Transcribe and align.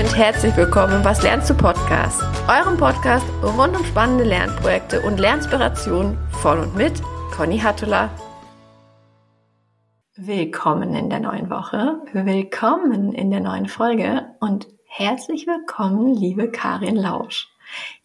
und 0.00 0.16
herzlich 0.16 0.56
willkommen 0.56 0.94
im 0.94 1.04
Was 1.04 1.22
lernst 1.22 1.50
du 1.50 1.54
Podcast, 1.54 2.22
eurem 2.48 2.78
Podcast 2.78 3.26
rund 3.42 3.76
um 3.76 3.84
spannende 3.84 4.24
Lernprojekte 4.24 5.02
und 5.02 5.20
Lernspirationen 5.20 6.16
von 6.40 6.58
und 6.58 6.74
mit 6.74 7.02
Conny 7.36 7.58
Hattula. 7.58 8.08
Willkommen 10.16 10.94
in 10.94 11.10
der 11.10 11.20
neuen 11.20 11.50
Woche, 11.50 12.00
willkommen 12.14 13.12
in 13.12 13.30
der 13.30 13.40
neuen 13.40 13.68
Folge 13.68 14.24
und 14.40 14.68
herzlich 14.86 15.46
willkommen, 15.46 16.14
liebe 16.14 16.50
Karin 16.50 16.96
Lausch. 16.96 17.50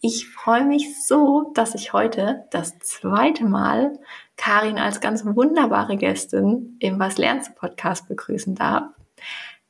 Ich 0.02 0.28
freue 0.28 0.66
mich 0.66 1.02
so, 1.06 1.50
dass 1.54 1.74
ich 1.74 1.94
heute 1.94 2.44
das 2.50 2.78
zweite 2.80 3.46
Mal 3.46 3.98
Karin 4.36 4.76
als 4.76 5.00
ganz 5.00 5.24
wunderbare 5.24 5.96
Gästin 5.96 6.76
im 6.78 6.98
Was 6.98 7.16
lernst 7.16 7.48
du 7.48 7.54
Podcast 7.54 8.06
begrüßen 8.06 8.54
darf. 8.54 8.84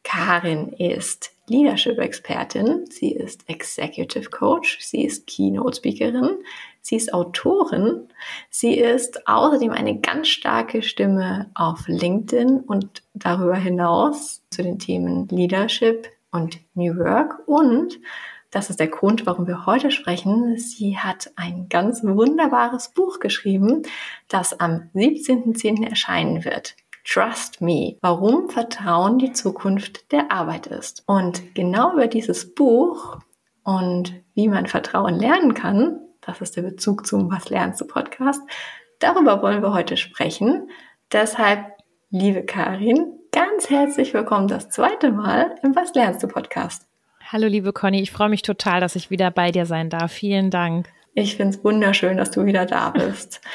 Karin 0.07 0.69
ist 0.69 1.33
Leadership-Expertin, 1.49 2.87
sie 2.89 3.11
ist 3.11 3.49
Executive 3.49 4.31
Coach, 4.31 4.79
sie 4.81 5.05
ist 5.05 5.27
Keynote-Speakerin, 5.27 6.39
sie 6.81 6.95
ist 6.95 7.13
Autorin, 7.13 8.09
sie 8.49 8.79
ist 8.79 9.27
außerdem 9.27 9.73
eine 9.73 9.99
ganz 9.99 10.29
starke 10.29 10.83
Stimme 10.83 11.51
auf 11.57 11.89
LinkedIn 11.89 12.61
und 12.61 13.03
darüber 13.15 13.57
hinaus 13.57 14.43
zu 14.51 14.63
den 14.63 14.79
Themen 14.79 15.27
Leadership 15.27 16.09
und 16.31 16.61
New 16.75 16.97
Work 16.99 17.43
und 17.47 17.99
das 18.53 18.71
ist 18.71 18.79
der 18.79 18.87
Grund, 18.87 19.27
warum 19.27 19.49
wir 19.49 19.67
heute 19.67 19.91
sprechen. 19.91 20.57
Sie 20.57 20.97
hat 20.97 21.33
ein 21.35 21.69
ganz 21.69 22.05
wunderbares 22.05 22.91
Buch 22.91 23.19
geschrieben, 23.19 23.83
das 24.29 24.59
am 24.61 24.89
17.10. 24.95 25.85
erscheinen 25.87 26.45
wird. 26.45 26.77
Trust 27.09 27.61
Me, 27.61 27.97
warum 28.03 28.51
Vertrauen 28.51 29.19
die 29.19 29.33
Zukunft 29.33 30.11
der 30.11 30.33
Arbeit 30.33 30.67
ist. 30.67 31.05
Und 31.07 31.55
genau 31.55 31.93
über 31.93 32.09
dieses 32.09 32.55
Buch 32.55 33.19
und 33.63 34.13
wie 34.35 34.49
man 34.49 34.67
Vertrauen 34.67 35.15
lernen 35.15 35.55
kann, 35.55 36.01
das 36.21 36.41
ist 36.41 36.57
der 36.57 36.63
Bezug 36.63 37.07
zum 37.07 37.31
Was 37.31 37.49
lernst 37.49 37.81
du 37.81 37.87
Podcast, 37.87 38.43
darüber 38.99 39.41
wollen 39.41 39.63
wir 39.63 39.73
heute 39.73 39.97
sprechen. 39.97 40.69
Deshalb, 41.13 41.61
liebe 42.11 42.45
Karin, 42.45 43.13
ganz 43.31 43.71
herzlich 43.71 44.13
willkommen 44.13 44.49
das 44.49 44.69
zweite 44.71 45.13
Mal 45.13 45.55
im 45.63 45.77
Was 45.77 45.95
lernst 45.95 46.25
du 46.25 46.29
Podcast. 46.29 46.89
Hallo 47.31 47.47
liebe 47.47 47.73
Conny, 47.73 48.03
ich 48.03 48.11
freue 48.11 48.29
mich 48.29 48.43
total, 48.43 48.81
dass 48.81 48.97
ich 48.97 49.11
wieder 49.11 49.31
bei 49.31 49.53
dir 49.53 49.67
sein 49.67 49.91
darf. 49.91 50.11
Vielen 50.11 50.51
Dank. 50.51 50.89
Ich 51.15 51.37
finde 51.37 51.57
es 51.57 51.65
wunderschön, 51.65 52.17
dass 52.17 52.33
du 52.33 52.45
wieder 52.45 52.67
da 52.67 52.91
bist. 52.91 53.41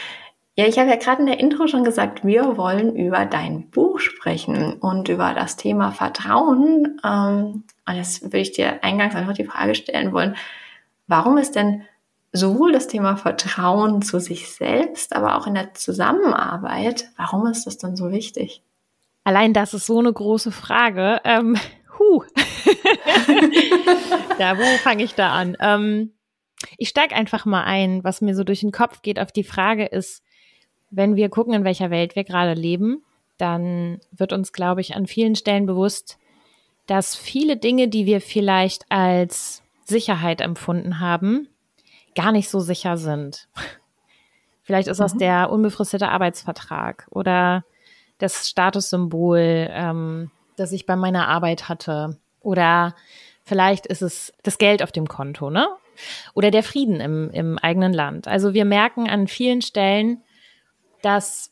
Ja, 0.55 0.67
ich 0.67 0.77
habe 0.77 0.89
ja 0.89 0.97
gerade 0.97 1.21
in 1.21 1.27
der 1.27 1.39
Intro 1.39 1.67
schon 1.67 1.85
gesagt, 1.85 2.25
wir 2.25 2.57
wollen 2.57 2.95
über 2.95 3.25
dein 3.25 3.69
Buch 3.69 3.99
sprechen 3.99 4.73
und 4.73 5.07
über 5.07 5.33
das 5.33 5.55
Thema 5.55 5.91
Vertrauen. 5.91 6.99
Ähm, 7.05 7.63
und 7.87 7.95
jetzt 7.95 8.23
würde 8.23 8.39
ich 8.39 8.51
dir 8.51 8.83
eingangs 8.83 9.15
einfach 9.15 9.33
die 9.33 9.45
Frage 9.45 9.75
stellen 9.75 10.11
wollen, 10.11 10.35
warum 11.07 11.37
ist 11.37 11.55
denn 11.55 11.83
sowohl 12.33 12.73
das 12.73 12.87
Thema 12.87 13.15
Vertrauen 13.15 14.01
zu 14.01 14.19
sich 14.19 14.49
selbst, 14.49 15.15
aber 15.15 15.37
auch 15.37 15.47
in 15.47 15.53
der 15.53 15.73
Zusammenarbeit, 15.73 17.09
warum 17.17 17.47
ist 17.47 17.65
das 17.65 17.77
denn 17.77 17.95
so 17.95 18.11
wichtig? 18.11 18.61
Allein 19.23 19.53
das 19.53 19.73
ist 19.73 19.85
so 19.85 19.99
eine 19.99 20.11
große 20.11 20.51
Frage. 20.51 21.21
Ähm, 21.23 21.57
huh. 21.97 22.23
da, 24.37 24.57
wo 24.57 24.63
fange 24.83 25.03
ich 25.03 25.15
da 25.15 25.31
an? 25.31 25.55
Ähm, 25.59 26.13
ich 26.77 26.89
steige 26.89 27.15
einfach 27.15 27.45
mal 27.45 27.63
ein. 27.63 28.03
Was 28.03 28.21
mir 28.21 28.35
so 28.35 28.43
durch 28.43 28.61
den 28.61 28.71
Kopf 28.71 29.01
geht 29.01 29.19
auf 29.19 29.31
die 29.31 29.43
Frage 29.43 29.85
ist, 29.85 30.23
wenn 30.91 31.15
wir 31.15 31.29
gucken, 31.29 31.53
in 31.53 31.63
welcher 31.63 31.89
Welt 31.89 32.15
wir 32.15 32.23
gerade 32.23 32.53
leben, 32.53 33.03
dann 33.37 33.99
wird 34.11 34.33
uns, 34.33 34.53
glaube 34.53 34.81
ich, 34.81 34.95
an 34.95 35.07
vielen 35.07 35.35
Stellen 35.35 35.65
bewusst, 35.65 36.19
dass 36.85 37.15
viele 37.15 37.57
Dinge, 37.57 37.87
die 37.87 38.05
wir 38.05 38.21
vielleicht 38.21 38.85
als 38.89 39.63
Sicherheit 39.83 40.41
empfunden 40.41 40.99
haben, 40.99 41.47
gar 42.15 42.31
nicht 42.31 42.49
so 42.49 42.59
sicher 42.59 42.97
sind. 42.97 43.47
Vielleicht 44.63 44.87
ist 44.87 44.99
das 44.99 45.15
mhm. 45.15 45.19
der 45.19 45.49
unbefristete 45.49 46.07
Arbeitsvertrag 46.07 47.07
oder 47.09 47.65
das 48.19 48.47
Statussymbol, 48.47 49.67
ähm, 49.71 50.31
das 50.55 50.71
ich 50.71 50.85
bei 50.85 50.95
meiner 50.95 51.27
Arbeit 51.27 51.67
hatte. 51.67 52.17
Oder 52.39 52.95
vielleicht 53.43 53.87
ist 53.87 54.01
es 54.01 54.31
das 54.43 54.59
Geld 54.59 54.83
auf 54.83 54.91
dem 54.91 55.07
Konto, 55.07 55.49
ne? 55.49 55.67
Oder 56.35 56.51
der 56.51 56.63
Frieden 56.63 57.01
im, 57.01 57.31
im 57.31 57.57
eigenen 57.57 57.91
Land. 57.91 58.27
Also 58.27 58.53
wir 58.53 58.63
merken 58.63 59.09
an 59.09 59.27
vielen 59.27 59.61
Stellen, 59.61 60.23
dass 61.01 61.51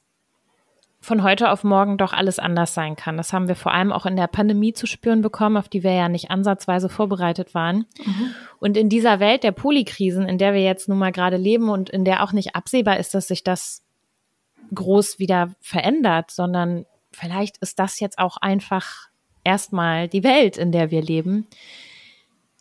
von 1.02 1.24
heute 1.24 1.50
auf 1.50 1.64
morgen 1.64 1.98
doch 1.98 2.12
alles 2.12 2.40
anders 2.40 2.74
sein 2.74 2.96
kann. 2.96 3.16
Das 3.16 3.32
haben 3.32 3.48
wir 3.48 3.56
vor 3.56 3.74
allem 3.74 3.94
auch 3.94 4.06
in 4.06 4.18
der 4.18 4.28
Pandemie 4.28 4.74
zu 4.74 4.86
spüren 4.86 5.22
bekommen, 5.22 5.56
auf 5.56 5.70
die 5.70 5.84
wir 5.84 5.94
ja 5.94 6.10
nicht 6.10 6.30
ansatzweise 6.30 6.90
vorbereitet 6.90 7.54
waren. 7.54 7.86
Mhm. 8.04 8.36
Und 8.60 8.76
in 8.76 8.90
dieser 8.90 9.22
Welt 9.22 9.44
der 9.44 9.54
Polikrisen, 9.54 10.28
in 10.28 10.38
der 10.38 10.54
wir 10.54 10.62
jetzt 10.62 10.90
nun 10.90 10.98
mal 10.98 11.14
gerade 11.14 11.38
leben 11.38 11.70
und 11.70 11.90
in 11.90 12.04
der 12.04 12.24
auch 12.24 12.34
nicht 12.34 12.56
absehbar 12.56 12.98
ist, 12.98 13.16
dass 13.16 13.30
sich 13.30 13.44
das 13.44 13.82
groß 14.76 15.20
wieder 15.20 15.52
verändert, 15.62 16.32
sondern 16.32 16.86
vielleicht 17.12 17.58
ist 17.58 17.80
das 17.80 18.00
jetzt 18.00 18.20
auch 18.20 18.38
einfach 18.38 19.08
erstmal 19.44 20.10
die 20.10 20.24
Welt, 20.24 20.58
in 20.58 20.72
der 20.72 20.92
wir 20.92 21.02
leben, 21.02 21.48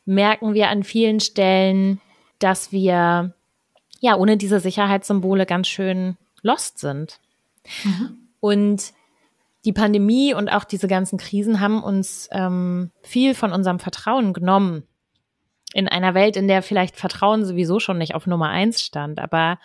merken 0.05 0.55
wir 0.55 0.69
an 0.69 0.84
vielen 0.84 1.20
Stellen, 1.20 2.00
dass 2.38 2.72
wir 2.72 3.34
ja 4.00 4.16
ohne 4.16 4.37
diese 4.37 4.60
Sicherheitssymbole 4.60 5.44
ganz 5.44 5.66
schön 5.66 6.16
lost 6.48 6.78
sind. 6.78 7.20
Mhm. 7.84 8.19
Und 8.41 8.92
die 9.64 9.72
Pandemie 9.72 10.34
und 10.34 10.48
auch 10.48 10.64
diese 10.64 10.88
ganzen 10.88 11.19
Krisen 11.19 11.60
haben 11.60 11.82
uns 11.82 12.28
ähm, 12.32 12.91
viel 13.03 13.34
von 13.34 13.53
unserem 13.53 13.78
Vertrauen 13.78 14.32
genommen. 14.32 14.84
In 15.75 15.88
einer 15.88 16.14
Welt, 16.14 16.37
in 16.37 16.48
der 16.48 16.62
vielleicht 16.62 16.97
Vertrauen 16.97 17.44
sowieso 17.44 17.78
schon 17.78 17.98
nicht 17.98 18.14
auf 18.14 18.26
Nummer 18.26 18.48
eins 18.48 18.81
stand, 18.81 19.19
aber 19.19 19.58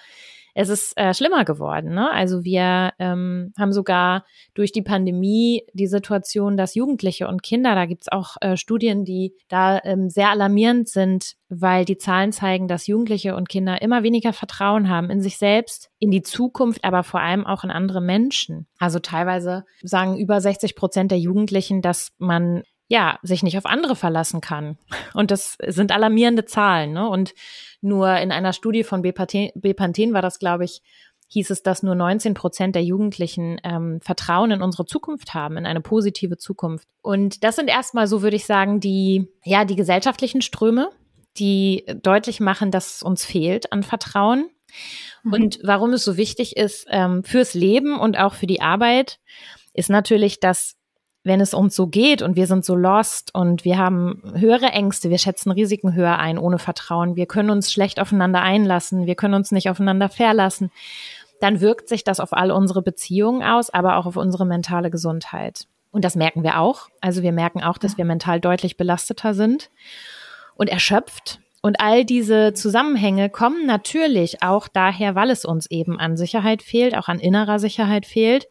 es 0.53 0.69
ist 0.69 0.97
äh, 0.97 1.13
schlimmer 1.13 1.45
geworden. 1.45 1.93
Ne? 1.93 2.11
Also 2.11 2.43
wir 2.43 2.93
ähm, 2.99 3.53
haben 3.57 3.73
sogar 3.73 4.25
durch 4.53 4.71
die 4.71 4.81
Pandemie 4.81 5.65
die 5.73 5.87
Situation, 5.87 6.57
dass 6.57 6.75
Jugendliche 6.75 7.27
und 7.27 7.43
Kinder, 7.43 7.75
da 7.75 7.85
gibt's 7.85 8.11
auch 8.11 8.37
äh, 8.41 8.55
Studien, 8.55 9.03
die 9.03 9.33
da 9.49 9.79
ähm, 9.83 10.09
sehr 10.09 10.29
alarmierend 10.29 10.89
sind, 10.89 11.33
weil 11.49 11.85
die 11.85 11.97
Zahlen 11.97 12.31
zeigen, 12.31 12.67
dass 12.67 12.87
Jugendliche 12.87 13.35
und 13.35 13.49
Kinder 13.49 13.81
immer 13.81 14.03
weniger 14.03 14.33
Vertrauen 14.33 14.89
haben 14.89 15.09
in 15.09 15.21
sich 15.21 15.37
selbst, 15.37 15.89
in 15.99 16.11
die 16.11 16.21
Zukunft, 16.21 16.83
aber 16.83 17.03
vor 17.03 17.21
allem 17.21 17.45
auch 17.45 17.63
in 17.63 17.71
andere 17.71 18.01
Menschen. 18.01 18.67
Also 18.79 18.99
teilweise 18.99 19.65
sagen 19.81 20.17
über 20.17 20.39
60 20.39 20.75
Prozent 20.75 21.11
der 21.11 21.19
Jugendlichen, 21.19 21.81
dass 21.81 22.11
man 22.17 22.63
ja, 22.87 23.17
sich 23.23 23.43
nicht 23.43 23.57
auf 23.57 23.65
andere 23.65 23.95
verlassen 23.95 24.41
kann. 24.41 24.77
Und 25.13 25.31
das 25.31 25.57
sind 25.65 25.91
alarmierende 25.91 26.45
Zahlen. 26.45 26.93
Ne? 26.93 27.07
Und 27.07 27.33
nur 27.81 28.15
in 28.17 28.31
einer 28.31 28.53
Studie 28.53 28.83
von 28.83 29.01
Bepanthen 29.01 30.13
war 30.13 30.21
das, 30.21 30.39
glaube 30.39 30.65
ich, 30.65 30.81
hieß 31.33 31.49
es, 31.49 31.63
dass 31.63 31.83
nur 31.83 31.95
19 31.95 32.35
Prozent 32.35 32.75
der 32.75 32.83
Jugendlichen 32.83 33.59
ähm, 33.63 33.99
Vertrauen 34.01 34.51
in 34.51 34.61
unsere 34.61 34.85
Zukunft 34.85 35.33
haben, 35.33 35.57
in 35.57 35.65
eine 35.65 35.81
positive 35.81 36.37
Zukunft. 36.37 36.87
Und 37.01 37.43
das 37.43 37.55
sind 37.55 37.69
erstmal 37.69 38.07
so, 38.07 38.21
würde 38.21 38.35
ich 38.35 38.45
sagen, 38.45 38.79
die, 38.79 39.27
ja, 39.43 39.65
die 39.65 39.75
gesellschaftlichen 39.75 40.41
Ströme, 40.41 40.89
die 41.37 41.85
deutlich 42.03 42.39
machen, 42.39 42.69
dass 42.69 42.97
es 42.97 43.03
uns 43.03 43.25
fehlt 43.25 43.71
an 43.73 43.81
Vertrauen. 43.81 44.49
Mhm. 45.23 45.33
Und 45.33 45.59
warum 45.63 45.93
es 45.93 46.03
so 46.03 46.17
wichtig 46.17 46.55
ist 46.55 46.85
ähm, 46.89 47.23
fürs 47.23 47.55
Leben 47.55 47.99
und 47.99 48.17
auch 48.17 48.35
für 48.35 48.47
die 48.47 48.61
Arbeit, 48.61 49.19
ist 49.73 49.89
natürlich, 49.89 50.39
dass 50.39 50.75
wenn 51.23 51.39
es 51.39 51.53
uns 51.53 51.75
so 51.75 51.87
geht 51.87 52.21
und 52.21 52.35
wir 52.35 52.47
sind 52.47 52.65
so 52.65 52.75
lost 52.75 53.33
und 53.33 53.63
wir 53.63 53.77
haben 53.77 54.21
höhere 54.35 54.67
Ängste, 54.67 55.09
wir 55.09 55.17
schätzen 55.17 55.51
Risiken 55.51 55.93
höher 55.93 56.19
ein 56.19 56.37
ohne 56.37 56.59
Vertrauen, 56.59 57.15
wir 57.15 57.27
können 57.27 57.49
uns 57.49 57.71
schlecht 57.71 57.99
aufeinander 57.99 58.41
einlassen, 58.41 59.05
wir 59.05 59.15
können 59.15 59.33
uns 59.33 59.51
nicht 59.51 59.69
aufeinander 59.69 60.09
verlassen, 60.09 60.69
dann 61.39 61.61
wirkt 61.61 61.87
sich 61.87 62.03
das 62.03 62.19
auf 62.19 62.33
all 62.33 62.51
unsere 62.51 62.81
Beziehungen 62.81 63.43
aus, 63.43 63.69
aber 63.69 63.97
auch 63.97 64.05
auf 64.05 64.17
unsere 64.17 64.45
mentale 64.45 64.89
Gesundheit. 64.89 65.67
Und 65.91 66.03
das 66.03 66.15
merken 66.15 66.43
wir 66.43 66.59
auch. 66.59 66.89
Also 67.01 67.21
wir 67.21 67.31
merken 67.31 67.63
auch, 67.63 67.77
dass 67.77 67.97
wir 67.97 68.05
mental 68.05 68.39
deutlich 68.39 68.77
belasteter 68.77 69.33
sind 69.33 69.69
und 70.55 70.69
erschöpft. 70.69 71.39
Und 71.61 71.79
all 71.79 72.03
diese 72.03 72.53
Zusammenhänge 72.53 73.29
kommen 73.29 73.65
natürlich 73.65 74.41
auch 74.41 74.67
daher, 74.67 75.15
weil 75.15 75.29
es 75.29 75.45
uns 75.45 75.69
eben 75.69 75.99
an 75.99 76.17
Sicherheit 76.17 76.63
fehlt, 76.63 76.97
auch 76.97 77.07
an 77.07 77.19
innerer 77.19 77.59
Sicherheit 77.59 78.05
fehlt 78.05 78.47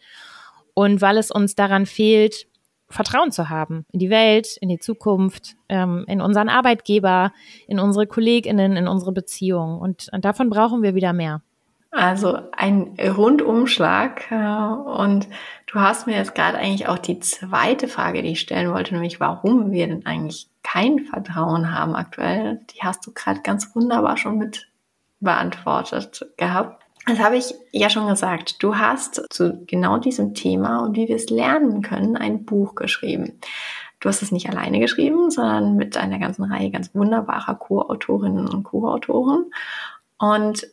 und 0.72 1.02
weil 1.02 1.18
es 1.18 1.30
uns 1.30 1.54
daran 1.54 1.84
fehlt, 1.84 2.46
Vertrauen 2.92 3.32
zu 3.32 3.48
haben 3.48 3.84
in 3.92 3.98
die 3.98 4.10
Welt, 4.10 4.56
in 4.60 4.68
die 4.68 4.78
Zukunft, 4.78 5.56
ähm, 5.68 6.04
in 6.08 6.20
unseren 6.20 6.48
Arbeitgeber, 6.48 7.32
in 7.66 7.78
unsere 7.78 8.06
Kolleginnen, 8.06 8.76
in 8.76 8.88
unsere 8.88 9.12
Beziehungen. 9.12 9.78
Und, 9.80 10.08
und 10.12 10.24
davon 10.24 10.50
brauchen 10.50 10.82
wir 10.82 10.94
wieder 10.94 11.12
mehr. 11.12 11.42
Also 11.90 12.38
ein 12.52 12.96
Rundumschlag. 12.98 14.30
Äh, 14.30 14.34
und 14.34 15.28
du 15.66 15.80
hast 15.80 16.06
mir 16.06 16.16
jetzt 16.16 16.34
gerade 16.34 16.58
eigentlich 16.58 16.88
auch 16.88 16.98
die 16.98 17.20
zweite 17.20 17.86
Frage, 17.86 18.22
die 18.22 18.32
ich 18.32 18.40
stellen 18.40 18.72
wollte, 18.72 18.94
nämlich 18.94 19.20
warum 19.20 19.72
wir 19.72 19.86
denn 19.86 20.06
eigentlich 20.06 20.48
kein 20.62 21.00
Vertrauen 21.00 21.76
haben 21.76 21.94
aktuell. 21.94 22.60
Die 22.74 22.82
hast 22.82 23.06
du 23.06 23.12
gerade 23.12 23.40
ganz 23.42 23.74
wunderbar 23.74 24.16
schon 24.16 24.38
mit 24.38 24.68
beantwortet 25.20 26.26
gehabt. 26.36 26.81
Das 27.06 27.18
habe 27.18 27.36
ich 27.36 27.54
ja 27.72 27.90
schon 27.90 28.06
gesagt. 28.06 28.62
Du 28.62 28.76
hast 28.76 29.22
zu 29.30 29.64
genau 29.66 29.98
diesem 29.98 30.34
Thema 30.34 30.84
und 30.84 30.96
wie 30.96 31.08
wir 31.08 31.16
es 31.16 31.30
lernen 31.30 31.82
können 31.82 32.16
ein 32.16 32.44
Buch 32.44 32.74
geschrieben. 32.74 33.40
du 34.00 34.08
hast 34.08 34.22
es 34.22 34.32
nicht 34.32 34.48
alleine 34.48 34.80
geschrieben, 34.80 35.30
sondern 35.30 35.76
mit 35.76 35.96
einer 35.96 36.18
ganzen 36.18 36.44
Reihe 36.44 36.70
ganz 36.70 36.94
wunderbarer 36.94 37.54
Co-Autorinnen 37.54 38.48
und 38.48 38.64
Co-Autoren. 38.64 39.46
Und 40.18 40.66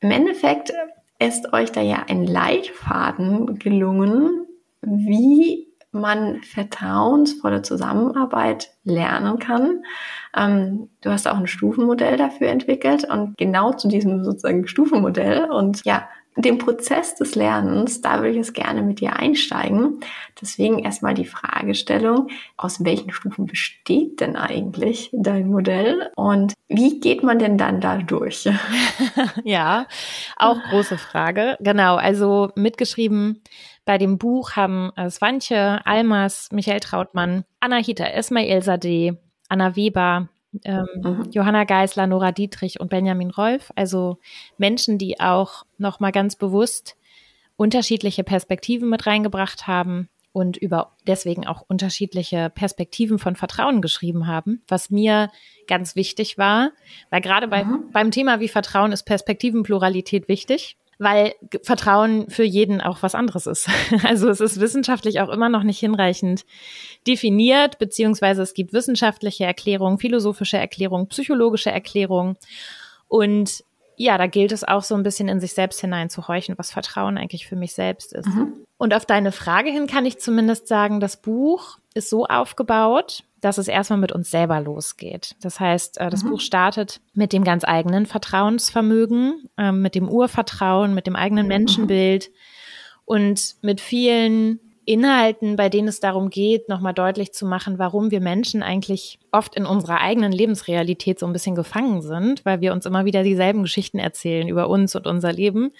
im 0.00 0.10
Endeffekt 0.10 0.72
ist 1.18 1.52
euch 1.52 1.70
da 1.70 1.80
ja 1.80 2.04
ein 2.08 2.24
Leitfaden 2.24 3.58
gelungen, 3.58 4.46
wie 4.80 5.68
man 5.92 6.42
vertrauensvolle 6.42 7.62
Zusammenarbeit 7.62 8.70
lernen 8.84 9.38
kann. 9.38 9.84
Ähm, 10.36 10.88
du 11.02 11.10
hast 11.10 11.28
auch 11.28 11.36
ein 11.36 11.46
Stufenmodell 11.46 12.16
dafür 12.16 12.48
entwickelt 12.48 13.04
und 13.08 13.36
genau 13.36 13.72
zu 13.72 13.88
diesem 13.88 14.24
sozusagen 14.24 14.66
Stufenmodell 14.66 15.50
und 15.50 15.84
ja, 15.84 16.08
dem 16.36 16.56
Prozess 16.58 17.14
des 17.14 17.34
Lernens, 17.34 18.00
da 18.00 18.18
würde 18.18 18.30
ich 18.30 18.38
es 18.38 18.54
gerne 18.54 18.82
mit 18.82 19.00
dir 19.00 19.16
einsteigen. 19.16 20.00
Deswegen 20.40 20.78
erstmal 20.78 21.12
die 21.12 21.26
Fragestellung, 21.26 22.28
aus 22.56 22.82
welchen 22.84 23.12
Stufen 23.12 23.44
besteht 23.44 24.20
denn 24.20 24.36
eigentlich 24.36 25.10
dein 25.12 25.48
Modell 25.48 26.10
und 26.16 26.54
wie 26.68 27.00
geht 27.00 27.22
man 27.22 27.38
denn 27.38 27.58
dann 27.58 27.82
da 27.82 27.98
durch? 27.98 28.48
ja, 29.44 29.86
auch 30.36 30.56
große 30.70 30.96
Frage. 30.96 31.58
Genau, 31.60 31.96
also 31.96 32.50
mitgeschrieben 32.56 33.42
bei 33.84 33.98
dem 33.98 34.18
Buch 34.18 34.52
haben 34.52 34.92
äh, 34.96 35.10
Swantje, 35.10 35.84
Almas, 35.84 36.48
Michael 36.52 36.80
Trautmann, 36.80 37.44
Anahita 37.60 38.04
Esmail 38.04 38.62
Sadeh, 38.62 39.14
Anna 39.48 39.76
Weber, 39.76 40.28
ähm, 40.64 40.86
mhm. 41.02 41.28
Johanna 41.30 41.64
Geisler, 41.64 42.06
Nora 42.06 42.32
Dietrich 42.32 42.80
und 42.80 42.90
Benjamin 42.90 43.30
Rolf. 43.30 43.72
Also 43.74 44.18
Menschen, 44.58 44.98
die 44.98 45.18
auch 45.20 45.64
nochmal 45.78 46.12
ganz 46.12 46.36
bewusst 46.36 46.96
unterschiedliche 47.56 48.24
Perspektiven 48.24 48.88
mit 48.88 49.06
reingebracht 49.06 49.66
haben 49.66 50.08
und 50.32 50.56
über 50.56 50.96
deswegen 51.06 51.46
auch 51.46 51.62
unterschiedliche 51.68 52.50
Perspektiven 52.50 53.18
von 53.18 53.36
Vertrauen 53.36 53.82
geschrieben 53.82 54.26
haben, 54.26 54.62
was 54.66 54.90
mir 54.90 55.30
ganz 55.66 55.94
wichtig 55.94 56.38
war, 56.38 56.72
weil 57.10 57.20
gerade 57.20 57.48
bei, 57.48 57.64
mhm. 57.64 57.90
beim 57.92 58.10
Thema 58.10 58.40
wie 58.40 58.48
Vertrauen 58.48 58.92
ist 58.92 59.04
Perspektivenpluralität 59.04 60.28
wichtig 60.28 60.76
weil 61.02 61.34
Vertrauen 61.62 62.30
für 62.30 62.44
jeden 62.44 62.80
auch 62.80 63.02
was 63.02 63.14
anderes 63.14 63.46
ist. 63.46 63.68
Also 64.04 64.28
es 64.28 64.40
ist 64.40 64.60
wissenschaftlich 64.60 65.20
auch 65.20 65.28
immer 65.28 65.48
noch 65.48 65.62
nicht 65.62 65.78
hinreichend 65.78 66.44
definiert, 67.06 67.78
beziehungsweise 67.78 68.42
es 68.42 68.54
gibt 68.54 68.72
wissenschaftliche 68.72 69.44
Erklärungen, 69.44 69.98
philosophische 69.98 70.58
Erklärungen, 70.58 71.08
psychologische 71.08 71.70
Erklärungen. 71.70 72.36
Und 73.08 73.64
ja, 74.02 74.18
da 74.18 74.26
gilt 74.26 74.50
es 74.50 74.64
auch 74.64 74.82
so 74.82 74.96
ein 74.96 75.04
bisschen 75.04 75.28
in 75.28 75.38
sich 75.38 75.52
selbst 75.52 75.80
hineinzuhorchen, 75.80 76.58
was 76.58 76.72
Vertrauen 76.72 77.16
eigentlich 77.16 77.46
für 77.46 77.54
mich 77.54 77.72
selbst 77.72 78.12
ist. 78.12 78.26
Mhm. 78.26 78.64
Und 78.76 78.94
auf 78.94 79.06
deine 79.06 79.30
Frage 79.30 79.70
hin 79.70 79.86
kann 79.86 80.04
ich 80.04 80.18
zumindest 80.18 80.66
sagen, 80.66 80.98
das 80.98 81.22
Buch 81.22 81.78
ist 81.94 82.10
so 82.10 82.26
aufgebaut, 82.26 83.22
dass 83.40 83.58
es 83.58 83.68
erstmal 83.68 84.00
mit 84.00 84.10
uns 84.10 84.28
selber 84.28 84.60
losgeht. 84.60 85.36
Das 85.40 85.60
heißt, 85.60 86.00
äh, 86.00 86.10
das 86.10 86.24
mhm. 86.24 86.30
Buch 86.30 86.40
startet 86.40 87.00
mit 87.14 87.32
dem 87.32 87.44
ganz 87.44 87.62
eigenen 87.64 88.06
Vertrauensvermögen, 88.06 89.48
ähm, 89.56 89.82
mit 89.82 89.94
dem 89.94 90.08
Urvertrauen, 90.08 90.94
mit 90.94 91.06
dem 91.06 91.14
eigenen 91.14 91.44
mhm. 91.44 91.48
Menschenbild 91.48 92.32
und 93.04 93.54
mit 93.62 93.80
vielen 93.80 94.58
Inhalten, 94.84 95.56
bei 95.56 95.68
denen 95.68 95.88
es 95.88 96.00
darum 96.00 96.28
geht, 96.28 96.68
nochmal 96.68 96.94
deutlich 96.94 97.32
zu 97.32 97.46
machen, 97.46 97.78
warum 97.78 98.10
wir 98.10 98.20
Menschen 98.20 98.62
eigentlich 98.62 99.20
oft 99.30 99.54
in 99.54 99.64
unserer 99.64 100.00
eigenen 100.00 100.32
Lebensrealität 100.32 101.18
so 101.18 101.26
ein 101.26 101.32
bisschen 101.32 101.54
gefangen 101.54 102.02
sind, 102.02 102.44
weil 102.44 102.60
wir 102.60 102.72
uns 102.72 102.84
immer 102.84 103.04
wieder 103.04 103.22
dieselben 103.22 103.62
Geschichten 103.62 103.98
erzählen 103.98 104.48
über 104.48 104.68
uns 104.68 104.94
und 104.96 105.06
unser 105.06 105.32
Leben. 105.32 105.70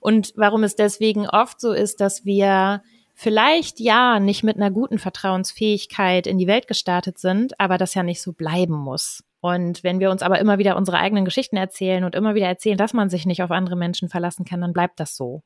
Und 0.00 0.32
warum 0.36 0.64
es 0.64 0.74
deswegen 0.74 1.28
oft 1.28 1.60
so 1.60 1.72
ist, 1.72 2.00
dass 2.00 2.24
wir 2.24 2.82
vielleicht 3.14 3.78
ja 3.78 4.18
nicht 4.18 4.42
mit 4.42 4.56
einer 4.56 4.70
guten 4.70 4.98
Vertrauensfähigkeit 4.98 6.26
in 6.26 6.38
die 6.38 6.46
Welt 6.46 6.66
gestartet 6.66 7.18
sind, 7.18 7.58
aber 7.60 7.78
das 7.78 7.94
ja 7.94 8.02
nicht 8.02 8.22
so 8.22 8.32
bleiben 8.32 8.74
muss. 8.74 9.22
Und 9.40 9.84
wenn 9.84 10.00
wir 10.00 10.10
uns 10.10 10.22
aber 10.22 10.38
immer 10.38 10.58
wieder 10.58 10.76
unsere 10.76 10.98
eigenen 10.98 11.24
Geschichten 11.24 11.56
erzählen 11.56 12.04
und 12.04 12.14
immer 12.14 12.34
wieder 12.34 12.46
erzählen, 12.46 12.76
dass 12.76 12.94
man 12.94 13.10
sich 13.10 13.26
nicht 13.26 13.42
auf 13.42 13.50
andere 13.50 13.76
Menschen 13.76 14.08
verlassen 14.08 14.44
kann, 14.44 14.60
dann 14.60 14.72
bleibt 14.72 15.00
das 15.00 15.16
so. 15.16 15.42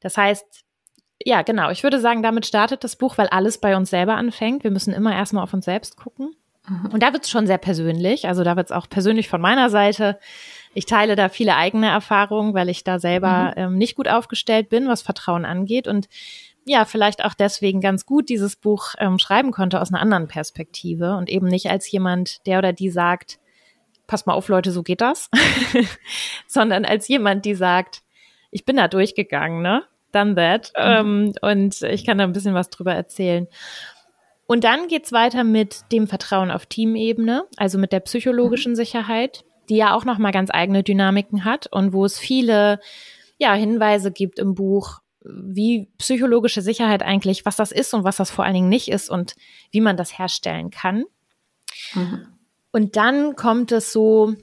Das 0.00 0.16
heißt, 0.16 0.64
ja, 1.24 1.42
genau. 1.42 1.70
Ich 1.70 1.82
würde 1.82 2.00
sagen, 2.00 2.22
damit 2.22 2.46
startet 2.46 2.82
das 2.82 2.96
Buch, 2.96 3.18
weil 3.18 3.28
alles 3.28 3.58
bei 3.58 3.76
uns 3.76 3.90
selber 3.90 4.14
anfängt. 4.16 4.64
Wir 4.64 4.70
müssen 4.70 4.94
immer 4.94 5.14
erstmal 5.14 5.44
auf 5.44 5.52
uns 5.52 5.66
selbst 5.66 5.96
gucken. 5.96 6.34
Mhm. 6.66 6.90
Und 6.92 7.02
da 7.02 7.12
wird 7.12 7.24
es 7.24 7.30
schon 7.30 7.46
sehr 7.46 7.58
persönlich. 7.58 8.26
Also 8.26 8.42
da 8.42 8.56
wird 8.56 8.66
es 8.66 8.72
auch 8.72 8.88
persönlich 8.88 9.28
von 9.28 9.40
meiner 9.40 9.68
Seite. 9.68 10.18
Ich 10.72 10.86
teile 10.86 11.16
da 11.16 11.28
viele 11.28 11.56
eigene 11.56 11.88
Erfahrungen, 11.88 12.54
weil 12.54 12.68
ich 12.68 12.84
da 12.84 12.98
selber 12.98 13.52
mhm. 13.56 13.62
ähm, 13.62 13.78
nicht 13.78 13.96
gut 13.96 14.08
aufgestellt 14.08 14.70
bin, 14.70 14.88
was 14.88 15.02
Vertrauen 15.02 15.44
angeht. 15.44 15.86
Und 15.86 16.08
ja, 16.64 16.84
vielleicht 16.84 17.24
auch 17.24 17.34
deswegen 17.34 17.80
ganz 17.80 18.06
gut 18.06 18.28
dieses 18.28 18.56
Buch 18.56 18.94
ähm, 18.98 19.18
schreiben 19.18 19.50
konnte 19.50 19.80
aus 19.80 19.92
einer 19.92 20.00
anderen 20.00 20.28
Perspektive 20.28 21.16
und 21.16 21.28
eben 21.28 21.48
nicht 21.48 21.70
als 21.70 21.90
jemand, 21.90 22.46
der 22.46 22.58
oder 22.58 22.72
die 22.72 22.90
sagt, 22.90 23.40
pass 24.06 24.26
mal 24.26 24.34
auf, 24.34 24.48
Leute, 24.48 24.70
so 24.70 24.82
geht 24.82 25.00
das, 25.00 25.30
sondern 26.46 26.84
als 26.84 27.08
jemand, 27.08 27.44
die 27.44 27.54
sagt, 27.54 28.02
ich 28.50 28.64
bin 28.64 28.76
da 28.76 28.88
durchgegangen, 28.88 29.62
ne? 29.62 29.84
Done 30.12 30.34
that. 30.34 30.72
Mhm. 30.76 30.84
Ähm, 30.84 31.32
und 31.42 31.82
ich 31.82 32.04
kann 32.04 32.18
da 32.18 32.24
ein 32.24 32.32
bisschen 32.32 32.54
was 32.54 32.70
drüber 32.70 32.94
erzählen. 32.94 33.46
Und 34.46 34.64
dann 34.64 34.88
geht's 34.88 35.12
weiter 35.12 35.44
mit 35.44 35.92
dem 35.92 36.08
Vertrauen 36.08 36.50
auf 36.50 36.66
Teamebene, 36.66 37.44
also 37.56 37.78
mit 37.78 37.92
der 37.92 38.00
psychologischen 38.00 38.72
mhm. 38.72 38.76
Sicherheit, 38.76 39.44
die 39.68 39.76
ja 39.76 39.94
auch 39.94 40.04
nochmal 40.04 40.32
ganz 40.32 40.50
eigene 40.52 40.82
Dynamiken 40.82 41.44
hat 41.44 41.68
und 41.68 41.92
wo 41.92 42.04
es 42.04 42.18
viele 42.18 42.80
ja, 43.38 43.54
Hinweise 43.54 44.10
gibt 44.10 44.38
im 44.38 44.54
Buch, 44.54 45.00
wie 45.22 45.88
psychologische 45.98 46.62
Sicherheit 46.62 47.02
eigentlich, 47.02 47.46
was 47.46 47.56
das 47.56 47.72
ist 47.72 47.94
und 47.94 48.04
was 48.04 48.16
das 48.16 48.30
vor 48.30 48.44
allen 48.44 48.54
Dingen 48.54 48.68
nicht 48.68 48.88
ist 48.88 49.08
und 49.08 49.34
wie 49.70 49.80
man 49.80 49.96
das 49.96 50.18
herstellen 50.18 50.70
kann. 50.70 51.04
Mhm. 51.94 52.26
Und 52.72 52.96
dann 52.96 53.36
kommt 53.36 53.72
es 53.72 53.92
so 53.92 54.34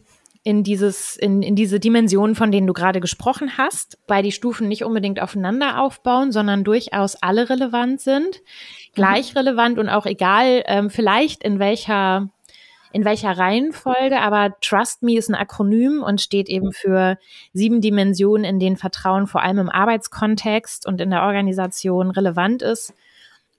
in 0.48 0.64
dieses, 0.64 1.18
in, 1.18 1.42
in 1.42 1.58
diese 1.58 1.78
Dimensionen, 1.78 2.34
von 2.34 2.54
denen 2.54 2.68
du 2.68 2.72
gerade 2.72 3.02
gesprochen 3.02 3.58
hast, 3.58 3.98
weil 4.08 4.24
die 4.24 4.32
Stufen 4.32 4.70
nicht 4.70 4.86
unbedingt 4.86 5.22
aufeinander 5.22 5.82
aufbauen, 5.82 6.32
sondern 6.32 6.64
durchaus 6.64 7.22
alle 7.22 7.50
relevant 7.50 8.00
sind, 8.00 8.42
gleich 8.96 9.34
mhm. 9.34 9.40
relevant 9.40 9.78
und 9.78 9.90
auch 9.90 10.06
egal, 10.06 10.64
ähm, 10.68 10.90
vielleicht 10.90 11.44
in 11.44 11.60
welcher 11.60 12.30
in 12.94 13.04
welcher 13.04 13.38
Reihenfolge, 13.38 14.22
aber 14.22 14.56
Trust 14.62 15.04
Me 15.04 15.18
ist 15.18 15.28
ein 15.28 15.36
Akronym 15.36 16.02
und 16.02 16.22
steht 16.22 16.48
eben 16.48 16.72
für 16.72 17.18
sieben 17.52 17.82
Dimensionen, 17.82 18.46
in 18.46 18.58
denen 18.58 18.78
Vertrauen 18.78 19.28
vor 19.28 19.44
allem 19.44 19.60
im 19.60 19.70
Arbeitskontext 19.70 20.88
und 20.88 21.02
in 21.02 21.10
der 21.10 21.24
Organisation 21.24 22.10
relevant 22.10 22.62
ist. 22.62 22.94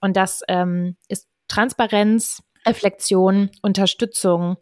Und 0.00 0.16
das 0.16 0.42
ähm, 0.48 0.96
ist 1.08 1.28
Transparenz, 1.48 2.42
Reflexion, 2.66 3.50
Unterstützung, 3.60 4.56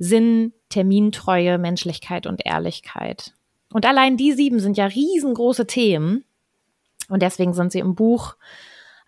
Sinn, 0.00 0.54
Termintreue, 0.70 1.58
Menschlichkeit 1.58 2.26
und 2.26 2.44
Ehrlichkeit. 2.44 3.34
Und 3.72 3.86
allein 3.86 4.16
die 4.16 4.32
sieben 4.32 4.58
sind 4.58 4.76
ja 4.78 4.86
riesengroße 4.86 5.66
Themen. 5.66 6.24
Und 7.10 7.22
deswegen 7.22 7.52
sind 7.52 7.70
sie 7.70 7.80
im 7.80 7.94
Buch 7.94 8.34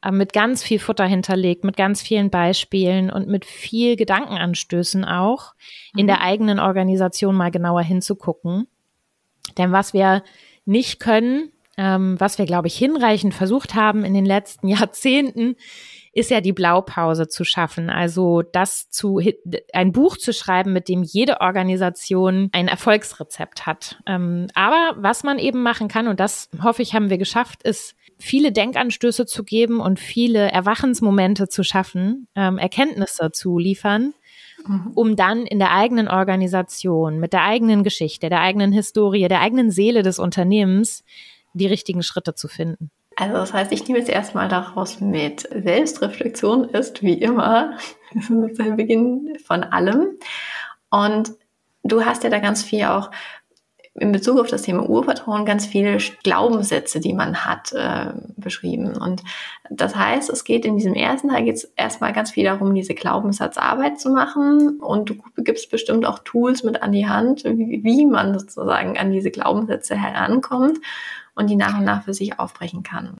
äh, 0.02 0.10
mit 0.10 0.34
ganz 0.34 0.62
viel 0.62 0.78
Futter 0.78 1.06
hinterlegt, 1.06 1.64
mit 1.64 1.78
ganz 1.78 2.02
vielen 2.02 2.28
Beispielen 2.28 3.10
und 3.10 3.26
mit 3.26 3.46
viel 3.46 3.96
Gedankenanstößen 3.96 5.04
auch, 5.04 5.54
in 5.96 6.06
der 6.06 6.16
mhm. 6.16 6.22
eigenen 6.22 6.60
Organisation 6.60 7.34
mal 7.34 7.50
genauer 7.50 7.82
hinzugucken. 7.82 8.68
Denn 9.56 9.72
was 9.72 9.94
wir 9.94 10.22
nicht 10.66 11.00
können, 11.00 11.50
ähm, 11.78 12.20
was 12.20 12.36
wir, 12.36 12.44
glaube 12.44 12.68
ich, 12.68 12.76
hinreichend 12.76 13.32
versucht 13.32 13.74
haben 13.74 14.04
in 14.04 14.12
den 14.12 14.26
letzten 14.26 14.68
Jahrzehnten, 14.68 15.56
ist 16.12 16.30
ja 16.30 16.40
die 16.40 16.52
Blaupause 16.52 17.26
zu 17.28 17.44
schaffen. 17.44 17.88
Also 17.88 18.42
das 18.42 18.90
zu, 18.90 19.20
ein 19.72 19.92
Buch 19.92 20.16
zu 20.16 20.32
schreiben, 20.32 20.72
mit 20.72 20.88
dem 20.88 21.02
jede 21.02 21.40
Organisation 21.40 22.50
ein 22.52 22.68
Erfolgsrezept 22.68 23.66
hat. 23.66 23.96
Ähm, 24.06 24.48
aber 24.54 24.94
was 24.96 25.24
man 25.24 25.38
eben 25.38 25.62
machen 25.62 25.88
kann, 25.88 26.08
und 26.08 26.20
das 26.20 26.50
hoffe 26.62 26.82
ich, 26.82 26.94
haben 26.94 27.08
wir 27.08 27.18
geschafft, 27.18 27.62
ist 27.62 27.96
viele 28.18 28.52
Denkanstöße 28.52 29.26
zu 29.26 29.42
geben 29.42 29.80
und 29.80 29.98
viele 29.98 30.50
Erwachensmomente 30.52 31.48
zu 31.48 31.64
schaffen, 31.64 32.28
ähm, 32.36 32.58
Erkenntnisse 32.58 33.32
zu 33.32 33.58
liefern, 33.58 34.12
mhm. 34.66 34.92
um 34.94 35.16
dann 35.16 35.46
in 35.46 35.58
der 35.58 35.72
eigenen 35.72 36.08
Organisation, 36.08 37.18
mit 37.20 37.32
der 37.32 37.44
eigenen 37.44 37.82
Geschichte, 37.84 38.28
der 38.28 38.40
eigenen 38.40 38.70
Historie, 38.70 39.28
der 39.28 39.40
eigenen 39.40 39.70
Seele 39.70 40.02
des 40.02 40.18
Unternehmens 40.18 41.04
die 41.54 41.66
richtigen 41.66 42.02
Schritte 42.02 42.34
zu 42.34 42.48
finden. 42.48 42.90
Also 43.16 43.34
das 43.34 43.52
heißt, 43.52 43.72
ich 43.72 43.86
nehme 43.86 43.98
jetzt 43.98 44.10
erstmal 44.10 44.48
daraus 44.48 45.00
mit, 45.00 45.48
Selbstreflexion 45.50 46.64
ist 46.70 47.02
wie 47.02 47.14
immer 47.14 47.76
der 48.12 48.72
Beginn 48.72 49.36
von 49.44 49.64
allem. 49.64 50.18
Und 50.90 51.32
du 51.82 52.04
hast 52.04 52.24
ja 52.24 52.30
da 52.30 52.38
ganz 52.38 52.62
viel 52.62 52.84
auch 52.84 53.10
in 53.94 54.10
Bezug 54.10 54.40
auf 54.40 54.46
das 54.46 54.62
Thema 54.62 54.88
Urvertrauen 54.88 55.44
ganz 55.44 55.66
viele 55.66 55.98
Glaubenssätze, 56.22 56.98
die 56.98 57.12
man 57.12 57.44
hat, 57.44 57.72
äh, 57.72 58.12
beschrieben. 58.36 58.96
Und 58.96 59.22
das 59.68 59.94
heißt, 59.94 60.30
es 60.30 60.44
geht 60.44 60.64
in 60.64 60.76
diesem 60.76 60.94
ersten 60.94 61.28
Teil 61.28 61.44
geht 61.44 61.56
es 61.56 61.64
erstmal 61.76 62.14
ganz 62.14 62.30
viel 62.30 62.44
darum, 62.44 62.74
diese 62.74 62.94
Glaubenssatzarbeit 62.94 64.00
zu 64.00 64.10
machen. 64.10 64.80
Und 64.80 65.10
du 65.10 65.16
gibst 65.36 65.70
bestimmt 65.70 66.06
auch 66.06 66.20
Tools 66.20 66.62
mit 66.62 66.82
an 66.82 66.92
die 66.92 67.06
Hand, 67.06 67.44
wie, 67.44 67.84
wie 67.84 68.06
man 68.06 68.38
sozusagen 68.38 68.96
an 68.96 69.10
diese 69.10 69.30
Glaubenssätze 69.30 69.94
herankommt 69.94 70.78
und 71.34 71.50
die 71.50 71.56
nach 71.56 71.78
und 71.78 71.84
nach 71.84 72.04
für 72.04 72.14
sich 72.14 72.38
aufbrechen 72.38 72.82
kann. 72.82 73.16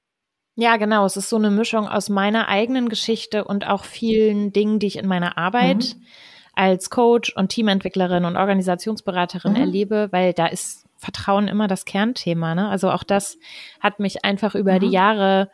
Ja, 0.55 0.77
genau. 0.77 1.05
Es 1.05 1.17
ist 1.17 1.29
so 1.29 1.37
eine 1.37 1.49
Mischung 1.49 1.87
aus 1.87 2.09
meiner 2.09 2.47
eigenen 2.47 2.89
Geschichte 2.89 3.43
und 3.43 3.67
auch 3.67 3.85
vielen 3.85 4.53
Dingen, 4.53 4.79
die 4.79 4.87
ich 4.87 4.97
in 4.97 5.07
meiner 5.07 5.37
Arbeit 5.37 5.95
mhm. 5.95 6.05
als 6.53 6.89
Coach 6.89 7.35
und 7.35 7.49
Teamentwicklerin 7.49 8.25
und 8.25 8.37
Organisationsberaterin 8.37 9.53
mhm. 9.53 9.59
erlebe, 9.59 10.07
weil 10.11 10.33
da 10.33 10.45
ist 10.45 10.85
Vertrauen 10.97 11.47
immer 11.47 11.67
das 11.67 11.85
Kernthema. 11.85 12.55
Ne? 12.55 12.69
Also 12.69 12.91
auch 12.91 13.03
das 13.03 13.37
hat 13.79 13.99
mich 13.99 14.23
einfach 14.23 14.53
über 14.53 14.75
mhm. 14.75 14.79
die 14.79 14.89
Jahre 14.89 15.49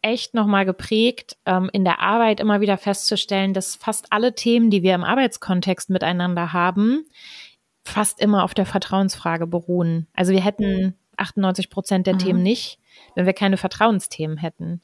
echt 0.00 0.32
nochmal 0.32 0.64
geprägt, 0.64 1.36
ähm, 1.44 1.68
in 1.72 1.84
der 1.84 2.00
Arbeit 2.00 2.40
immer 2.40 2.60
wieder 2.60 2.78
festzustellen, 2.78 3.52
dass 3.52 3.76
fast 3.76 4.12
alle 4.12 4.34
Themen, 4.34 4.70
die 4.70 4.82
wir 4.82 4.94
im 4.94 5.04
Arbeitskontext 5.04 5.90
miteinander 5.90 6.52
haben, 6.52 7.04
fast 7.84 8.20
immer 8.20 8.44
auf 8.44 8.54
der 8.54 8.66
Vertrauensfrage 8.66 9.46
beruhen. 9.46 10.06
Also 10.14 10.32
wir 10.32 10.42
hätten 10.42 10.94
98 11.18 11.70
Prozent 11.70 12.06
der 12.06 12.14
mhm. 12.14 12.18
Themen 12.18 12.42
nicht, 12.42 12.78
wenn 13.14 13.26
wir 13.26 13.32
keine 13.32 13.56
Vertrauensthemen 13.56 14.38
hätten. 14.38 14.80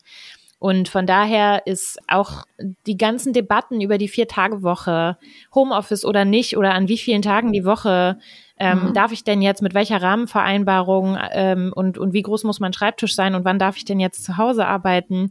Und 0.59 0.89
von 0.89 1.07
daher 1.07 1.67
ist 1.67 1.99
auch 2.09 2.45
die 2.87 2.97
ganzen 2.97 3.35
Debatten 3.35 3.83
über 3.83 3.99
die 3.99 4.09
Vier-Tage-Woche, 4.09 5.19
Homeoffice 5.55 6.07
oder 6.07 6.25
nicht, 6.25 6.57
oder 6.57 6.73
an 6.73 6.89
wie 6.89 6.97
vielen 6.97 7.21
Tagen 7.21 7.53
die 7.53 7.67
Woche 7.67 8.19
ähm, 8.59 8.89
mhm. 8.89 8.95
darf 8.95 9.13
ich 9.13 9.25
denn 9.25 9.43
jetzt 9.43 9.61
mit 9.61 9.75
welcher 9.75 10.01
Rahmenvereinbarung 10.01 11.19
ähm, 11.33 11.73
und, 11.75 11.99
und 11.99 12.15
wie 12.15 12.23
groß 12.23 12.45
muss 12.45 12.61
mein 12.61 12.73
Schreibtisch 12.73 13.15
sein 13.15 13.35
und 13.35 13.45
wann 13.45 13.59
darf 13.59 13.77
ich 13.77 13.85
denn 13.85 14.01
jetzt 14.01 14.25
zu 14.25 14.39
Hause 14.39 14.67
arbeiten, 14.67 15.29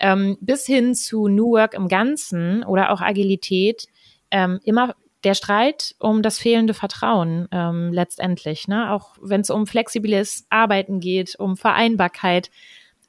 ähm, 0.00 0.36
bis 0.40 0.66
hin 0.66 0.94
zu 0.94 1.28
New 1.28 1.52
Work 1.52 1.74
im 1.74 1.86
Ganzen 1.86 2.64
oder 2.64 2.90
auch 2.90 3.00
Agilität, 3.00 3.86
ähm, 4.30 4.58
immer 4.64 4.96
der 5.24 5.34
Streit 5.34 5.94
um 5.98 6.22
das 6.22 6.38
fehlende 6.38 6.74
Vertrauen 6.74 7.48
ähm, 7.52 7.92
letztendlich, 7.92 8.68
ne? 8.68 8.92
auch 8.92 9.16
wenn 9.20 9.42
es 9.42 9.50
um 9.50 9.66
flexibles 9.66 10.46
Arbeiten 10.50 11.00
geht, 11.00 11.36
um 11.38 11.56
Vereinbarkeit, 11.56 12.50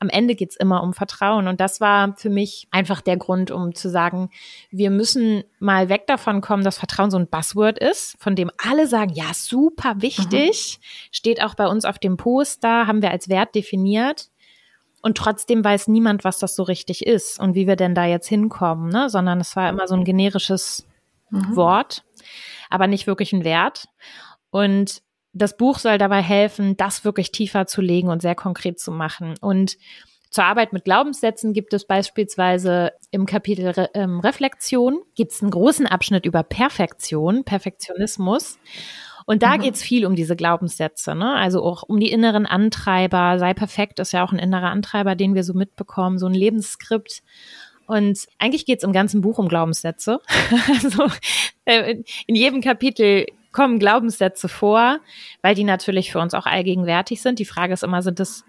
am 0.04 0.10
Ende 0.10 0.36
geht's 0.36 0.58
immer 0.58 0.84
um 0.84 0.94
Vertrauen. 0.94 1.48
Und 1.48 1.62
das 1.62 1.80
war 1.80 2.16
für 2.18 2.30
mich 2.30 2.68
einfach 2.72 3.00
der 3.00 3.16
Grund, 3.16 3.52
um 3.52 3.74
zu 3.74 3.90
sagen, 3.90 4.30
wir 4.70 4.92
müssen 4.92 5.44
mal 5.60 5.88
weg 5.88 6.08
davon 6.08 6.42
kommen, 6.42 6.66
dass 6.66 6.78
Vertrauen 6.78 7.10
so 7.10 7.18
ein 7.18 7.28
Buzzword 7.28 7.80
ist, 7.80 8.18
von 8.20 8.36
dem 8.36 8.52
alle 8.58 8.86
sagen, 8.86 9.14
ja, 9.14 9.34
super 9.34 9.96
wichtig, 10.00 10.80
mhm. 10.80 10.86
steht 11.12 11.42
auch 11.42 11.56
bei 11.56 11.68
uns 11.68 11.86
auf 11.86 12.00
dem 12.00 12.18
Poster, 12.18 12.86
haben 12.86 13.02
wir 13.02 13.12
als 13.12 13.30
Wert 13.30 13.56
definiert. 13.56 14.30
Und 15.02 15.18
trotzdem 15.18 15.64
weiß 15.64 15.88
niemand, 15.88 16.24
was 16.24 16.38
das 16.40 16.56
so 16.56 16.64
richtig 16.64 17.06
ist 17.06 17.40
und 17.40 17.56
wie 17.56 17.68
wir 17.68 17.76
denn 17.76 17.96
da 17.96 18.06
jetzt 18.06 18.28
hinkommen, 18.28 18.90
ne? 18.90 19.10
sondern 19.10 19.40
es 19.40 19.56
war 19.56 19.70
immer 19.70 19.88
so 19.88 19.96
ein 19.96 20.06
generisches 20.06 20.86
mhm. 21.34 21.56
Wort, 21.56 22.04
aber 22.70 22.88
nicht 22.88 23.08
wirklich 23.08 23.34
ein 23.34 23.44
Wert. 23.44 23.88
Und 24.50 25.02
das 25.34 25.58
Buch 25.58 25.80
soll 25.80 25.98
dabei 25.98 26.22
helfen, 26.22 26.78
das 26.78 27.04
wirklich 27.04 27.32
tiefer 27.32 27.66
zu 27.66 27.82
legen 27.82 28.10
und 28.10 28.22
sehr 28.22 28.36
konkret 28.36 28.80
zu 28.80 28.92
machen. 28.92 29.36
Und 29.42 29.78
zur 30.30 30.46
Arbeit 30.46 30.74
mit 30.74 30.84
Glaubenssätzen 30.84 31.54
gibt 31.54 31.74
es 31.74 31.86
beispielsweise 31.86 32.92
im 33.12 33.26
Kapitel 33.26 33.70
Re 33.70 33.90
ähm, 33.94 34.20
Reflexion 34.20 35.02
gibt 35.16 35.32
es 35.32 35.42
einen 35.42 35.52
großen 35.52 35.86
Abschnitt 35.86 36.26
über 36.26 36.42
Perfektion, 36.42 37.44
Perfektionismus. 37.44 38.58
Und 39.26 39.44
da 39.44 39.56
mhm. 39.56 39.62
geht 39.62 39.76
es 39.76 39.84
viel 39.84 40.06
um 40.06 40.16
diese 40.16 40.36
Glaubenssätze, 40.36 41.16
ne? 41.16 41.36
Also 41.36 41.64
auch 41.64 41.84
um 41.84 42.00
die 42.00 42.12
inneren 42.12 42.46
Antreiber. 42.46 43.40
Sei 43.40 43.54
perfekt 43.54 44.00
ist 44.00 44.12
ja 44.12 44.24
auch 44.24 44.32
ein 44.32 44.40
innerer 44.40 44.72
Antreiber, 44.72 45.16
den 45.16 45.36
wir 45.36 45.44
so 45.44 45.54
mitbekommen, 45.54 46.18
so 46.18 46.26
ein 46.26 46.34
Lebensskript. 46.34 47.22
Und 47.88 48.28
eigentlich 48.40 48.66
geht 48.66 48.80
es 48.80 48.84
im 48.84 48.94
ganzen 48.94 49.22
Buch 49.22 49.38
um 49.38 49.48
Glaubenssätze. 49.48 50.20
also 50.68 51.08
äh, 51.66 51.98
in 52.28 52.36
jedem 52.36 52.62
Kapitel 52.62 53.26
kommen 53.52 53.80
Glaubenssätze 53.80 54.50
vor, 54.50 55.00
weil 55.42 55.56
die 55.56 55.64
natürlich 55.64 56.12
für 56.12 56.20
uns 56.20 56.34
auch 56.34 56.46
allgegenwärtig 56.46 57.22
sind. 57.22 57.40
Die 57.40 57.46
Frage 57.46 57.74
ist 57.74 57.84
immer, 57.84 58.02
sind 58.02 58.20
es 58.20 58.44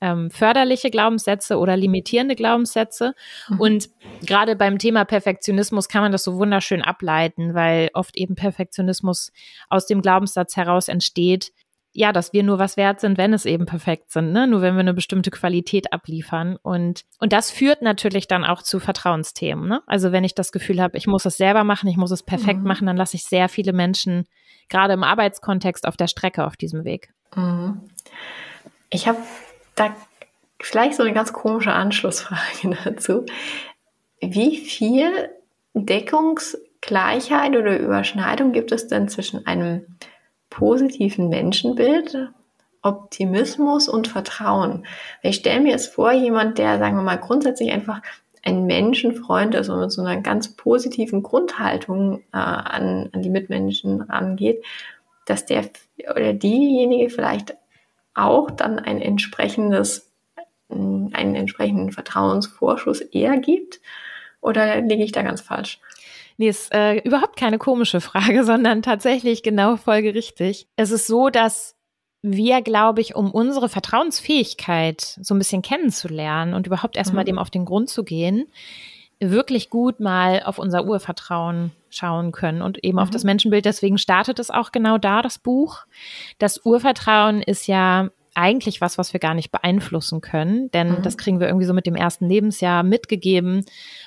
ähm, 0.00 0.30
förderliche 0.30 0.90
Glaubenssätze 0.90 1.58
oder 1.58 1.76
limitierende 1.76 2.36
Glaubenssätze? 2.36 3.14
Mhm. 3.48 3.60
Und 3.60 3.90
gerade 4.24 4.56
beim 4.56 4.78
Thema 4.78 5.04
Perfektionismus 5.04 5.88
kann 5.88 6.02
man 6.02 6.12
das 6.12 6.24
so 6.24 6.36
wunderschön 6.36 6.82
ableiten, 6.82 7.54
weil 7.54 7.90
oft 7.94 8.16
eben 8.16 8.36
Perfektionismus 8.36 9.32
aus 9.68 9.86
dem 9.86 10.00
Glaubenssatz 10.00 10.56
heraus 10.56 10.88
entsteht, 10.88 11.52
ja, 11.98 12.12
dass 12.12 12.32
wir 12.32 12.44
nur 12.44 12.60
was 12.60 12.76
wert 12.76 13.00
sind, 13.00 13.18
wenn 13.18 13.32
es 13.32 13.44
eben 13.44 13.66
perfekt 13.66 14.12
sind, 14.12 14.30
ne? 14.30 14.46
Nur 14.46 14.62
wenn 14.62 14.74
wir 14.74 14.80
eine 14.80 14.94
bestimmte 14.94 15.32
Qualität 15.32 15.92
abliefern. 15.92 16.56
Und, 16.62 17.02
und 17.18 17.32
das 17.32 17.50
führt 17.50 17.82
natürlich 17.82 18.28
dann 18.28 18.44
auch 18.44 18.62
zu 18.62 18.78
Vertrauensthemen, 18.78 19.68
ne? 19.68 19.82
Also 19.88 20.12
wenn 20.12 20.22
ich 20.22 20.36
das 20.36 20.52
Gefühl 20.52 20.80
habe, 20.80 20.96
ich 20.96 21.08
muss 21.08 21.24
es 21.24 21.36
selber 21.36 21.64
machen, 21.64 21.88
ich 21.88 21.96
muss 21.96 22.12
es 22.12 22.22
perfekt 22.22 22.60
mhm. 22.60 22.68
machen, 22.68 22.86
dann 22.86 22.96
lasse 22.96 23.16
ich 23.16 23.24
sehr 23.24 23.48
viele 23.48 23.72
Menschen 23.72 24.26
gerade 24.68 24.94
im 24.94 25.02
Arbeitskontext 25.02 25.88
auf 25.88 25.96
der 25.96 26.06
Strecke 26.06 26.46
auf 26.46 26.56
diesem 26.56 26.84
Weg. 26.84 27.08
Mhm. 27.34 27.80
Ich 28.90 29.08
habe 29.08 29.18
da 29.74 29.92
vielleicht 30.60 30.94
so 30.94 31.02
eine 31.02 31.12
ganz 31.12 31.32
komische 31.32 31.72
Anschlussfrage 31.72 32.76
dazu. 32.84 33.26
Wie 34.20 34.56
viel 34.56 35.30
Deckungsgleichheit 35.74 37.56
oder 37.56 37.76
Überschneidung 37.76 38.52
gibt 38.52 38.70
es 38.70 38.86
denn 38.86 39.08
zwischen 39.08 39.44
einem 39.46 39.84
positiven 40.50 41.28
Menschenbild, 41.28 42.30
Optimismus 42.82 43.88
und 43.88 44.08
Vertrauen. 44.08 44.86
Ich 45.22 45.36
stelle 45.36 45.60
mir 45.60 45.72
jetzt 45.72 45.92
vor, 45.92 46.12
jemand, 46.12 46.58
der, 46.58 46.78
sagen 46.78 46.96
wir 46.96 47.02
mal, 47.02 47.16
grundsätzlich 47.16 47.72
einfach 47.72 48.00
ein 48.44 48.66
Menschenfreund 48.66 49.54
ist 49.54 49.68
und 49.68 49.80
mit 49.80 49.92
so 49.92 50.02
einer 50.02 50.20
ganz 50.20 50.54
positiven 50.54 51.22
Grundhaltung 51.22 52.20
äh, 52.32 52.36
an, 52.36 53.10
an 53.12 53.22
die 53.22 53.30
Mitmenschen 53.30 54.00
rangeht, 54.00 54.64
dass 55.26 55.44
der 55.44 55.68
oder 56.10 56.32
diejenige 56.32 57.10
vielleicht 57.10 57.56
auch 58.14 58.50
dann 58.50 58.78
ein 58.78 59.00
entsprechendes, 59.00 60.10
einen 60.68 61.34
entsprechenden 61.34 61.92
Vertrauensvorschuss 61.92 63.00
eher 63.00 63.38
gibt? 63.38 63.80
Oder 64.40 64.80
liege 64.80 65.04
ich 65.04 65.12
da 65.12 65.22
ganz 65.22 65.40
falsch? 65.40 65.80
Nee, 66.38 66.48
ist 66.48 66.72
äh, 66.72 66.98
überhaupt 67.00 67.36
keine 67.36 67.58
komische 67.58 68.00
Frage, 68.00 68.44
sondern 68.46 68.80
tatsächlich 68.80 69.42
genau 69.42 69.76
folgerichtig. 69.76 70.68
Es 70.76 70.90
ist 70.92 71.06
so, 71.06 71.28
dass 71.28 71.76
wir, 72.22 72.62
glaube 72.62 73.00
ich, 73.00 73.14
um 73.14 73.30
unsere 73.30 73.68
Vertrauensfähigkeit 73.68 75.18
so 75.20 75.34
ein 75.34 75.38
bisschen 75.38 75.62
kennenzulernen 75.62 76.54
und 76.54 76.66
überhaupt 76.66 76.96
erstmal 76.96 77.24
mhm. 77.24 77.26
dem 77.26 77.38
auf 77.38 77.50
den 77.50 77.64
Grund 77.64 77.90
zu 77.90 78.04
gehen, 78.04 78.46
wirklich 79.20 79.68
gut 79.68 79.98
mal 79.98 80.42
auf 80.44 80.58
unser 80.58 80.84
Urvertrauen 80.84 81.72
schauen 81.90 82.30
können 82.30 82.62
und 82.62 82.84
eben 82.84 82.96
mhm. 82.96 83.02
auf 83.02 83.10
das 83.10 83.24
Menschenbild. 83.24 83.64
Deswegen 83.64 83.98
startet 83.98 84.38
es 84.38 84.50
auch 84.50 84.70
genau 84.70 84.96
da, 84.96 85.22
das 85.22 85.38
Buch. 85.38 85.86
Das 86.38 86.64
Urvertrauen 86.64 87.42
ist 87.42 87.66
ja 87.66 88.10
eigentlich 88.38 88.80
was, 88.80 88.98
was 88.98 89.12
wir 89.12 89.18
gar 89.18 89.34
nicht 89.34 89.50
beeinflussen 89.50 90.20
können, 90.20 90.70
denn 90.70 90.98
mhm. 90.98 91.02
das 91.02 91.18
kriegen 91.18 91.40
wir 91.40 91.48
irgendwie 91.48 91.66
so 91.66 91.74
mit 91.74 91.86
dem 91.86 91.96
ersten 91.96 92.28
Lebensjahr 92.28 92.84
mitgegeben 92.84 93.64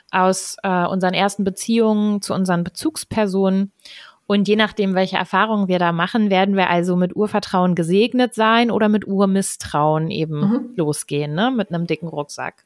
aus 0.10 0.56
äh, 0.64 0.86
unseren 0.86 1.14
ersten 1.14 1.44
Beziehungen 1.44 2.22
zu 2.22 2.34
unseren 2.34 2.64
Bezugspersonen. 2.64 3.74
Und 4.28 4.48
je 4.48 4.56
nachdem, 4.56 4.96
welche 4.96 5.18
Erfahrungen 5.18 5.68
wir 5.68 5.80
da 5.80 5.92
machen, 5.92 6.30
werden 6.30 6.56
wir 6.56 6.70
also 6.70 6.96
mit 6.96 7.14
Urvertrauen 7.14 7.76
gesegnet 7.76 8.34
sein 8.34 8.72
oder 8.72 8.88
mit 8.88 9.06
Urmisstrauen 9.06 10.10
eben 10.10 10.40
mhm. 10.40 10.70
losgehen, 10.78 11.34
ne? 11.34 11.52
mit 11.52 11.74
einem 11.74 11.86
dicken 11.86 12.08
Rucksack. 12.08 12.64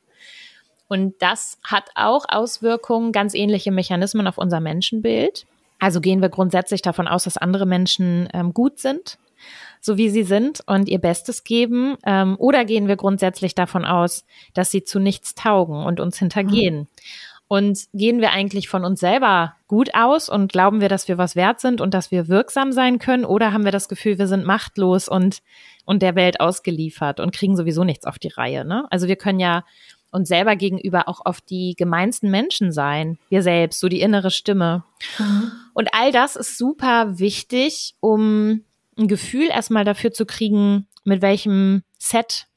Und 0.88 1.16
das 1.20 1.58
hat 1.64 1.90
auch 1.96 2.26
Auswirkungen, 2.28 3.12
ganz 3.12 3.34
ähnliche 3.34 3.72
Mechanismen 3.72 4.28
auf 4.28 4.38
unser 4.38 4.60
Menschenbild. 4.60 5.48
Also 5.80 6.00
gehen 6.00 6.22
wir 6.22 6.30
grundsätzlich 6.30 6.84
davon 6.84 7.08
aus, 7.08 7.24
dass 7.24 7.38
andere 7.38 7.66
Menschen 7.66 8.30
ähm, 8.34 8.54
gut 8.54 8.78
sind 8.78 9.18
so 9.86 9.98
wie 9.98 10.10
sie 10.10 10.24
sind 10.24 10.62
und 10.66 10.90
ihr 10.90 11.00
Bestes 11.00 11.44
geben? 11.44 11.96
Ähm, 12.06 12.36
oder 12.40 12.66
gehen 12.66 12.88
wir 12.88 12.96
grundsätzlich 12.96 13.54
davon 13.54 13.86
aus, 13.86 14.26
dass 14.54 14.72
sie 14.72 14.84
zu 14.84 15.00
nichts 15.00 15.36
taugen 15.36 15.86
und 15.86 16.00
uns 16.00 16.18
hintergehen? 16.18 16.78
Mhm. 16.80 16.88
Und 17.48 17.80
gehen 17.94 18.22
wir 18.22 18.32
eigentlich 18.32 18.68
von 18.68 18.84
uns 18.84 19.00
selber 19.00 19.56
gut 19.68 19.94
aus 19.94 20.30
und 20.30 20.52
glauben 20.52 20.82
wir, 20.82 20.90
dass 20.90 21.08
wir 21.08 21.20
was 21.20 21.36
wert 21.36 21.60
sind 21.60 21.80
und 21.80 21.94
dass 21.94 22.10
wir 22.10 22.28
wirksam 22.28 22.72
sein 22.72 22.98
können? 22.98 23.24
Oder 23.24 23.54
haben 23.54 23.66
wir 23.66 23.72
das 23.72 23.88
Gefühl, 23.88 24.18
wir 24.18 24.28
sind 24.28 24.46
machtlos 24.46 25.08
und, 25.08 25.44
und 25.86 26.02
der 26.02 26.16
Welt 26.16 26.40
ausgeliefert 26.40 27.20
und 27.20 27.32
kriegen 27.36 27.56
sowieso 27.56 27.84
nichts 27.84 28.08
auf 28.08 28.18
die 28.18 28.30
Reihe? 28.30 28.66
Ne? 28.66 28.88
Also 28.90 29.08
wir 29.08 29.16
können 29.16 29.40
ja 29.40 29.64
uns 30.10 30.30
selber 30.30 30.56
gegenüber 30.56 31.08
auch 31.08 31.22
oft 31.26 31.48
die 31.52 31.76
gemeinsten 31.78 32.32
Menschen 32.32 32.72
sein. 32.72 33.20
Wir 33.30 33.44
selbst, 33.44 33.80
so 33.80 33.90
die 33.90 34.02
innere 34.02 34.32
Stimme. 34.32 34.84
Mhm. 35.20 35.52
Und 35.76 35.90
all 35.94 36.12
das 36.12 36.36
ist 36.36 36.58
super 36.58 37.20
wichtig, 37.20 37.94
um 38.00 38.64
ein 38.98 39.08
Gefühl 39.08 39.48
erstmal 39.50 39.86
dafür 39.86 40.12
zu 40.12 40.26
kriegen, 40.26 40.88
mit 41.04 41.22
welchem 41.22 41.84
Set 41.98 42.48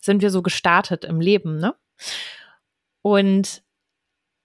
sind 0.00 0.22
wir 0.22 0.30
so 0.30 0.42
gestartet 0.42 1.04
im 1.04 1.20
Leben, 1.20 1.58
ne? 1.58 1.74
Und 3.02 3.62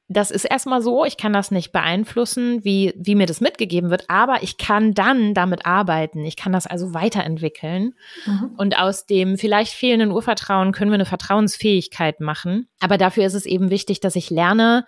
das 0.10 0.32
ist 0.32 0.46
erstmal 0.46 0.82
so, 0.82 1.06
ich 1.06 1.18
kann 1.18 1.34
das 1.34 1.50
nicht 1.50 1.72
beeinflussen, 1.72 2.64
wie, 2.64 2.94
wie 2.98 3.16
mir 3.16 3.26
das 3.26 3.42
mitgegeben 3.42 3.90
wird, 3.90 4.10
aber 4.10 4.44
ich 4.44 4.58
kann 4.58 4.94
dann 4.94 5.34
damit 5.34 5.66
arbeiten. 5.66 6.26
Ich 6.26 6.36
kann 6.36 6.52
das 6.52 6.68
also 6.68 6.94
weiterentwickeln. 6.94 7.96
Mhm. 8.26 8.52
Und 8.58 8.78
aus 8.78 9.06
dem 9.06 9.38
vielleicht 9.38 9.74
fehlenden 9.74 10.12
Urvertrauen 10.12 10.72
können 10.72 10.92
wir 10.92 10.96
eine 10.96 11.06
Vertrauensfähigkeit 11.06 12.20
machen. 12.20 12.68
Aber 12.80 12.98
dafür 12.98 13.26
ist 13.26 13.34
es 13.34 13.46
eben 13.46 13.70
wichtig, 13.70 14.02
dass 14.02 14.16
ich 14.16 14.30
lerne, 14.30 14.86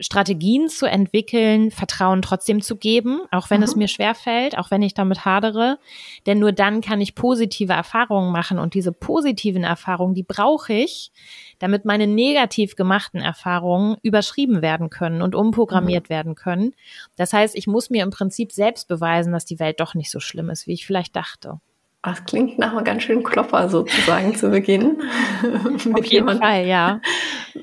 Strategien 0.00 0.68
zu 0.68 0.86
entwickeln, 0.86 1.70
Vertrauen 1.70 2.22
trotzdem 2.22 2.60
zu 2.60 2.76
geben, 2.76 3.20
auch 3.30 3.50
wenn 3.50 3.58
mhm. 3.58 3.64
es 3.64 3.76
mir 3.76 3.88
schwerfällt, 3.88 4.56
auch 4.56 4.70
wenn 4.70 4.82
ich 4.82 4.94
damit 4.94 5.24
hadere. 5.24 5.78
Denn 6.26 6.38
nur 6.38 6.52
dann 6.52 6.80
kann 6.80 7.00
ich 7.00 7.14
positive 7.14 7.72
Erfahrungen 7.72 8.32
machen. 8.32 8.58
Und 8.58 8.74
diese 8.74 8.92
positiven 8.92 9.64
Erfahrungen, 9.64 10.14
die 10.14 10.22
brauche 10.22 10.72
ich, 10.72 11.10
damit 11.58 11.84
meine 11.84 12.06
negativ 12.06 12.76
gemachten 12.76 13.20
Erfahrungen 13.20 13.96
überschrieben 14.02 14.62
werden 14.62 14.90
können 14.90 15.22
und 15.22 15.34
umprogrammiert 15.34 16.08
mhm. 16.08 16.14
werden 16.14 16.34
können. 16.34 16.74
Das 17.16 17.32
heißt, 17.32 17.56
ich 17.56 17.66
muss 17.66 17.90
mir 17.90 18.02
im 18.02 18.10
Prinzip 18.10 18.52
selbst 18.52 18.88
beweisen, 18.88 19.32
dass 19.32 19.44
die 19.44 19.58
Welt 19.58 19.80
doch 19.80 19.94
nicht 19.94 20.10
so 20.10 20.20
schlimm 20.20 20.50
ist, 20.50 20.66
wie 20.66 20.74
ich 20.74 20.86
vielleicht 20.86 21.16
dachte. 21.16 21.60
Das 22.02 22.24
klingt 22.24 22.58
nach 22.58 22.72
einem 22.72 22.84
ganz 22.84 23.02
schönen 23.02 23.24
Klopper 23.24 23.68
sozusagen 23.68 24.34
zu 24.34 24.50
Beginn. 24.50 25.02
Auf 25.94 26.04
jeden 26.04 26.38
Fall, 26.38 26.66
ja. 26.66 27.00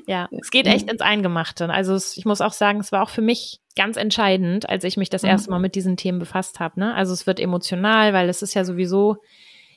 Ja, 0.06 0.28
es 0.30 0.50
geht 0.50 0.66
echt 0.66 0.90
ins 0.90 1.00
Eingemachte. 1.00 1.68
Also 1.70 1.94
es, 1.94 2.16
ich 2.16 2.26
muss 2.26 2.42
auch 2.42 2.52
sagen, 2.52 2.80
es 2.80 2.92
war 2.92 3.02
auch 3.02 3.08
für 3.08 3.22
mich 3.22 3.60
ganz 3.76 3.96
entscheidend, 3.96 4.68
als 4.68 4.84
ich 4.84 4.96
mich 4.96 5.08
das 5.08 5.22
mhm. 5.22 5.30
erste 5.30 5.50
Mal 5.50 5.58
mit 5.58 5.74
diesen 5.74 5.96
Themen 5.96 6.18
befasst 6.18 6.60
habe. 6.60 6.78
Ne? 6.78 6.94
Also 6.94 7.14
es 7.14 7.26
wird 7.26 7.40
emotional, 7.40 8.12
weil 8.12 8.28
es 8.28 8.42
ist 8.42 8.54
ja 8.54 8.64
sowieso 8.64 9.16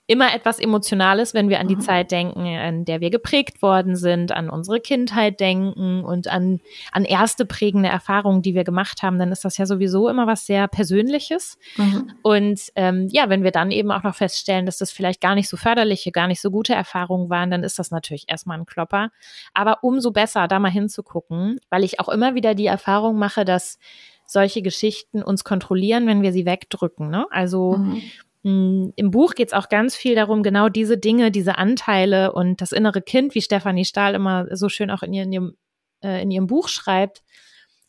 immer 0.10 0.34
etwas 0.34 0.58
Emotionales, 0.58 1.36
wenn 1.36 1.50
wir 1.50 1.60
an 1.60 1.68
die 1.68 1.76
mhm. 1.76 1.82
Zeit 1.82 2.10
denken, 2.10 2.44
in 2.44 2.84
der 2.84 3.00
wir 3.00 3.12
geprägt 3.12 3.62
worden 3.62 3.96
sind, 3.96 4.32
an 4.32 4.50
unsere 4.50 4.80
Kindheit 4.80 5.40
denken 5.40 6.04
und 6.04 6.28
an, 6.28 6.62
an 6.92 7.06
erste 7.06 7.46
prägende 7.46 7.90
Erfahrungen, 7.90 8.42
die 8.42 8.56
wir 8.56 8.64
gemacht 8.64 9.04
haben, 9.04 9.20
dann 9.20 9.32
ist 9.32 9.46
das 9.46 9.58
ja 9.58 9.68
sowieso 9.68 10.10
immer 10.10 10.26
was 10.26 10.48
sehr 10.48 10.68
Persönliches. 10.68 11.60
Mhm. 11.78 12.12
Und 12.24 12.60
ähm, 12.76 13.08
ja, 13.12 13.30
wenn 13.30 13.44
wir 13.44 13.52
dann 13.52 13.70
eben 13.70 13.92
auch 13.92 14.02
noch 14.02 14.16
feststellen, 14.16 14.66
dass 14.66 14.80
das 14.80 14.92
vielleicht 14.92 15.22
gar 15.22 15.36
nicht 15.36 15.48
so 15.48 15.58
förderliche, 15.58 16.12
gar 16.12 16.26
nicht 16.26 16.42
so 16.42 16.50
gute 16.50 16.74
Erfahrungen 16.74 17.30
waren, 17.30 17.52
dann 17.52 17.64
ist 17.64 17.78
das 17.78 17.92
natürlich 17.92 18.26
erstmal 18.28 18.58
ein 18.58 18.66
Klopper. 18.66 19.12
Aber 19.54 19.84
umso 19.84 20.10
besser, 20.10 20.48
da 20.48 20.58
mal 20.58 20.72
hinzugucken, 20.72 21.60
weil 21.70 21.84
ich 21.84 22.00
auch 22.00 22.10
immer 22.10 22.34
wieder 22.34 22.56
die 22.56 22.66
Erfahrung 22.66 23.20
mache, 23.20 23.46
dass 23.46 23.78
solche 24.26 24.64
Geschichten 24.64 25.22
uns 25.22 25.44
kontrollieren, 25.44 26.08
wenn 26.08 26.24
wir 26.24 26.32
sie 26.34 26.48
wegdrücken. 26.48 27.12
Ne? 27.12 27.28
Also 27.30 27.78
mhm 27.78 27.94
hm, 27.94 28.02
Im 28.42 28.94
Buch 29.12 29.36
geht 29.36 29.50
es 29.50 29.54
auch 29.54 29.68
ganz 29.68 29.96
viel 29.96 30.16
darum, 30.16 30.44
genau 30.44 30.70
diese 30.70 30.98
Dinge, 30.98 31.30
diese 31.30 31.58
Anteile 31.58 32.32
und 32.32 32.62
das 32.62 32.72
innere 32.72 33.02
Kind, 33.02 33.36
wie 33.36 33.42
Stefanie 33.42 33.84
Stahl 33.84 34.16
immer 34.16 34.48
so 34.56 34.70
schön 34.70 34.92
auch 34.92 35.04
in, 35.04 35.14
ihrem, 35.14 35.58
äh, 36.02 36.22
in 36.22 36.32
ihrem 36.32 36.48
Buch 36.48 36.70
schreibt, 36.70 37.22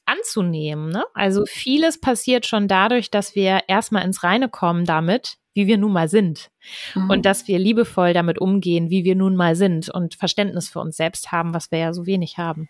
anzunehmen. 0.06 0.90
Ne? 0.90 1.04
Also 1.14 1.44
vieles 1.46 2.00
passiert 2.00 2.46
schon 2.46 2.66
dadurch, 2.66 3.10
dass 3.10 3.36
wir 3.36 3.60
erstmal 3.68 4.04
ins 4.04 4.24
Reine 4.24 4.48
kommen 4.48 4.84
damit, 4.84 5.36
wie 5.54 5.68
wir 5.68 5.78
nun 5.78 5.92
mal 5.92 6.08
sind. 6.08 6.50
Mhm. 6.96 7.10
Und 7.10 7.26
dass 7.26 7.46
wir 7.46 7.60
liebevoll 7.60 8.12
damit 8.12 8.40
umgehen, 8.40 8.90
wie 8.90 9.04
wir 9.04 9.14
nun 9.14 9.36
mal 9.36 9.54
sind 9.54 9.88
und 9.88 10.16
Verständnis 10.16 10.68
für 10.68 10.80
uns 10.80 10.96
selbst 10.96 11.30
haben, 11.30 11.54
was 11.54 11.70
wir 11.70 11.78
ja 11.78 11.92
so 11.92 12.06
wenig 12.06 12.38
haben. 12.38 12.68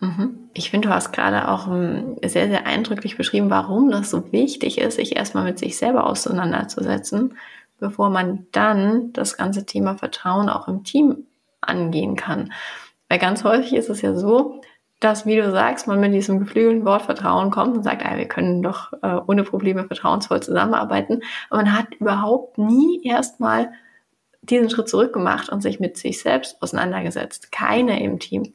Mhm. 0.00 0.50
Ich 0.54 0.70
finde, 0.70 0.88
du 0.88 0.94
hast 0.94 1.12
gerade 1.12 1.48
auch 1.48 1.68
ähm, 1.68 2.16
sehr, 2.24 2.48
sehr 2.48 2.66
eindrücklich 2.66 3.16
beschrieben, 3.16 3.50
warum 3.50 3.90
das 3.90 4.10
so 4.10 4.32
wichtig 4.32 4.78
ist, 4.78 4.96
sich 4.96 5.16
erstmal 5.16 5.44
mit 5.44 5.58
sich 5.58 5.76
selber 5.76 6.06
auseinanderzusetzen, 6.06 7.36
bevor 7.78 8.10
man 8.10 8.46
dann 8.52 9.12
das 9.12 9.36
ganze 9.36 9.66
Thema 9.66 9.96
Vertrauen 9.96 10.48
auch 10.48 10.68
im 10.68 10.84
Team 10.84 11.26
angehen 11.60 12.16
kann. 12.16 12.52
Weil 13.08 13.18
ganz 13.18 13.42
häufig 13.44 13.74
ist 13.74 13.88
es 13.88 14.02
ja 14.02 14.14
so, 14.14 14.60
dass, 15.00 15.26
wie 15.26 15.36
du 15.36 15.50
sagst, 15.50 15.86
man 15.86 16.00
mit 16.00 16.12
diesem 16.12 16.40
geflügelten 16.40 16.84
Wort 16.84 17.02
Vertrauen 17.02 17.50
kommt 17.50 17.76
und 17.76 17.82
sagt, 17.84 18.04
ah, 18.04 18.16
wir 18.16 18.26
können 18.26 18.62
doch 18.62 18.92
äh, 19.02 19.20
ohne 19.26 19.44
Probleme 19.44 19.84
vertrauensvoll 19.84 20.42
zusammenarbeiten. 20.42 21.22
Aber 21.50 21.62
man 21.62 21.76
hat 21.76 21.94
überhaupt 21.94 22.58
nie 22.58 23.00
erstmal 23.04 23.72
diesen 24.42 24.70
Schritt 24.70 24.88
zurück 24.88 25.12
gemacht 25.12 25.50
und 25.50 25.62
sich 25.62 25.78
mit 25.78 25.96
sich 25.96 26.20
selbst 26.20 26.60
auseinandergesetzt. 26.62 27.52
Keine 27.52 28.02
im 28.02 28.18
Team. 28.18 28.54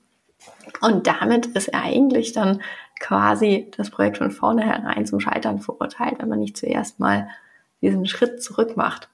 Und 0.81 1.07
damit 1.07 1.47
ist 1.47 1.73
eigentlich 1.73 2.33
dann 2.33 2.61
quasi 2.99 3.71
das 3.75 3.89
Projekt 3.89 4.17
von 4.17 4.31
vornherein 4.31 5.05
zum 5.05 5.19
Scheitern 5.19 5.59
verurteilt, 5.59 6.15
wenn 6.19 6.29
man 6.29 6.39
nicht 6.39 6.57
zuerst 6.57 6.99
mal 6.99 7.27
diesen 7.81 8.05
Schritt 8.05 8.41
zurück 8.41 8.77
macht. 8.77 9.09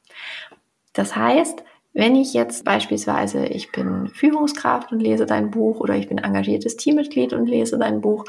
Das 0.94 1.16
heißt, 1.16 1.64
wenn 1.94 2.16
ich 2.16 2.34
jetzt 2.34 2.66
beispielsweise, 2.66 3.46
ich 3.46 3.72
bin 3.72 4.08
Führungskraft 4.10 4.92
und 4.92 5.00
lese 5.00 5.26
dein 5.26 5.50
Buch 5.50 5.80
oder 5.80 5.96
ich 5.96 6.08
bin 6.08 6.20
engagiertes 6.20 6.78
Teammitglied 6.78 7.34
und 7.34 7.48
lese 7.48 7.78
dein 7.78 8.02
Buch 8.02 8.26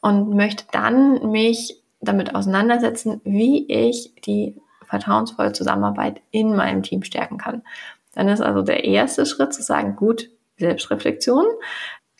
und 0.00 0.34
möchte 0.34 0.64
dann 0.72 1.30
mich 1.30 1.82
damit 2.00 2.34
auseinandersetzen, 2.34 3.20
wie 3.24 3.66
ich 3.70 4.14
die 4.26 4.56
vertrauensvolle 4.86 5.52
Zusammenarbeit 5.52 6.20
in 6.30 6.56
meinem 6.56 6.82
Team 6.82 7.02
stärken 7.02 7.38
kann. 7.38 7.62
Dann 8.14 8.28
ist 8.28 8.40
also 8.40 8.62
der 8.62 8.84
erste 8.84 9.24
Schritt 9.24 9.54
zu 9.54 9.62
sagen, 9.62 9.96
gut, 9.96 10.28
Selbstreflexion. 10.58 11.46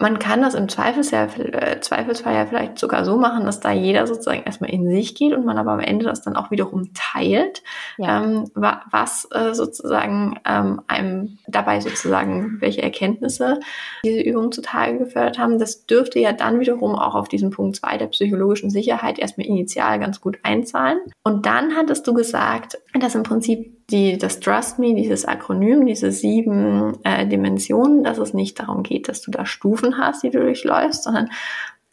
Man 0.03 0.19
kann 0.19 0.43
das 0.43 0.55
im 0.55 0.69
Zweifelsfall, 0.69 1.29
äh, 1.53 1.81
Zweifelsfall 1.81 2.35
ja 2.35 2.45
vielleicht 2.45 2.77
sogar 2.77 3.05
so 3.05 3.19
machen, 3.19 3.45
dass 3.45 3.61
da 3.61 3.71
jeder 3.71 4.09
sozusagen 4.09 4.43
erstmal 4.43 4.71
in 4.71 4.91
sich 4.91 5.15
geht 5.15 5.33
und 5.33 5.45
man 5.45 5.59
aber 5.59 5.71
am 5.71 5.79
Ende 5.79 6.05
das 6.05 6.23
dann 6.23 6.35
auch 6.35 6.51
wiederum 6.51 6.93
teilt, 6.93 7.63
ja. 7.99 8.25
ähm, 8.25 8.51
was 8.55 9.29
äh, 9.31 9.55
sozusagen 9.55 10.41
ähm, 10.45 10.83
einem 10.89 11.39
dabei 11.47 11.79
sozusagen, 11.79 12.57
welche 12.59 12.83
Erkenntnisse 12.83 13.61
diese 14.05 14.23
Übungen 14.23 14.51
zutage 14.51 14.99
gefördert 14.99 15.39
haben. 15.39 15.61
Das 15.61 15.87
dürfte 15.87 16.19
ja 16.19 16.33
dann 16.33 16.59
wiederum 16.59 16.97
auch 16.97 17.15
auf 17.15 17.29
diesen 17.29 17.51
Punkt 17.51 17.77
zwei 17.77 17.97
der 17.97 18.09
psychologischen 18.09 18.71
Sicherheit 18.71 19.21
erstmal 19.21 19.47
initial 19.47 20.01
ganz 20.01 20.21
gut 20.21 20.41
einzahlen. 20.43 20.99
Und 21.23 21.47
dann 21.47 21.77
hattest 21.77 22.09
du 22.09 22.13
gesagt, 22.13 22.77
dass 22.99 23.15
im 23.15 23.23
Prinzip 23.23 23.82
die, 23.93 24.19
das 24.19 24.41
Trust 24.41 24.79
Me, 24.79 24.95
dieses 24.95 25.25
Akronym, 25.25 25.87
diese 25.87 26.11
sieben 26.11 26.99
äh, 27.05 27.27
Dimensionen, 27.27 28.03
dass 28.03 28.19
es 28.19 28.35
nicht 28.35 28.59
darum 28.59 28.83
geht, 28.83 29.09
dass 29.09 29.21
du 29.21 29.31
da 29.31 29.47
Stufen 29.47 29.99
hast, 29.99 30.23
die 30.23 30.31
du 30.31 30.41
durchläufst, 30.41 31.05
sondern 31.05 31.31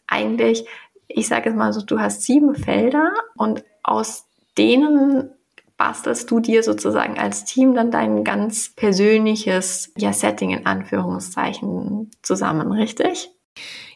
eigentlich, 0.06 0.66
ich 1.06 1.28
sage 1.28 1.50
es 1.50 1.56
mal 1.56 1.72
so, 1.72 1.82
du 1.82 2.00
hast 2.00 2.22
sieben 2.22 2.54
Felder 2.54 3.12
und 3.36 3.64
aus 3.82 4.26
denen 4.58 5.30
bastelst 5.76 6.30
du 6.30 6.40
dir 6.40 6.62
sozusagen 6.62 7.18
als 7.18 7.44
Team 7.44 7.74
dann 7.74 7.90
dein 7.90 8.22
ganz 8.22 8.74
persönliches 8.74 9.92
ja, 9.96 10.12
Setting 10.12 10.50
in 10.50 10.66
Anführungszeichen 10.66 12.10
zusammen, 12.22 12.72
richtig? 12.72 13.30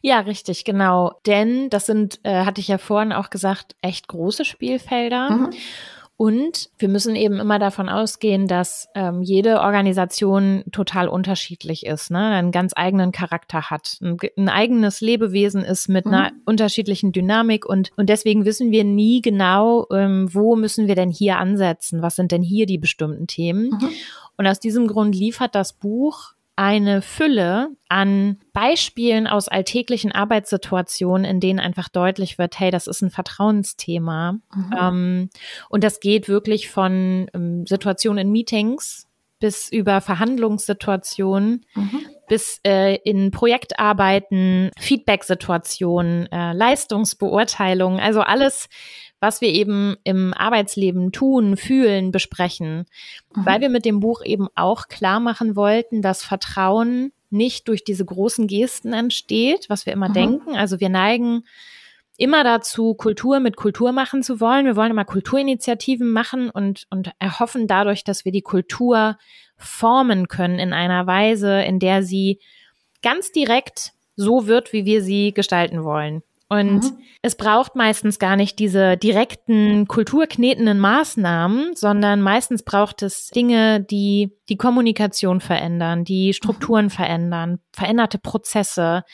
Ja, 0.00 0.20
richtig, 0.20 0.64
genau. 0.64 1.12
Denn 1.26 1.70
das 1.70 1.86
sind, 1.86 2.20
äh, 2.24 2.44
hatte 2.44 2.60
ich 2.60 2.68
ja 2.68 2.78
vorhin 2.78 3.12
auch 3.12 3.30
gesagt, 3.30 3.76
echt 3.82 4.08
große 4.08 4.44
Spielfelder. 4.44 5.30
Mhm. 5.30 5.50
Und 6.16 6.70
wir 6.78 6.88
müssen 6.88 7.16
eben 7.16 7.40
immer 7.40 7.58
davon 7.58 7.88
ausgehen, 7.88 8.46
dass 8.46 8.88
ähm, 8.94 9.22
jede 9.22 9.60
Organisation 9.60 10.62
total 10.70 11.08
unterschiedlich 11.08 11.86
ist, 11.86 12.12
ne? 12.12 12.20
einen 12.20 12.52
ganz 12.52 12.72
eigenen 12.76 13.10
Charakter 13.10 13.68
hat, 13.68 13.98
ein, 14.00 14.18
ein 14.36 14.48
eigenes 14.48 15.00
Lebewesen 15.00 15.64
ist 15.64 15.88
mit 15.88 16.06
mhm. 16.06 16.14
einer 16.14 16.32
unterschiedlichen 16.44 17.10
Dynamik 17.10 17.66
und, 17.66 17.90
und 17.96 18.08
deswegen 18.08 18.44
wissen 18.44 18.70
wir 18.70 18.84
nie 18.84 19.22
genau, 19.22 19.86
ähm, 19.90 20.32
wo 20.32 20.54
müssen 20.54 20.86
wir 20.86 20.94
denn 20.94 21.10
hier 21.10 21.38
ansetzen, 21.38 22.00
was 22.00 22.14
sind 22.14 22.30
denn 22.30 22.42
hier 22.42 22.66
die 22.66 22.78
bestimmten 22.78 23.26
Themen. 23.26 23.70
Mhm. 23.70 23.88
Und 24.36 24.46
aus 24.46 24.60
diesem 24.60 24.86
Grund 24.86 25.16
liefert 25.16 25.56
das 25.56 25.72
Buch 25.72 26.33
eine 26.56 27.02
Fülle 27.02 27.70
an 27.88 28.38
Beispielen 28.52 29.26
aus 29.26 29.48
alltäglichen 29.48 30.12
Arbeitssituationen, 30.12 31.24
in 31.24 31.40
denen 31.40 31.58
einfach 31.58 31.88
deutlich 31.88 32.38
wird, 32.38 32.58
hey, 32.60 32.70
das 32.70 32.86
ist 32.86 33.02
ein 33.02 33.10
Vertrauensthema. 33.10 34.32
Mhm. 34.32 34.74
Ähm, 34.80 35.30
und 35.68 35.84
das 35.84 36.00
geht 36.00 36.28
wirklich 36.28 36.70
von 36.70 37.28
ähm, 37.34 37.66
Situationen 37.66 38.26
in 38.26 38.32
Meetings 38.32 39.08
bis 39.40 39.70
über 39.70 40.00
Verhandlungssituationen, 40.00 41.66
mhm. 41.74 42.06
bis 42.28 42.60
äh, 42.64 42.96
in 43.04 43.30
Projektarbeiten, 43.30 44.70
Feedback-Situationen, 44.78 46.30
äh, 46.32 46.52
Leistungsbeurteilungen, 46.52 48.00
also 48.00 48.20
alles, 48.20 48.68
was 49.24 49.40
wir 49.40 49.48
eben 49.48 49.96
im 50.04 50.34
Arbeitsleben 50.34 51.10
tun, 51.10 51.56
fühlen, 51.56 52.12
besprechen, 52.12 52.84
mhm. 53.34 53.46
weil 53.46 53.62
wir 53.62 53.70
mit 53.70 53.86
dem 53.86 54.00
Buch 54.00 54.22
eben 54.22 54.48
auch 54.54 54.88
klar 54.88 55.18
machen 55.18 55.56
wollten, 55.56 56.02
dass 56.02 56.22
Vertrauen 56.22 57.10
nicht 57.30 57.68
durch 57.68 57.84
diese 57.84 58.04
großen 58.04 58.46
Gesten 58.46 58.92
entsteht, 58.92 59.70
was 59.70 59.86
wir 59.86 59.94
immer 59.94 60.10
mhm. 60.10 60.14
denken. 60.14 60.56
Also 60.56 60.78
wir 60.78 60.90
neigen 60.90 61.44
immer 62.18 62.44
dazu, 62.44 62.92
Kultur 62.92 63.40
mit 63.40 63.56
Kultur 63.56 63.92
machen 63.92 64.22
zu 64.22 64.40
wollen. 64.40 64.66
Wir 64.66 64.76
wollen 64.76 64.90
immer 64.90 65.06
Kulturinitiativen 65.06 66.10
machen 66.10 66.50
und, 66.50 66.86
und 66.90 67.10
erhoffen 67.18 67.66
dadurch, 67.66 68.04
dass 68.04 68.26
wir 68.26 68.32
die 68.32 68.42
Kultur 68.42 69.16
formen 69.56 70.28
können 70.28 70.58
in 70.58 70.74
einer 70.74 71.06
Weise, 71.06 71.62
in 71.62 71.78
der 71.78 72.02
sie 72.02 72.40
ganz 73.02 73.32
direkt 73.32 73.92
so 74.16 74.46
wird, 74.46 74.74
wie 74.74 74.84
wir 74.84 75.02
sie 75.02 75.32
gestalten 75.32 75.82
wollen. 75.82 76.22
Und 76.60 76.82
mhm. 76.82 76.98
es 77.22 77.36
braucht 77.36 77.74
meistens 77.74 78.18
gar 78.18 78.36
nicht 78.36 78.58
diese 78.58 78.96
direkten 78.96 79.88
kulturknetenden 79.88 80.78
Maßnahmen, 80.78 81.74
sondern 81.74 82.22
meistens 82.22 82.62
braucht 82.62 83.02
es 83.02 83.28
Dinge, 83.28 83.80
die 83.80 84.32
die 84.48 84.56
Kommunikation 84.56 85.40
verändern, 85.40 86.04
die 86.04 86.32
Strukturen 86.32 86.86
mhm. 86.86 86.90
verändern, 86.90 87.58
veränderte 87.72 88.18
Prozesse, 88.18 89.04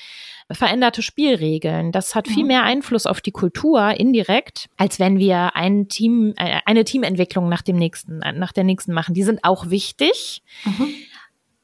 veränderte 0.51 1.03
Spielregeln. 1.03 1.93
Das 1.93 2.15
hat 2.15 2.29
viel 2.29 2.45
mehr 2.45 2.65
Einfluss 2.65 3.07
auf 3.07 3.21
die 3.21 3.31
Kultur 3.31 3.91
indirekt, 3.91 4.67
als 4.77 4.99
wenn 4.99 5.19
wir 5.19 5.55
ein 5.55 5.89
Team, 5.89 6.35
äh, 6.37 6.61
eine 6.67 6.85
Teamentwicklung 6.85 7.49
nach 7.49 7.63
dem 7.63 7.77
nächsten, 7.77 8.19
nach 8.19 8.53
der 8.53 8.65
nächsten 8.65 8.93
machen. 8.93 9.15
Die 9.15 9.23
sind 9.23 9.45
auch 9.45 9.71
wichtig. 9.71 10.43
Mhm. 10.65 10.89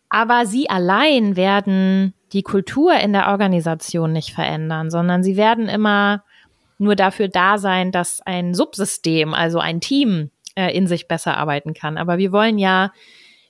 Aber 0.09 0.47
sie 0.47 0.71
allein 0.71 1.37
werden 1.37 2.15
die 2.37 2.42
Kultur 2.42 2.94
in 2.94 3.14
der 3.14 3.29
Organisation 3.29 4.12
nicht 4.12 4.35
verändern, 4.35 4.90
sondern 4.90 5.22
sie 5.22 5.38
werden 5.38 5.70
immer 5.70 6.22
nur 6.77 6.94
dafür 6.94 7.29
da 7.29 7.57
sein, 7.57 7.92
dass 7.92 8.20
ein 8.20 8.53
Subsystem, 8.53 9.33
also 9.33 9.59
ein 9.59 9.81
Team, 9.81 10.31
äh, 10.55 10.77
in 10.77 10.87
sich 10.87 11.09
besser 11.09 11.38
arbeiten 11.38 11.72
kann. 11.72 11.96
Aber 11.96 12.18
wir 12.18 12.33
wollen 12.33 12.59
ja 12.59 12.92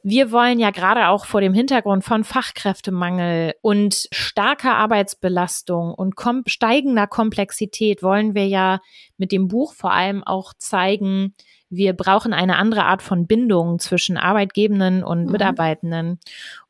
wir 0.09 0.31
wollen 0.31 0.61
ja 0.61 0.71
gerade 0.71 1.09
auch 1.09 1.27
vor 1.27 1.41
dem 1.41 1.53
Hintergrund 1.53 2.05
von 2.05 2.23
Fachkräftemangel 2.23 3.55
und 3.61 4.07
starker 4.13 4.77
Arbeitsbelastung 4.77 5.93
und 5.93 6.15
kom 6.15 6.45
steigender 6.47 7.09
Komplexität 7.09 8.05
wollen 8.05 8.37
wir 8.37 8.47
ja 8.47 8.79
mit 9.19 9.33
dem 9.33 9.49
Buch 9.49 9.75
vor 9.75 9.93
allem 9.93 10.23
auch 10.23 10.55
zeigen, 10.59 11.35
wir 11.71 11.93
brauchen 11.93 12.33
eine 12.33 12.57
andere 12.57 12.85
Art 12.85 13.03
von 13.03 13.27
Bindung 13.27 13.81
zwischen 13.81 14.17
Arbeitgebenden 14.17 15.03
und 15.03 15.25
mhm. 15.25 15.33
Mitarbeitenden. 15.33 16.21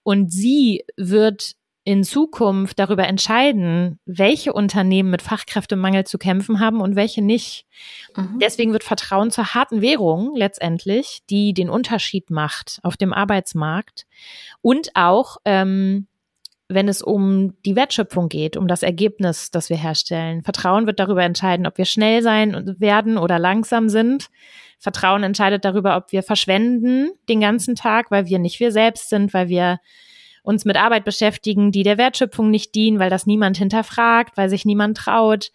Und 0.02 0.32
sie 0.32 0.84
wird 0.96 1.56
in 1.86 2.02
Zukunft 2.02 2.80
darüber 2.80 3.06
entscheiden, 3.06 4.00
welche 4.06 4.52
Unternehmen 4.52 5.08
mit 5.08 5.22
Fachkräftemangel 5.22 6.02
zu 6.02 6.18
kämpfen 6.18 6.58
haben 6.58 6.80
und 6.80 6.96
welche 6.96 7.22
nicht. 7.22 7.64
Mhm. 8.16 8.40
Deswegen 8.40 8.72
wird 8.72 8.82
Vertrauen 8.82 9.30
zur 9.30 9.54
harten 9.54 9.80
Währung 9.80 10.34
letztendlich, 10.34 11.22
die 11.30 11.54
den 11.54 11.70
Unterschied 11.70 12.28
macht 12.28 12.80
auf 12.82 12.96
dem 12.96 13.12
Arbeitsmarkt 13.12 14.04
und 14.62 14.90
auch 14.94 15.36
ähm, 15.44 16.08
wenn 16.68 16.88
es 16.88 17.02
um 17.02 17.54
die 17.64 17.76
Wertschöpfung 17.76 18.28
geht, 18.28 18.56
um 18.56 18.66
das 18.66 18.82
Ergebnis, 18.82 19.52
das 19.52 19.70
wir 19.70 19.76
herstellen. 19.76 20.42
Vertrauen 20.42 20.88
wird 20.88 20.98
darüber 20.98 21.22
entscheiden, 21.22 21.68
ob 21.68 21.78
wir 21.78 21.84
schnell 21.84 22.20
sein 22.20 22.74
werden 22.80 23.16
oder 23.16 23.38
langsam 23.38 23.88
sind. 23.88 24.26
Vertrauen 24.80 25.22
entscheidet 25.22 25.64
darüber, 25.64 25.96
ob 25.96 26.10
wir 26.10 26.24
verschwenden 26.24 27.10
den 27.28 27.40
ganzen 27.40 27.76
Tag, 27.76 28.10
weil 28.10 28.26
wir 28.26 28.40
nicht 28.40 28.58
wir 28.58 28.72
selbst 28.72 29.08
sind, 29.08 29.32
weil 29.32 29.48
wir 29.48 29.78
uns 30.46 30.64
mit 30.64 30.76
Arbeit 30.76 31.04
beschäftigen, 31.04 31.72
die 31.72 31.82
der 31.82 31.98
Wertschöpfung 31.98 32.50
nicht 32.50 32.76
dienen, 32.76 33.00
weil 33.00 33.10
das 33.10 33.26
niemand 33.26 33.56
hinterfragt, 33.58 34.36
weil 34.36 34.48
sich 34.48 34.64
niemand 34.64 34.96
traut. 34.96 35.50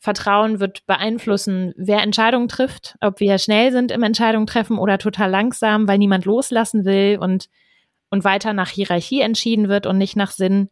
Vertrauen 0.00 0.58
wird 0.58 0.84
beeinflussen, 0.86 1.72
wer 1.76 2.02
Entscheidungen 2.02 2.48
trifft, 2.48 2.96
ob 3.00 3.20
wir 3.20 3.38
schnell 3.38 3.70
sind 3.70 3.92
im 3.92 4.02
Entscheidungen 4.02 4.48
treffen 4.48 4.78
oder 4.78 4.98
total 4.98 5.30
langsam, 5.30 5.86
weil 5.86 5.98
niemand 5.98 6.24
loslassen 6.24 6.84
will 6.84 7.18
und, 7.20 7.48
und 8.10 8.24
weiter 8.24 8.52
nach 8.52 8.68
Hierarchie 8.68 9.20
entschieden 9.20 9.68
wird 9.68 9.86
und 9.86 9.96
nicht 9.96 10.16
nach 10.16 10.32
Sinn. 10.32 10.70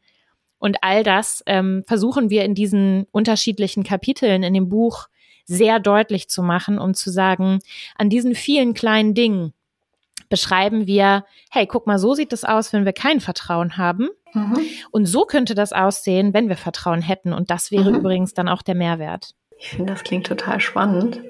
Und 0.59 0.79
all 0.83 1.05
das 1.05 1.45
ähm, 1.47 1.85
versuchen 1.87 2.31
wir 2.31 2.45
in 2.45 2.57
diesen 2.57 3.07
unterschiedlichen 3.13 3.85
Kapiteln 3.85 4.43
in 4.43 4.53
dem 4.53 4.69
Buch 4.69 5.07
sehr 5.45 5.79
deutlich 5.79 6.29
zu 6.29 6.43
machen, 6.43 6.81
um 6.81 6.93
zu 6.95 7.09
sagen, 7.11 7.61
an 7.95 8.11
diesen 8.11 8.35
vielen 8.35 8.75
kleinen 8.75 9.15
Dingen, 9.15 9.53
beschreiben 10.29 10.87
wir, 10.87 11.25
hey, 11.51 11.67
guck 11.67 11.87
mal, 11.87 11.99
so 11.99 12.15
sieht 12.15 12.33
es 12.33 12.45
aus, 12.45 12.73
wenn 12.73 12.85
wir 12.85 12.93
kein 12.93 13.21
Vertrauen 13.21 13.77
haben. 13.77 14.09
Mhm. 14.33 14.59
Und 14.91 15.07
so 15.07 15.25
könnte 15.25 15.55
das 15.55 15.73
aussehen, 15.73 16.35
wenn 16.35 16.49
wir 16.49 16.57
Vertrauen 16.57 17.03
hätten. 17.03 17.33
Und 17.33 17.51
das 17.51 17.71
wäre 17.71 17.91
mhm. 17.91 17.97
übrigens 17.97 18.35
dann 18.35 18.49
auch 18.49 18.63
der 18.63 18.75
Mehrwert. 18.75 19.35
Ich 19.59 19.71
finde, 19.71 19.93
das 19.93 20.03
klingt 20.03 20.27
total 20.27 20.61
spannend. 20.61 21.21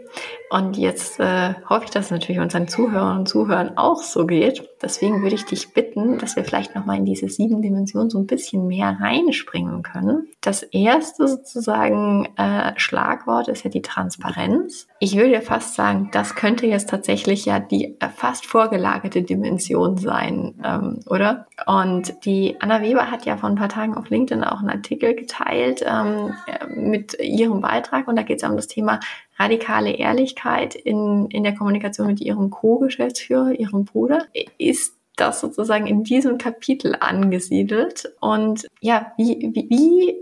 Und 0.51 0.77
jetzt 0.77 1.19
äh, 1.19 1.55
hoffe 1.69 1.87
ich, 1.87 1.91
dass 1.91 2.07
es 2.07 2.11
natürlich 2.13 2.41
unseren 2.41 2.69
Zuhörern 2.69 3.19
und 3.19 3.29
Zuhörern 3.29 3.77
auch 3.77 4.03
so 4.03 4.25
geht. 4.25 4.69
Deswegen 4.81 5.23
würde 5.23 5.35
ich 5.35 5.47
dich 5.47 5.73
bitten, 5.73 6.19
dass 6.19 6.37
wir 6.37 6.45
vielleicht 6.45 6.77
nochmal 6.77 6.99
in 6.99 7.05
diese 7.05 7.29
sieben 7.29 7.61
Dimensionen 7.61 8.09
so 8.09 8.19
ein 8.19 8.27
bisschen 8.27 8.67
mehr 8.69 8.99
reinspringen 9.01 9.83
können. 9.83 10.29
Das 10.41 10.63
erste 10.63 11.27
sozusagen 11.27 12.29
äh, 12.37 12.73
Schlagwort 12.77 13.49
ist 13.49 13.65
ja 13.65 13.71
die 13.71 13.83
Transparenz. 13.83 14.87
Ich 15.01 15.17
würde 15.17 15.33
ja 15.33 15.41
fast 15.41 15.75
sagen, 15.75 16.11
das 16.13 16.35
könnte 16.37 16.67
jetzt 16.67 16.91
tatsächlich 16.91 17.47
ja 17.47 17.59
die 17.59 17.97
äh, 17.99 18.09
fast 18.15 18.47
vorgelagerte 18.47 19.23
Dimension 19.23 19.97
sein, 19.97 20.55
ähm, 20.63 21.01
oder? 21.07 21.47
Und 21.67 22.25
die 22.27 22.57
Anna 22.61 22.81
Weber 22.83 23.11
hat 23.11 23.25
ja 23.25 23.39
vor 23.39 23.49
ein 23.49 23.57
paar 23.57 23.69
Tagen 23.71 23.95
auf 23.97 24.11
LinkedIn 24.11 24.45
auch 24.45 24.61
einen 24.61 24.71
Artikel 24.71 25.15
geteilt 25.15 25.85
ähm, 25.85 26.35
mit 26.77 27.19
ihrem 27.19 27.61
Beitrag 27.61 28.07
und 28.07 28.17
da 28.17 28.23
geht 28.23 28.43
es 28.43 28.49
um 28.49 28.57
das 28.57 28.69
Thema 28.69 29.01
radikale 29.37 29.93
Ehrlichkeit 29.93 30.75
in, 30.75 31.27
in 31.31 31.43
der 31.43 31.55
Kommunikation 31.55 32.07
mit 32.07 32.21
ihrem 32.21 32.51
Co-Geschäftsführer, 32.51 33.53
ihrem 33.53 33.85
Bruder, 33.85 34.27
ist 34.59 34.95
das 35.17 35.41
sozusagen 35.41 35.87
in 35.87 36.05
diesem 36.05 36.39
Kapitel 36.39 36.97
angesiedelt. 36.99 38.13
Und 38.21 38.67
ja, 38.81 39.13
wie, 39.17 39.53
wie, 39.55 40.17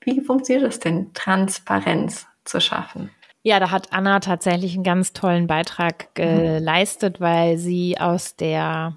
wie, 0.00 0.20
funktioniert 0.20 0.66
das 0.66 0.80
denn, 0.80 1.12
Transparenz 1.12 2.26
zu 2.44 2.60
schaffen? 2.60 3.10
Ja, 3.42 3.60
da 3.60 3.70
hat 3.70 3.92
Anna 3.92 4.18
tatsächlich 4.20 4.74
einen 4.74 4.82
ganz 4.82 5.12
tollen 5.12 5.46
Beitrag 5.46 6.14
geleistet, 6.14 7.20
weil 7.20 7.58
sie 7.58 7.96
aus 7.98 8.34
der, 8.34 8.96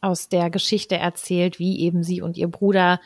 aus 0.00 0.28
der 0.28 0.50
Geschichte 0.50 0.96
erzählt, 0.96 1.58
wie 1.58 1.80
eben 1.80 2.04
sie 2.04 2.22
und 2.22 2.36
ihr 2.36 2.48
Bruder 2.48 3.00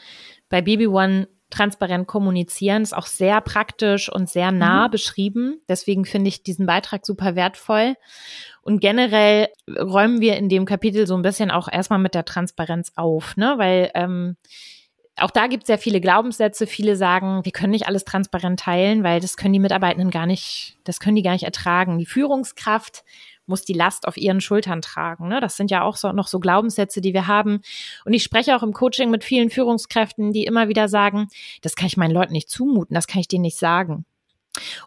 bei 0.51 0.61
Baby 0.61 0.87
One 0.87 1.29
transparent 1.51 2.07
kommunizieren, 2.07 2.83
ist 2.83 2.97
auch 2.97 3.07
sehr 3.07 3.41
praktisch 3.41 4.11
und 4.11 4.29
sehr 4.29 4.53
nah 4.53 4.87
mhm. 4.87 4.91
beschrieben. 4.91 5.61
Deswegen 5.69 6.05
finde 6.05 6.29
ich 6.29 6.43
diesen 6.43 6.67
Beitrag 6.67 7.07
super 7.07 7.37
wertvoll. 7.37 7.95
Und 8.63 8.81
generell 8.81 9.49
räumen 9.79 10.21
wir 10.21 10.37
in 10.37 10.49
dem 10.49 10.65
Kapitel 10.65 11.07
so 11.07 11.15
ein 11.15 11.23
bisschen 11.23 11.51
auch 11.51 11.69
erstmal 11.71 12.01
mit 12.01 12.15
der 12.15 12.25
Transparenz 12.25 12.93
auf, 12.97 13.37
ne? 13.37 13.55
Weil 13.59 13.91
ähm, 13.95 14.37
auch 15.19 15.31
da 15.31 15.47
gibt 15.47 15.63
es 15.63 15.67
sehr 15.69 15.79
viele 15.79 16.01
Glaubenssätze. 16.01 16.67
Viele 16.67 16.97
sagen, 16.97 17.45
wir 17.45 17.53
können 17.53 17.71
nicht 17.71 17.87
alles 17.87 18.05
transparent 18.05 18.61
teilen, 18.61 19.03
weil 19.03 19.21
das 19.21 19.37
können 19.37 19.55
die 19.55 19.61
Mitarbeitenden 19.61 20.11
gar 20.11 20.27
nicht, 20.27 20.77
das 20.85 21.01
können 21.01 21.17
die 21.17 21.23
gar 21.23 21.33
nicht 21.33 21.45
ertragen. 21.45 21.99
Die 21.99 22.07
Führungskraft 22.07 23.03
muss 23.47 23.65
die 23.65 23.73
Last 23.73 24.07
auf 24.07 24.17
ihren 24.17 24.41
Schultern 24.41 24.83
tragen. 24.83 25.29
Ne? 25.29 25.41
Das 25.41 25.57
sind 25.57 25.71
ja 25.71 25.83
auch 25.83 25.97
so, 25.97 26.13
noch 26.13 26.29
so 26.29 26.41
Glaubenssätze, 26.41 27.01
die 27.01 27.15
wir 27.15 27.27
haben. 27.27 27.61
Und 28.05 28.13
ich 28.13 28.23
spreche 28.23 28.57
auch 28.57 28.63
im 28.63 28.73
Coaching 28.73 29.11
mit 29.11 29.25
vielen 29.25 29.51
Führungskräften, 29.51 30.33
die 30.33 30.45
immer 30.45 30.69
wieder 30.69 30.89
sagen, 30.89 31.29
das 31.63 31.77
kann 31.77 31.87
ich 31.87 31.97
meinen 31.97 32.13
Leuten 32.13 32.33
nicht 32.33 32.51
zumuten, 32.51 32.95
das 32.95 33.07
kann 33.07 33.21
ich 33.21 33.29
denen 33.29 33.43
nicht 33.43 33.59
sagen. 33.59 34.05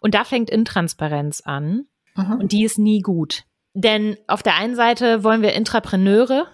Und 0.02 0.16
da 0.16 0.24
fängt 0.24 0.50
Intransparenz 0.50 1.42
an. 1.42 1.86
Mhm. 2.16 2.40
Und 2.40 2.52
die 2.52 2.64
ist 2.64 2.80
nie 2.80 3.02
gut. 3.02 3.44
Denn 3.74 4.18
auf 4.28 4.44
der 4.44 4.56
einen 4.56 4.76
Seite 4.76 5.24
wollen 5.24 5.42
wir 5.42 5.54
Intrapreneure, 5.54 6.48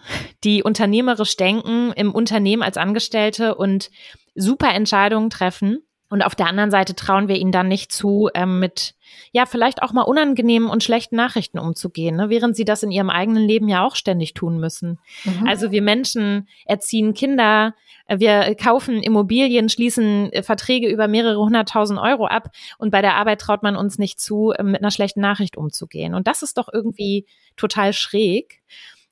die 0.44 0.64
unternehmerisch 0.64 1.38
denken, 1.38 1.92
im 1.94 2.14
Unternehmen 2.14 2.62
als 2.62 2.78
Angestellte 2.78 3.56
und 3.56 3.90
super 4.36 4.74
Entscheidungen 4.74 5.30
treffen. 5.30 5.82
Und 6.10 6.22
auf 6.22 6.36
der 6.36 6.48
anderen 6.48 6.70
Seite 6.70 6.94
trauen 6.94 7.28
wir 7.28 7.36
ihnen 7.36 7.52
dann 7.52 7.68
nicht 7.68 7.92
zu, 7.92 8.30
ähm, 8.36 8.60
mit 8.60 8.94
ja 9.32 9.46
vielleicht 9.46 9.82
auch 9.82 9.92
mal 9.92 10.04
unangenehmen 10.04 10.70
und 10.70 10.84
schlechten 10.84 11.16
Nachrichten 11.16 11.58
umzugehen, 11.58 12.16
ne? 12.16 12.30
während 12.30 12.56
sie 12.56 12.66
das 12.66 12.84
in 12.84 12.92
ihrem 12.92 13.10
eigenen 13.10 13.44
Leben 13.44 13.68
ja 13.68 13.84
auch 13.84 13.96
ständig 13.96 14.34
tun 14.34 14.60
müssen. 14.60 15.00
Mhm. 15.24 15.48
Also 15.48 15.72
wir 15.72 15.82
Menschen 15.82 16.48
erziehen 16.66 17.14
Kinder, 17.14 17.74
äh, 18.08 18.20
wir 18.20 18.56
kaufen 18.56 19.02
Immobilien, 19.02 19.68
schließen 19.68 20.32
äh, 20.32 20.44
Verträge 20.44 20.88
über 20.88 21.08
mehrere 21.08 21.40
hunderttausend 21.40 22.00
Euro 22.00 22.28
ab 22.28 22.50
und 22.78 22.92
bei 22.92 23.02
der 23.02 23.16
Arbeit 23.16 23.42
traut 23.42 23.64
man 23.64 23.76
uns 23.76 23.98
nicht 23.98 24.20
zu, 24.20 24.52
äh, 24.52 24.64
mit 24.64 24.82
einer 24.82 24.92
schlechten 24.92 25.22
Nachricht 25.22 25.58
umzugehen. 25.58 26.14
Und 26.14 26.28
das 26.28 26.42
ist 26.44 26.58
doch 26.58 26.70
irgendwie 26.72 27.26
total 27.58 27.94
schräg. 27.94 28.62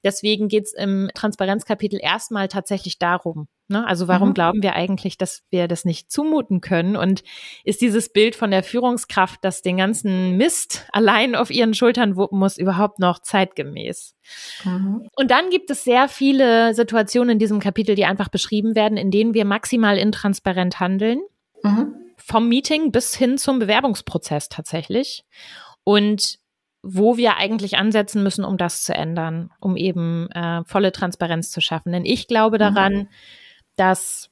Deswegen 0.03 0.47
geht's 0.47 0.73
im 0.73 1.09
Transparenzkapitel 1.15 1.99
erstmal 2.01 2.49
tatsächlich 2.49 2.99
darum. 2.99 3.47
Ne? 3.73 3.87
Also 3.87 4.07
warum 4.07 4.29
mhm. 4.29 4.33
glauben 4.35 4.63
wir 4.63 4.75
eigentlich, 4.75 5.17
dass 5.17 5.41
wir 5.49 5.67
das 5.67 5.83
nicht 5.83 6.11
zumuten 6.11 6.61
können? 6.61 6.95
Und 6.95 7.23
ist 7.63 7.81
dieses 7.81 8.09
Bild 8.13 8.35
von 8.35 8.51
der 8.51 8.61
Führungskraft, 8.61 9.39
das 9.43 9.63
den 9.63 9.77
ganzen 9.77 10.37
Mist 10.37 10.85
allein 10.91 11.33
auf 11.33 11.49
ihren 11.49 11.73
Schultern 11.73 12.15
wuppen 12.15 12.37
muss, 12.37 12.57
überhaupt 12.57 12.99
noch 12.99 13.19
zeitgemäß? 13.19 14.15
Mhm. 14.63 15.07
Und 15.15 15.31
dann 15.31 15.49
gibt 15.49 15.71
es 15.71 15.83
sehr 15.83 16.07
viele 16.07 16.75
Situationen 16.75 17.31
in 17.31 17.39
diesem 17.39 17.59
Kapitel, 17.59 17.95
die 17.95 18.05
einfach 18.05 18.29
beschrieben 18.29 18.75
werden, 18.75 18.97
in 18.97 19.09
denen 19.09 19.33
wir 19.33 19.43
maximal 19.43 19.97
intransparent 19.97 20.79
handeln. 20.79 21.21
Mhm. 21.63 21.95
Vom 22.17 22.47
Meeting 22.47 22.91
bis 22.91 23.15
hin 23.15 23.39
zum 23.39 23.57
Bewerbungsprozess 23.57 24.49
tatsächlich. 24.49 25.25
Und 25.83 26.37
wo 26.83 27.15
wir 27.15 27.37
eigentlich 27.37 27.77
ansetzen 27.77 28.21
müssen, 28.23 28.43
um 28.43 28.57
das 28.57 28.83
zu 28.83 28.93
ändern, 28.93 29.49
um 29.61 29.77
eben 29.77 30.29
äh, 30.31 30.63
volle 30.65 30.91
Transparenz 30.91 31.49
zu 31.49 31.61
schaffen. 31.61 31.93
Denn 31.93 32.05
ich 32.05 32.27
glaube 32.27 32.57
daran, 32.57 32.93
mhm. 32.93 33.07
Dass, 33.75 34.29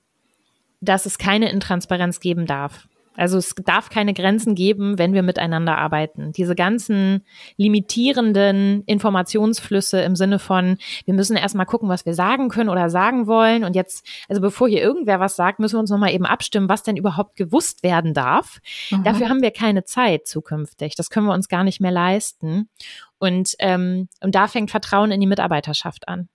dass 0.81 1.05
es 1.05 1.17
keine 1.17 1.51
Intransparenz 1.51 2.19
geben 2.19 2.45
darf. 2.45 2.87
Also 3.17 3.37
es 3.37 3.53
darf 3.55 3.89
keine 3.89 4.13
Grenzen 4.13 4.55
geben, 4.55 4.97
wenn 4.97 5.13
wir 5.13 5.21
miteinander 5.21 5.77
arbeiten. 5.77 6.31
Diese 6.31 6.55
ganzen 6.55 7.25
limitierenden 7.57 8.83
Informationsflüsse 8.85 10.01
im 10.01 10.15
Sinne 10.15 10.39
von, 10.39 10.77
wir 11.05 11.13
müssen 11.13 11.35
erstmal 11.35 11.65
gucken, 11.65 11.89
was 11.89 12.05
wir 12.05 12.13
sagen 12.13 12.47
können 12.49 12.69
oder 12.69 12.89
sagen 12.89 13.27
wollen. 13.27 13.65
Und 13.65 13.75
jetzt, 13.75 14.07
also 14.29 14.41
bevor 14.41 14.69
hier 14.69 14.81
irgendwer 14.81 15.19
was 15.19 15.35
sagt, 15.35 15.59
müssen 15.59 15.75
wir 15.75 15.81
uns 15.81 15.89
nochmal 15.89 16.13
eben 16.13 16.25
abstimmen, 16.25 16.69
was 16.69 16.83
denn 16.83 16.95
überhaupt 16.95 17.35
gewusst 17.35 17.83
werden 17.83 18.13
darf. 18.13 18.59
Mhm. 18.89 19.03
Dafür 19.03 19.27
haben 19.27 19.41
wir 19.41 19.51
keine 19.51 19.83
Zeit 19.83 20.25
zukünftig. 20.25 20.95
Das 20.95 21.09
können 21.09 21.25
wir 21.25 21.33
uns 21.33 21.49
gar 21.49 21.65
nicht 21.65 21.81
mehr 21.81 21.91
leisten. 21.91 22.69
Und, 23.19 23.55
ähm, 23.59 24.07
und 24.21 24.35
da 24.35 24.47
fängt 24.47 24.71
Vertrauen 24.71 25.11
in 25.11 25.19
die 25.19 25.27
Mitarbeiterschaft 25.27 26.07
an. 26.07 26.29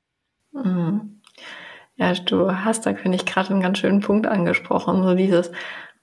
Mhm. 0.53 1.21
Ja, 1.97 2.13
du 2.13 2.51
hast 2.53 2.87
da, 2.87 2.95
finde 2.95 3.17
ich, 3.17 3.27
gerade 3.27 3.51
einen 3.51 3.63
ganz 3.63 3.79
schönen 3.79 4.01
Punkt 4.01 4.27
angesprochen. 4.27 5.03
So 5.03 5.15
dieses, 5.15 5.49
und 5.49 5.55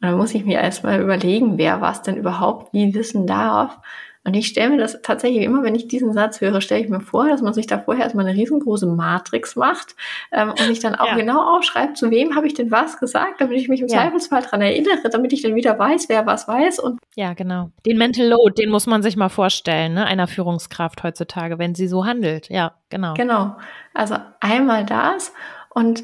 dann 0.01 0.17
muss 0.17 0.33
ich 0.33 0.43
mir 0.43 0.59
erstmal 0.59 0.99
überlegen, 0.99 1.57
wer 1.57 1.81
was 1.81 2.01
denn 2.01 2.17
überhaupt 2.17 2.73
wie 2.73 2.93
wissen 2.93 3.25
darf. 3.27 3.79
Und 4.25 4.35
ich 4.35 4.47
stelle 4.47 4.69
mir 4.69 4.77
das 4.77 5.01
tatsächlich 5.01 5.43
immer, 5.43 5.63
wenn 5.63 5.75
ich 5.75 5.89
diesen 5.89 6.13
Satz 6.13 6.39
höre, 6.39 6.61
stelle 6.61 6.81
ich 6.81 6.89
mir 6.89 7.01
vor, 7.01 7.27
dass 7.27 7.41
man 7.41 7.53
sich 7.53 7.67
da 7.67 7.77
vorher 7.77 8.05
erstmal 8.05 8.25
eine 8.25 8.37
riesengroße 8.37 8.85
Matrix 8.85 9.57
macht 9.57 9.95
ähm, 10.31 10.51
und 10.51 10.59
sich 10.59 10.79
dann 10.79 10.95
auch 10.95 11.07
ja. 11.07 11.15
genau 11.15 11.57
aufschreibt, 11.57 11.97
zu 11.97 12.09
wem 12.09 12.35
habe 12.35 12.47
ich 12.47 12.53
denn 12.53 12.71
was 12.71 12.99
gesagt, 12.99 13.41
damit 13.41 13.57
ich 13.57 13.67
mich 13.67 13.81
im 13.81 13.87
ja. 13.87 13.97
Zweifelsfall 13.97 14.43
daran 14.43 14.61
erinnere, 14.61 15.09
damit 15.11 15.33
ich 15.33 15.41
dann 15.41 15.55
wieder 15.55 15.77
weiß, 15.77 16.07
wer 16.07 16.25
was 16.25 16.47
weiß. 16.47 16.79
Und 16.79 16.99
ja, 17.15 17.33
genau. 17.33 17.71
Den 17.85 17.97
Mental 17.97 18.27
Load, 18.27 18.53
den 18.61 18.69
muss 18.69 18.87
man 18.87 19.03
sich 19.03 19.17
mal 19.17 19.29
vorstellen, 19.29 19.93
ne, 19.93 20.05
einer 20.05 20.27
Führungskraft 20.27 21.03
heutzutage, 21.03 21.59
wenn 21.59 21.75
sie 21.75 21.87
so 21.87 22.05
handelt. 22.05 22.49
Ja, 22.49 22.75
genau. 22.89 23.15
Genau. 23.15 23.57
Also 23.93 24.15
einmal 24.39 24.85
das 24.85 25.33
und 25.73 26.03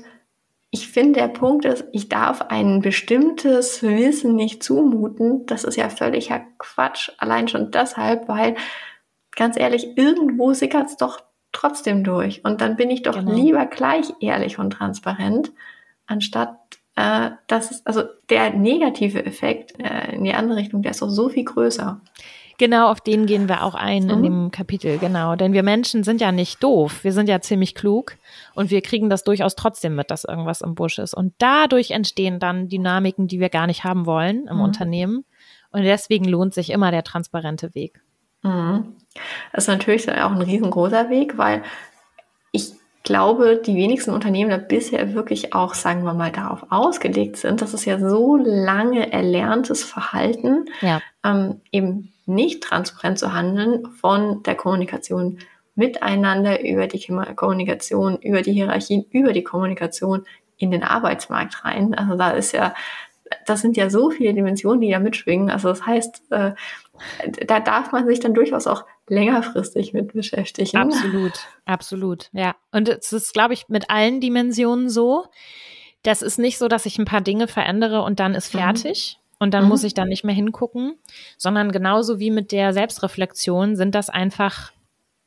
ich 0.71 0.87
finde, 0.87 1.19
der 1.19 1.29
Punkt 1.29 1.65
ist, 1.65 1.85
ich 1.93 2.09
darf 2.09 2.41
ein 2.41 2.81
bestimmtes 2.81 3.81
Wissen 3.81 4.35
nicht 4.35 4.61
zumuten. 4.61 5.47
Das 5.47 5.63
ist 5.63 5.77
ja 5.77 5.89
völliger 5.89 6.41
Quatsch. 6.59 7.09
Allein 7.17 7.47
schon 7.47 7.71
deshalb, 7.71 8.27
weil, 8.27 8.55
ganz 9.35 9.57
ehrlich, 9.57 9.97
irgendwo 9.97 10.53
sickert 10.53 10.87
es 10.87 10.97
doch 10.97 11.21
trotzdem 11.51 12.03
durch. 12.03 12.45
Und 12.45 12.61
dann 12.61 12.75
bin 12.75 12.91
ich 12.91 13.01
doch 13.01 13.15
genau. 13.15 13.33
lieber 13.33 13.65
gleich 13.65 14.13
ehrlich 14.19 14.59
und 14.59 14.69
transparent, 14.69 15.51
anstatt 16.05 16.59
äh, 16.95 17.31
dass 17.47 17.85
also 17.85 18.03
der 18.29 18.51
negative 18.51 19.25
Effekt 19.25 19.79
äh, 19.79 20.15
in 20.15 20.23
die 20.23 20.33
andere 20.33 20.57
Richtung, 20.57 20.81
der 20.81 20.91
ist 20.91 21.01
doch 21.01 21.09
so 21.09 21.29
viel 21.29 21.45
größer. 21.45 22.01
Genau, 22.59 22.91
auf 22.91 22.99
den 22.99 23.25
gehen 23.25 23.47
wir 23.47 23.63
auch 23.63 23.73
ein 23.73 24.03
mhm. 24.03 24.09
in 24.09 24.23
dem 24.23 24.51
Kapitel, 24.51 24.97
genau. 24.97 25.37
Denn 25.37 25.53
wir 25.53 25.63
Menschen 25.63 26.03
sind 26.03 26.19
ja 26.19 26.33
nicht 26.33 26.61
doof. 26.61 27.05
Wir 27.05 27.13
sind 27.13 27.29
ja 27.29 27.39
ziemlich 27.39 27.73
klug 27.73 28.17
und 28.53 28.69
wir 28.69 28.81
kriegen 28.81 29.09
das 29.09 29.23
durchaus 29.23 29.55
trotzdem 29.55 29.95
mit, 29.95 30.11
dass 30.11 30.25
irgendwas 30.25 30.59
im 30.59 30.75
Busch 30.75 30.99
ist. 30.99 31.13
Und 31.13 31.33
dadurch 31.37 31.91
entstehen 31.91 32.37
dann 32.37 32.67
Dynamiken, 32.67 33.27
die 33.27 33.39
wir 33.39 33.47
gar 33.47 33.65
nicht 33.65 33.85
haben 33.85 34.05
wollen 34.05 34.45
im 34.47 34.57
mhm. 34.57 34.63
Unternehmen. 34.63 35.23
Und 35.71 35.83
deswegen 35.83 36.25
lohnt 36.25 36.53
sich 36.53 36.69
immer 36.71 36.91
der 36.91 37.05
transparente 37.05 37.73
Weg. 37.75 38.01
Mhm. 38.43 38.93
Das 39.53 39.63
ist 39.63 39.69
natürlich 39.69 40.11
auch 40.11 40.31
ein 40.31 40.41
riesengroßer 40.41 41.09
Weg, 41.09 41.37
weil 41.37 41.63
ich 42.51 42.73
glaube, 43.03 43.61
die 43.65 43.75
wenigsten 43.75 44.11
Unternehmen 44.11 44.49
da 44.49 44.57
bisher 44.57 45.13
wirklich 45.13 45.53
auch, 45.53 45.75
sagen 45.75 46.03
wir 46.03 46.13
mal, 46.13 46.31
darauf 46.33 46.65
ausgelegt 46.71 47.37
sind. 47.37 47.61
Das 47.61 47.73
ist 47.73 47.85
ja 47.85 47.99
so 47.99 48.35
lange 48.35 49.13
erlerntes 49.13 49.85
Verhalten, 49.85 50.65
ja. 50.81 50.99
ähm, 51.23 51.61
eben 51.71 52.11
nicht 52.29 52.63
transparent 52.63 53.19
zu 53.19 53.33
handeln 53.33 53.85
von 53.91 54.43
der 54.43 54.55
Kommunikation 54.55 55.39
miteinander 55.75 56.63
über 56.63 56.87
die 56.87 57.05
Kommunikation, 57.35 58.17
über 58.17 58.41
die 58.41 58.53
Hierarchien, 58.53 59.05
über 59.11 59.33
die 59.33 59.43
Kommunikation 59.43 60.25
in 60.57 60.71
den 60.71 60.83
Arbeitsmarkt 60.83 61.63
rein. 61.63 61.95
Also 61.95 62.15
da 62.15 62.31
ist 62.31 62.51
ja, 62.51 62.73
das 63.45 63.61
sind 63.61 63.77
ja 63.77 63.89
so 63.89 64.09
viele 64.09 64.33
Dimensionen, 64.33 64.81
die 64.81 64.91
da 64.91 64.99
mitschwingen. 64.99 65.49
Also 65.49 65.69
das 65.69 65.85
heißt, 65.85 66.31
äh, 66.31 66.51
da 67.45 67.59
darf 67.61 67.91
man 67.91 68.07
sich 68.07 68.19
dann 68.19 68.33
durchaus 68.33 68.67
auch 68.67 68.85
längerfristig 69.07 69.93
mit 69.93 70.13
beschäftigen. 70.13 70.77
Absolut, 70.77 71.47
absolut, 71.65 72.29
ja. 72.33 72.55
Und 72.71 72.89
es 72.89 73.13
ist, 73.13 73.33
glaube 73.33 73.53
ich, 73.53 73.69
mit 73.69 73.89
allen 73.89 74.19
Dimensionen 74.19 74.89
so. 74.89 75.25
Das 76.03 76.21
ist 76.21 76.39
nicht 76.39 76.57
so, 76.57 76.67
dass 76.67 76.85
ich 76.85 76.97
ein 76.97 77.05
paar 77.05 77.21
Dinge 77.21 77.47
verändere 77.47 78.01
und 78.03 78.19
dann 78.19 78.35
ist 78.35 78.53
mhm. 78.53 78.59
fertig. 78.59 79.18
Und 79.39 79.53
dann 79.53 79.63
mhm. 79.63 79.69
muss 79.69 79.83
ich 79.83 79.93
da 79.93 80.05
nicht 80.05 80.23
mehr 80.23 80.35
hingucken, 80.35 80.95
sondern 81.37 81.71
genauso 81.71 82.19
wie 82.19 82.29
mit 82.29 82.51
der 82.51 82.73
Selbstreflexion 82.73 83.75
sind 83.75 83.95
das 83.95 84.09
einfach 84.09 84.71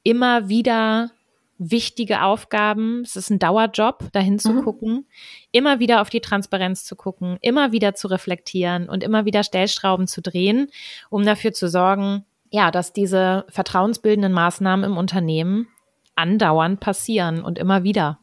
immer 0.03 0.49
wieder 0.49 1.11
wichtige 1.59 2.23
Aufgaben. 2.23 3.03
Es 3.03 3.17
ist 3.17 3.31
ein 3.31 3.39
Dauerjob, 3.39 4.13
dahin 4.13 4.39
zu 4.39 4.53
mhm. 4.53 4.65
gucken, 4.65 5.07
immer 5.51 5.79
wieder 5.81 6.03
auf 6.03 6.11
die 6.11 6.21
Transparenz 6.21 6.85
zu 6.85 6.97
gucken, 6.97 7.39
immer 7.41 7.73
wieder 7.73 7.95
zu 7.95 8.09
reflektieren 8.09 8.89
und 8.89 9.03
immer 9.03 9.25
wieder 9.25 9.45
Stellschrauben 9.45 10.07
zu 10.07 10.21
drehen, 10.21 10.69
um 11.09 11.25
dafür 11.25 11.53
zu 11.53 11.69
sorgen, 11.69 12.25
ja, 12.51 12.71
dass 12.71 12.93
diese 12.93 13.47
vertrauensbildenden 13.49 14.33
Maßnahmen 14.33 14.85
im 14.85 14.99
Unternehmen 14.99 15.69
andauernd 16.17 16.81
passieren 16.81 17.43
und 17.43 17.59
immer 17.59 17.83
wieder. 17.83 18.19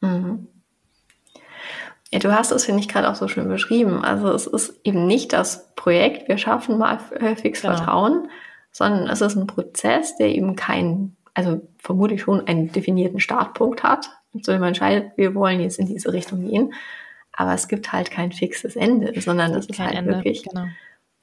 Mhm. 0.00 0.46
Ja, 2.12 2.18
du 2.20 2.32
hast 2.32 2.52
es, 2.52 2.64
finde 2.64 2.80
ich, 2.80 2.88
gerade 2.88 3.08
auch 3.10 3.14
so 3.16 3.28
schön 3.28 3.48
beschrieben. 3.48 4.04
Also 4.04 4.30
es 4.30 4.46
ist 4.46 4.80
eben 4.84 5.06
nicht 5.06 5.32
das 5.32 5.74
Projekt, 5.74 6.28
wir 6.28 6.38
schaffen 6.38 6.78
mal 6.78 6.98
fix 7.36 7.62
genau. 7.62 7.76
Vertrauen, 7.76 8.28
sondern 8.70 9.08
es 9.08 9.20
ist 9.20 9.36
ein 9.36 9.46
Prozess, 9.46 10.16
der 10.16 10.28
eben 10.28 10.54
keinen, 10.54 11.16
also 11.34 11.60
vermutlich 11.78 12.22
schon 12.22 12.46
einen 12.46 12.70
definierten 12.70 13.20
Startpunkt 13.20 13.82
hat. 13.82 14.10
So 14.40 14.52
man 14.52 14.64
entscheidet, 14.64 15.12
wir 15.16 15.34
wollen 15.34 15.60
jetzt 15.60 15.78
in 15.78 15.86
diese 15.86 16.12
Richtung 16.12 16.48
gehen. 16.48 16.74
Aber 17.32 17.52
es 17.52 17.68
gibt 17.68 17.92
halt 17.92 18.10
kein 18.10 18.32
fixes 18.32 18.76
Ende, 18.76 19.18
sondern 19.20 19.54
es 19.54 19.66
ist 19.66 19.78
halt 19.78 19.94
Ende, 19.94 20.14
wirklich. 20.14 20.44
Genau. 20.44 20.66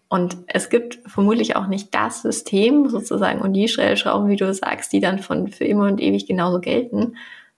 Und 0.09 0.37
es 0.45 0.69
gibt 0.69 0.99
vermutlich 1.07 1.55
auch 1.55 1.65
nicht 1.65 1.95
das 1.95 2.21
System 2.21 2.87
sozusagen 2.87 3.41
und 3.41 3.53
die 3.53 3.67
Stellschrauben, 3.67 4.29
wie 4.29 4.35
du 4.35 4.53
sagst, 4.53 4.93
die 4.93 4.99
dann 4.99 5.17
von 5.17 5.47
für 5.47 5.65
immer 5.65 5.87
und 5.87 5.99
ewig 5.99 6.27
genauso 6.27 6.59
gelten, 6.59 7.15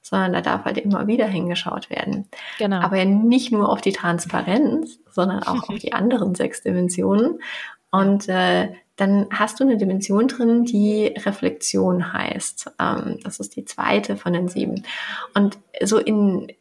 sondern 0.07 0.33
da 0.33 0.41
darf 0.41 0.65
halt 0.65 0.77
immer 0.77 1.07
wieder 1.07 1.25
hingeschaut 1.25 1.89
werden. 1.89 2.27
Genau. 2.59 2.79
Aber 2.79 2.97
ja 2.97 3.05
nicht 3.05 3.51
nur 3.51 3.69
auf 3.69 3.81
die 3.81 3.91
Transparenz, 3.91 4.99
sondern 5.09 5.41
auch 5.41 5.67
auf 5.67 5.79
die 5.79 5.93
anderen 5.93 6.35
sechs 6.35 6.61
Dimensionen. 6.61 7.39
Und 7.89 8.29
äh, 8.29 8.69
dann 8.97 9.25
hast 9.31 9.59
du 9.59 9.63
eine 9.63 9.77
Dimension 9.77 10.27
drin, 10.27 10.63
die 10.63 11.07
Reflexion 11.07 12.13
heißt. 12.13 12.73
Ähm, 12.79 13.17
das 13.23 13.39
ist 13.39 13.55
die 13.55 13.65
zweite 13.65 14.15
von 14.15 14.33
den 14.33 14.47
sieben. 14.47 14.83
Und 15.33 15.57
so 15.81 15.97
in, 15.97 16.51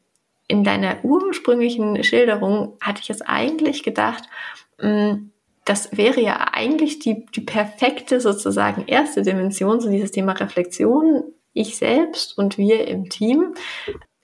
in 0.48 0.64
deiner 0.64 1.04
ursprünglichen 1.04 2.02
Schilderung 2.02 2.78
hatte 2.80 3.02
ich 3.02 3.08
jetzt 3.08 3.28
eigentlich 3.28 3.82
gedacht, 3.82 4.24
mh, 4.80 4.88
hm, 4.88 5.30
das 5.66 5.96
wäre 5.96 6.20
ja 6.20 6.48
eigentlich 6.52 6.98
die, 6.98 7.26
die 7.26 7.40
perfekte 7.40 8.20
sozusagen 8.20 8.84
erste 8.86 9.22
Dimension, 9.22 9.80
so 9.80 9.88
dieses 9.90 10.10
Thema 10.10 10.32
Reflexion 10.32 11.24
ich 11.54 11.76
selbst 11.76 12.36
und 12.36 12.58
wir 12.58 12.86
im 12.86 13.08
Team. 13.08 13.54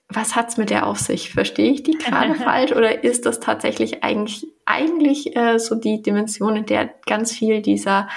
Was 0.09 0.35
hat's 0.35 0.57
mit 0.57 0.69
der 0.69 0.85
auf 0.85 0.99
sich? 0.99 1.31
Verstehe 1.31 1.71
ich 1.71 1.83
die 1.83 1.93
gerade 1.97 2.35
falsch 2.43 2.73
oder 2.73 3.03
ist 3.03 3.25
das 3.25 3.39
tatsächlich 3.39 4.03
eigentlich 4.03 4.47
eigentlich 4.65 5.35
äh, 5.35 5.57
so 5.57 5.75
die 5.75 6.01
Dimension, 6.01 6.55
in 6.55 6.65
der 6.65 6.89
ganz 7.05 7.31
viel 7.31 7.61
dieser 7.61 8.07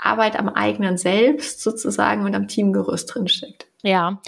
Arbeit 0.00 0.38
am 0.38 0.48
eigenen 0.48 0.96
Selbst 0.96 1.62
sozusagen 1.62 2.24
und 2.24 2.34
am 2.34 2.48
Teamgerüst 2.48 3.14
drinsteckt? 3.14 3.66
Ja, 3.82 4.20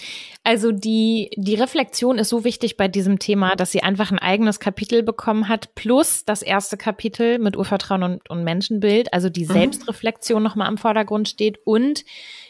also 0.44 0.72
die, 0.72 1.30
die 1.36 1.54
Reflexion 1.54 2.18
ist 2.18 2.30
so 2.30 2.42
wichtig 2.44 2.76
bei 2.76 2.88
diesem 2.88 3.18
Thema, 3.18 3.54
dass 3.54 3.70
sie 3.70 3.82
einfach 3.82 4.10
ein 4.10 4.18
eigenes 4.18 4.60
Kapitel 4.60 5.02
bekommen 5.02 5.48
hat, 5.48 5.74
plus 5.74 6.24
das 6.24 6.42
erste 6.42 6.76
Kapitel 6.76 7.38
mit 7.38 7.56
Urvertrauen 7.56 8.02
und, 8.02 8.30
und 8.30 8.44
Menschenbild, 8.44 9.12
also 9.12 9.28
die 9.28 9.44
mhm. 9.44 9.52
Selbstreflexion 9.52 10.42
nochmal 10.42 10.68
am 10.68 10.78
Vordergrund 10.78 11.28
steht 11.28 11.58
und 11.64 12.04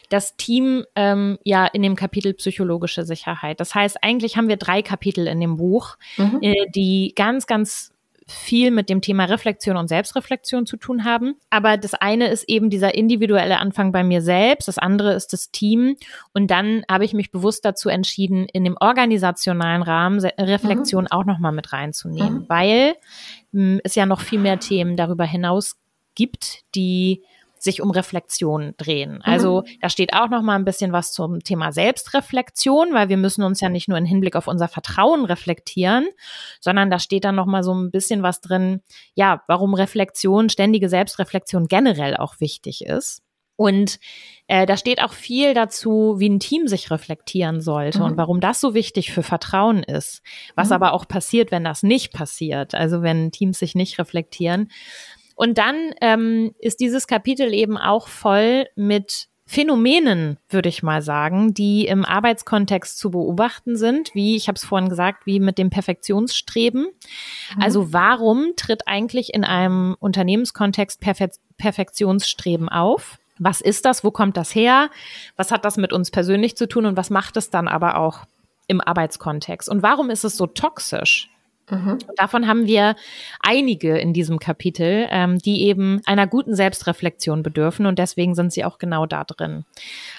das 0.09 0.37
Team 0.37 0.85
ähm, 0.95 1.39
ja 1.43 1.65
in 1.65 1.81
dem 1.81 1.95
Kapitel 1.95 2.33
psychologische 2.35 3.03
Sicherheit. 3.03 3.59
Das 3.59 3.75
heißt, 3.75 3.97
eigentlich 4.01 4.37
haben 4.37 4.47
wir 4.47 4.57
drei 4.57 4.81
Kapitel 4.81 5.27
in 5.27 5.41
dem 5.41 5.57
Buch, 5.57 5.97
mhm. 6.17 6.39
äh, 6.41 6.53
die 6.73 7.13
ganz, 7.15 7.47
ganz 7.47 7.92
viel 8.27 8.71
mit 8.71 8.89
dem 8.89 9.01
Thema 9.01 9.25
Reflexion 9.25 9.77
und 9.77 9.87
Selbstreflexion 9.87 10.65
zu 10.65 10.77
tun 10.77 11.03
haben. 11.03 11.35
Aber 11.49 11.77
das 11.77 11.93
eine 11.93 12.27
ist 12.27 12.47
eben 12.47 12.69
dieser 12.69 12.95
individuelle 12.95 13.59
Anfang 13.59 13.91
bei 13.91 14.03
mir 14.03 14.21
selbst, 14.21 14.67
das 14.67 14.77
andere 14.77 15.13
ist 15.13 15.33
das 15.33 15.51
Team. 15.51 15.95
Und 16.33 16.49
dann 16.51 16.83
habe 16.89 17.05
ich 17.05 17.13
mich 17.13 17.31
bewusst 17.31 17.65
dazu 17.65 17.89
entschieden, 17.89 18.47
in 18.51 18.63
dem 18.63 18.77
organisationalen 18.79 19.81
Rahmen 19.81 20.19
Reflexion 20.39 21.03
mhm. 21.05 21.11
auch 21.11 21.25
nochmal 21.25 21.51
mit 21.51 21.73
reinzunehmen, 21.73 22.39
mhm. 22.39 22.49
weil 22.49 22.95
mh, 23.51 23.79
es 23.83 23.95
ja 23.95 24.05
noch 24.05 24.21
viel 24.21 24.39
mehr 24.39 24.59
Themen 24.59 24.95
darüber 24.95 25.25
hinaus 25.25 25.77
gibt, 26.15 26.61
die 26.75 27.23
sich 27.63 27.81
um 27.81 27.91
Reflexion 27.91 28.73
drehen. 28.77 29.21
Also 29.23 29.61
mhm. 29.61 29.79
da 29.81 29.89
steht 29.89 30.13
auch 30.13 30.29
noch 30.29 30.41
mal 30.41 30.55
ein 30.55 30.65
bisschen 30.65 30.91
was 30.91 31.13
zum 31.13 31.43
Thema 31.43 31.71
Selbstreflexion, 31.71 32.93
weil 32.93 33.09
wir 33.09 33.17
müssen 33.17 33.43
uns 33.43 33.61
ja 33.61 33.69
nicht 33.69 33.87
nur 33.87 33.97
in 33.97 34.05
Hinblick 34.05 34.35
auf 34.35 34.47
unser 34.47 34.67
Vertrauen 34.67 35.25
reflektieren, 35.25 36.07
sondern 36.59 36.91
da 36.91 36.99
steht 36.99 37.23
dann 37.23 37.35
noch 37.35 37.45
mal 37.45 37.63
so 37.63 37.73
ein 37.73 37.91
bisschen 37.91 38.23
was 38.23 38.41
drin, 38.41 38.81
ja, 39.15 39.43
warum 39.47 39.73
Reflexion, 39.73 40.49
ständige 40.49 40.89
Selbstreflexion 40.89 41.67
generell 41.67 42.17
auch 42.17 42.39
wichtig 42.39 42.85
ist. 42.85 43.21
Und 43.55 43.99
äh, 44.47 44.65
da 44.65 44.77
steht 44.77 45.01
auch 45.01 45.13
viel 45.13 45.53
dazu, 45.53 46.15
wie 46.17 46.27
ein 46.27 46.39
Team 46.39 46.67
sich 46.67 46.89
reflektieren 46.89 47.61
sollte 47.61 47.99
mhm. 47.99 48.05
und 48.05 48.17
warum 48.17 48.39
das 48.39 48.59
so 48.59 48.73
wichtig 48.73 49.11
für 49.11 49.23
Vertrauen 49.23 49.83
ist. 49.83 50.21
Was 50.55 50.69
mhm. 50.69 50.73
aber 50.73 50.93
auch 50.93 51.07
passiert, 51.07 51.51
wenn 51.51 51.63
das 51.63 51.83
nicht 51.83 52.13
passiert, 52.13 52.73
also 52.73 53.03
wenn 53.03 53.31
Teams 53.31 53.59
sich 53.59 53.75
nicht 53.75 53.99
reflektieren. 53.99 54.69
Und 55.35 55.57
dann 55.57 55.93
ähm, 56.01 56.53
ist 56.59 56.79
dieses 56.79 57.07
Kapitel 57.07 57.53
eben 57.53 57.77
auch 57.77 58.07
voll 58.07 58.67
mit 58.75 59.29
Phänomenen, 59.45 60.37
würde 60.49 60.69
ich 60.69 60.83
mal 60.83 61.01
sagen, 61.01 61.53
die 61.53 61.85
im 61.85 62.05
Arbeitskontext 62.05 62.97
zu 62.97 63.11
beobachten 63.11 63.75
sind, 63.75 64.09
wie 64.15 64.37
ich 64.37 64.47
habe 64.47 64.55
es 64.55 64.63
vorhin 64.63 64.89
gesagt, 64.89 65.25
wie 65.25 65.39
mit 65.39 65.57
dem 65.57 65.69
Perfektionsstreben. 65.69 66.83
Mhm. 66.83 67.61
Also 67.61 67.91
warum 67.91 68.53
tritt 68.55 68.87
eigentlich 68.87 69.33
in 69.33 69.43
einem 69.43 69.95
Unternehmenskontext 69.99 71.01
Perfe 71.01 71.29
Perfektionsstreben 71.57 72.69
auf? 72.69 73.19
Was 73.37 73.59
ist 73.59 73.85
das? 73.85 74.03
Wo 74.03 74.11
kommt 74.11 74.37
das 74.37 74.55
her? 74.55 74.89
Was 75.35 75.51
hat 75.51 75.65
das 75.65 75.77
mit 75.77 75.91
uns 75.91 76.09
persönlich 76.09 76.55
zu 76.55 76.67
tun 76.67 76.85
und 76.85 76.95
was 76.95 77.09
macht 77.09 77.35
es 77.35 77.49
dann 77.49 77.67
aber 77.67 77.97
auch 77.97 78.19
im 78.67 78.79
Arbeitskontext? 78.79 79.67
Und 79.67 79.83
warum 79.83 80.09
ist 80.09 80.23
es 80.23 80.37
so 80.37 80.47
toxisch? 80.47 81.29
Mhm. 81.69 81.97
davon 82.17 82.47
haben 82.47 82.65
wir 82.65 82.95
einige 83.39 83.97
in 83.97 84.13
diesem 84.13 84.39
Kapitel, 84.39 85.07
ähm, 85.09 85.37
die 85.39 85.63
eben 85.63 86.01
einer 86.05 86.27
guten 86.27 86.55
Selbstreflexion 86.55 87.41
bedürfen 87.41 87.85
und 87.85 87.99
deswegen 87.99 88.35
sind 88.35 88.51
sie 88.51 88.65
auch 88.65 88.77
genau 88.77 89.05
da 89.05 89.23
drin. 89.23 89.63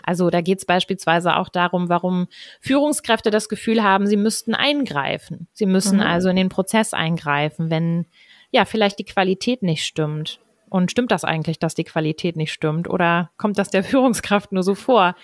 Also 0.02 0.30
da 0.30 0.40
geht 0.40 0.58
es 0.58 0.64
beispielsweise 0.64 1.36
auch 1.36 1.50
darum, 1.50 1.88
warum 1.88 2.28
Führungskräfte 2.60 3.30
das 3.30 3.48
Gefühl 3.48 3.82
haben, 3.82 4.06
sie 4.06 4.16
müssten 4.16 4.54
eingreifen. 4.54 5.46
Sie 5.52 5.66
müssen 5.66 5.96
mhm. 5.96 6.04
also 6.04 6.28
in 6.30 6.36
den 6.36 6.48
Prozess 6.48 6.94
eingreifen, 6.94 7.70
wenn 7.70 8.06
ja 8.50 8.64
vielleicht 8.64 8.98
die 8.98 9.04
Qualität 9.04 9.62
nicht 9.62 9.84
stimmt. 9.84 10.40
Und 10.70 10.90
stimmt 10.90 11.12
das 11.12 11.22
eigentlich, 11.22 11.60
dass 11.60 11.76
die 11.76 11.84
Qualität 11.84 12.34
nicht 12.34 12.52
stimmt? 12.52 12.88
Oder 12.88 13.30
kommt 13.36 13.58
das 13.58 13.70
der 13.70 13.84
Führungskraft 13.84 14.50
nur 14.50 14.62
so 14.62 14.74
vor? 14.74 15.14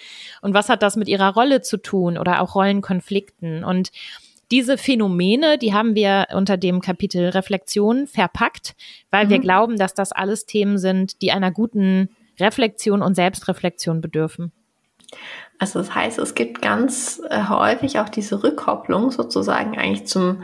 Und 0.42 0.54
was 0.54 0.68
hat 0.68 0.82
das 0.82 0.94
mit 0.94 1.08
ihrer 1.08 1.34
Rolle 1.34 1.60
zu 1.60 1.78
tun 1.78 2.18
oder 2.18 2.40
auch 2.40 2.54
Rollenkonflikten? 2.54 3.64
Und 3.64 3.90
diese 4.50 4.78
Phänomene, 4.78 5.58
die 5.58 5.72
haben 5.72 5.94
wir 5.94 6.28
unter 6.32 6.56
dem 6.56 6.80
Kapitel 6.80 7.28
Reflexion 7.30 8.06
verpackt, 8.06 8.74
weil 9.10 9.26
mhm. 9.26 9.30
wir 9.30 9.38
glauben, 9.38 9.76
dass 9.78 9.94
das 9.94 10.12
alles 10.12 10.46
Themen 10.46 10.78
sind, 10.78 11.22
die 11.22 11.32
einer 11.32 11.50
guten 11.50 12.10
Reflexion 12.38 13.02
und 13.02 13.14
Selbstreflexion 13.14 14.00
bedürfen. 14.00 14.52
Also 15.58 15.78
das 15.78 15.94
heißt, 15.94 16.18
es 16.18 16.34
gibt 16.34 16.62
ganz 16.62 17.20
äh, 17.28 17.44
häufig 17.48 17.98
auch 17.98 18.08
diese 18.08 18.42
Rückkopplung 18.42 19.10
sozusagen 19.10 19.76
eigentlich 19.76 20.06
zum 20.06 20.42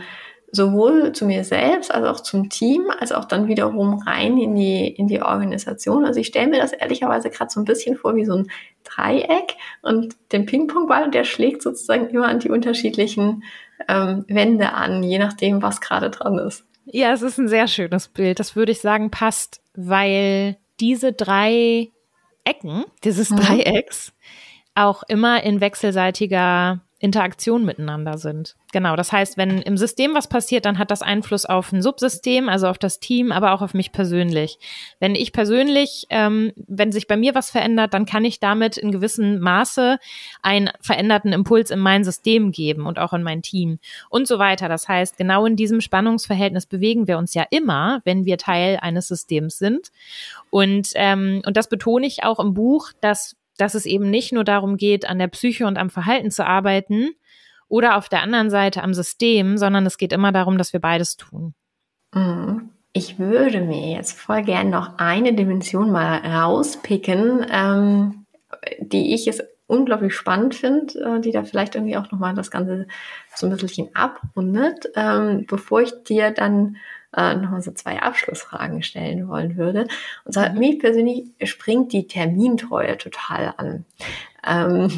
sowohl 0.52 1.12
zu 1.12 1.26
mir 1.26 1.44
selbst 1.44 1.92
als 1.92 2.06
auch 2.06 2.20
zum 2.20 2.48
Team, 2.48 2.90
als 3.00 3.12
auch 3.12 3.24
dann 3.24 3.48
wiederum 3.48 4.02
rein 4.06 4.38
in 4.38 4.54
die, 4.54 4.86
in 4.88 5.08
die 5.08 5.20
Organisation. 5.20 6.04
Also 6.04 6.20
ich 6.20 6.28
stelle 6.28 6.48
mir 6.48 6.60
das 6.60 6.72
ehrlicherweise 6.72 7.30
gerade 7.30 7.50
so 7.50 7.60
ein 7.60 7.64
bisschen 7.64 7.96
vor 7.96 8.14
wie 8.14 8.24
so 8.24 8.34
ein 8.34 8.50
Dreieck 8.84 9.56
und 9.82 10.16
den 10.32 10.46
Ping-Pong-Ball, 10.46 11.10
der 11.10 11.24
schlägt 11.24 11.62
sozusagen 11.62 12.08
immer 12.08 12.28
an 12.28 12.38
die 12.38 12.50
unterschiedlichen 12.50 13.42
ähm, 13.88 14.24
Wände 14.28 14.72
an, 14.72 15.02
je 15.02 15.18
nachdem, 15.18 15.62
was 15.62 15.80
gerade 15.80 16.10
dran 16.10 16.38
ist. 16.38 16.64
Ja, 16.84 17.12
es 17.12 17.22
ist 17.22 17.38
ein 17.38 17.48
sehr 17.48 17.66
schönes 17.66 18.08
Bild. 18.08 18.38
Das 18.38 18.56
würde 18.56 18.72
ich 18.72 18.80
sagen, 18.80 19.10
passt, 19.10 19.60
weil 19.74 20.56
diese 20.80 21.12
drei 21.12 21.90
Ecken, 22.44 22.84
dieses 23.02 23.30
mhm. 23.30 23.36
Dreiecks, 23.36 24.12
auch 24.74 25.02
immer 25.08 25.42
in 25.42 25.60
wechselseitiger 25.60 26.80
Interaktion 27.06 27.64
miteinander 27.64 28.18
sind. 28.18 28.56
Genau, 28.72 28.96
das 28.96 29.12
heißt, 29.12 29.38
wenn 29.38 29.62
im 29.62 29.78
System 29.78 30.14
was 30.14 30.28
passiert, 30.28 30.66
dann 30.66 30.78
hat 30.78 30.90
das 30.90 31.00
Einfluss 31.00 31.46
auf 31.46 31.72
ein 31.72 31.80
Subsystem, 31.80 32.48
also 32.48 32.66
auf 32.66 32.76
das 32.76 33.00
Team, 33.00 33.32
aber 33.32 33.52
auch 33.52 33.62
auf 33.62 33.72
mich 33.72 33.92
persönlich. 33.92 34.58
Wenn 35.00 35.14
ich 35.14 35.32
persönlich, 35.32 36.06
ähm, 36.10 36.52
wenn 36.56 36.92
sich 36.92 37.06
bei 37.06 37.16
mir 37.16 37.34
was 37.34 37.50
verändert, 37.50 37.94
dann 37.94 38.04
kann 38.04 38.24
ich 38.24 38.40
damit 38.40 38.76
in 38.76 38.92
gewissem 38.92 39.38
Maße 39.38 39.98
einen 40.42 40.70
veränderten 40.80 41.32
Impuls 41.32 41.70
in 41.70 41.78
mein 41.78 42.04
System 42.04 42.52
geben 42.52 42.84
und 42.86 42.98
auch 42.98 43.12
in 43.12 43.22
mein 43.22 43.40
Team 43.40 43.78
und 44.10 44.26
so 44.26 44.38
weiter. 44.38 44.68
Das 44.68 44.88
heißt, 44.88 45.16
genau 45.16 45.46
in 45.46 45.56
diesem 45.56 45.80
Spannungsverhältnis 45.80 46.66
bewegen 46.66 47.06
wir 47.06 47.16
uns 47.16 47.32
ja 47.32 47.44
immer, 47.50 48.02
wenn 48.04 48.24
wir 48.24 48.36
Teil 48.36 48.78
eines 48.82 49.08
Systems 49.08 49.58
sind. 49.58 49.92
Und, 50.50 50.90
ähm, 50.96 51.40
und 51.46 51.56
das 51.56 51.68
betone 51.68 52.06
ich 52.06 52.24
auch 52.24 52.40
im 52.40 52.52
Buch, 52.52 52.90
dass 53.00 53.36
dass 53.56 53.74
es 53.74 53.86
eben 53.86 54.10
nicht 54.10 54.32
nur 54.32 54.44
darum 54.44 54.76
geht, 54.76 55.08
an 55.08 55.18
der 55.18 55.28
Psyche 55.28 55.66
und 55.66 55.78
am 55.78 55.90
Verhalten 55.90 56.30
zu 56.30 56.46
arbeiten 56.46 57.10
oder 57.68 57.96
auf 57.96 58.08
der 58.08 58.22
anderen 58.22 58.50
Seite 58.50 58.82
am 58.82 58.94
System, 58.94 59.56
sondern 59.58 59.86
es 59.86 59.98
geht 59.98 60.12
immer 60.12 60.32
darum, 60.32 60.58
dass 60.58 60.72
wir 60.72 60.80
beides 60.80 61.16
tun. 61.16 61.54
Mhm. 62.14 62.70
Ich 62.92 63.18
würde 63.18 63.60
mir 63.60 63.94
jetzt 63.94 64.18
voll 64.18 64.42
gern 64.42 64.70
noch 64.70 64.96
eine 64.96 65.34
Dimension 65.34 65.92
mal 65.92 66.16
rauspicken, 66.16 67.44
ähm, 67.50 68.24
die 68.80 69.12
ich 69.12 69.26
jetzt 69.26 69.42
unglaublich 69.66 70.14
spannend 70.14 70.54
finde, 70.54 70.98
äh, 71.00 71.20
die 71.20 71.32
da 71.32 71.44
vielleicht 71.44 71.74
irgendwie 71.74 71.96
auch 71.96 72.10
nochmal 72.10 72.34
das 72.34 72.50
Ganze 72.50 72.86
so 73.34 73.46
ein 73.46 73.56
bisschen 73.56 73.94
abrundet, 73.94 74.86
ähm, 74.94 75.44
bevor 75.46 75.82
ich 75.82 75.92
dir 76.04 76.30
dann 76.30 76.76
äh, 77.16 77.34
nochmal 77.34 77.62
so 77.62 77.72
zwei 77.72 78.00
Abschlussfragen 78.00 78.82
stellen 78.82 79.28
wollen 79.28 79.56
würde. 79.56 79.88
Und 80.24 80.32
zwar, 80.32 80.50
mhm. 80.50 80.58
mich 80.58 80.78
persönlich 80.78 81.24
springt 81.44 81.92
die 81.92 82.06
Termintreue 82.06 82.98
total 82.98 83.54
an. 83.56 83.84
Ähm, 84.46 84.88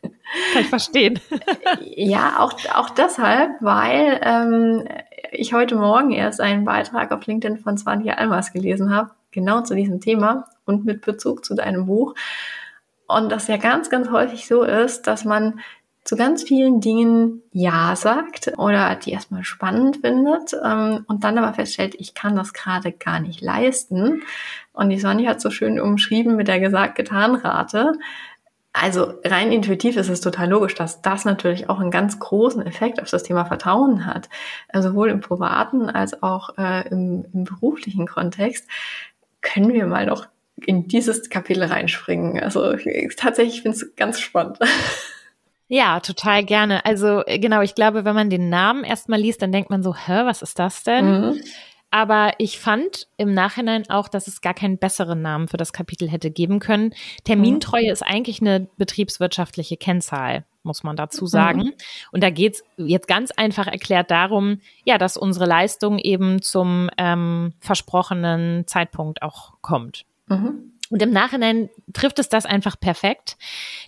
Kann 0.00 0.62
ich 0.62 0.68
verstehen. 0.68 1.18
ja, 1.80 2.36
auch, 2.38 2.54
auch 2.74 2.90
deshalb, 2.90 3.50
weil 3.60 4.20
ähm, 4.22 4.88
ich 5.32 5.52
heute 5.52 5.76
Morgen 5.76 6.12
erst 6.12 6.40
einen 6.40 6.64
Beitrag 6.64 7.12
auf 7.12 7.26
LinkedIn 7.26 7.58
von 7.58 7.76
Svanti 7.76 8.10
Almas 8.10 8.52
gelesen 8.52 8.94
habe, 8.94 9.10
genau 9.30 9.62
zu 9.62 9.74
diesem 9.74 10.00
Thema 10.00 10.46
und 10.64 10.84
mit 10.84 11.02
Bezug 11.02 11.44
zu 11.44 11.54
deinem 11.54 11.86
Buch. 11.86 12.14
Und 13.06 13.30
das 13.32 13.48
ja 13.48 13.56
ganz, 13.56 13.88
ganz 13.88 14.10
häufig 14.10 14.46
so 14.46 14.62
ist, 14.62 15.06
dass 15.06 15.24
man 15.24 15.60
zu 16.04 16.16
ganz 16.16 16.42
vielen 16.42 16.80
Dingen 16.80 17.42
Ja 17.52 17.94
sagt 17.94 18.52
oder 18.56 18.94
die 18.96 19.12
erstmal 19.12 19.44
spannend 19.44 19.98
findet 19.98 20.54
ähm, 20.64 21.04
und 21.06 21.24
dann 21.24 21.36
aber 21.36 21.52
feststellt, 21.52 21.94
ich 21.98 22.14
kann 22.14 22.34
das 22.34 22.54
gerade 22.54 22.92
gar 22.92 23.20
nicht 23.20 23.40
leisten. 23.42 24.22
Und 24.72 24.90
die 24.90 24.98
Sonja 24.98 25.30
hat 25.30 25.40
so 25.40 25.50
schön 25.50 25.78
umschrieben 25.78 26.36
mit 26.36 26.48
der 26.48 26.60
gesagt-getan-Rate. 26.60 27.92
Also 28.72 29.14
rein 29.24 29.50
intuitiv 29.50 29.96
ist 29.96 30.08
es 30.08 30.20
total 30.20 30.48
logisch, 30.48 30.74
dass 30.74 31.02
das 31.02 31.24
natürlich 31.24 31.68
auch 31.68 31.80
einen 31.80 31.90
ganz 31.90 32.18
großen 32.20 32.64
Effekt 32.64 33.02
auf 33.02 33.10
das 33.10 33.24
Thema 33.24 33.44
Vertrauen 33.44 34.06
hat, 34.06 34.28
also 34.68 34.90
sowohl 34.90 35.10
im 35.10 35.20
privaten 35.20 35.90
als 35.90 36.22
auch 36.22 36.56
äh, 36.58 36.88
im, 36.88 37.24
im 37.32 37.44
beruflichen 37.44 38.06
Kontext. 38.06 38.68
Können 39.40 39.72
wir 39.72 39.86
mal 39.86 40.06
noch 40.06 40.28
in 40.64 40.86
dieses 40.86 41.28
Kapitel 41.28 41.64
reinspringen? 41.64 42.40
Also 42.40 42.72
ich, 42.72 43.16
tatsächlich 43.16 43.62
finde 43.62 43.76
es 43.76 43.96
ganz 43.96 44.20
spannend. 44.20 44.58
Ja, 45.68 46.00
total 46.00 46.44
gerne. 46.44 46.84
Also 46.84 47.24
äh, 47.26 47.38
genau, 47.38 47.60
ich 47.60 47.74
glaube, 47.74 48.04
wenn 48.04 48.14
man 48.14 48.30
den 48.30 48.48
Namen 48.48 48.84
erstmal 48.84 49.20
liest, 49.20 49.42
dann 49.42 49.52
denkt 49.52 49.70
man 49.70 49.82
so, 49.82 49.94
hä, 49.94 50.24
was 50.24 50.42
ist 50.42 50.58
das 50.58 50.82
denn? 50.82 51.20
Mhm. 51.20 51.40
Aber 51.90 52.32
ich 52.38 52.58
fand 52.58 53.08
im 53.16 53.32
Nachhinein 53.32 53.88
auch, 53.88 54.08
dass 54.08 54.26
es 54.26 54.42
gar 54.42 54.52
keinen 54.52 54.78
besseren 54.78 55.22
Namen 55.22 55.48
für 55.48 55.56
das 55.56 55.72
Kapitel 55.72 56.08
hätte 56.08 56.30
geben 56.30 56.58
können. 56.58 56.92
Termintreue 57.24 57.86
mhm. 57.86 57.92
ist 57.92 58.02
eigentlich 58.02 58.40
eine 58.42 58.68
betriebswirtschaftliche 58.76 59.78
Kennzahl, 59.78 60.44
muss 60.62 60.82
man 60.82 60.96
dazu 60.96 61.26
sagen. 61.26 61.60
Mhm. 61.60 61.72
Und 62.12 62.22
da 62.22 62.28
geht's 62.30 62.62
jetzt 62.76 63.08
ganz 63.08 63.30
einfach 63.30 63.66
erklärt 63.66 64.10
darum, 64.10 64.60
ja, 64.84 64.98
dass 64.98 65.16
unsere 65.16 65.46
Leistung 65.46 65.98
eben 65.98 66.42
zum 66.42 66.90
ähm, 66.98 67.54
versprochenen 67.60 68.66
Zeitpunkt 68.66 69.22
auch 69.22 69.54
kommt. 69.62 70.04
Mhm. 70.26 70.77
Und 70.90 71.02
im 71.02 71.10
Nachhinein 71.10 71.68
trifft 71.92 72.18
es 72.18 72.28
das 72.28 72.46
einfach 72.46 72.80
perfekt. 72.80 73.36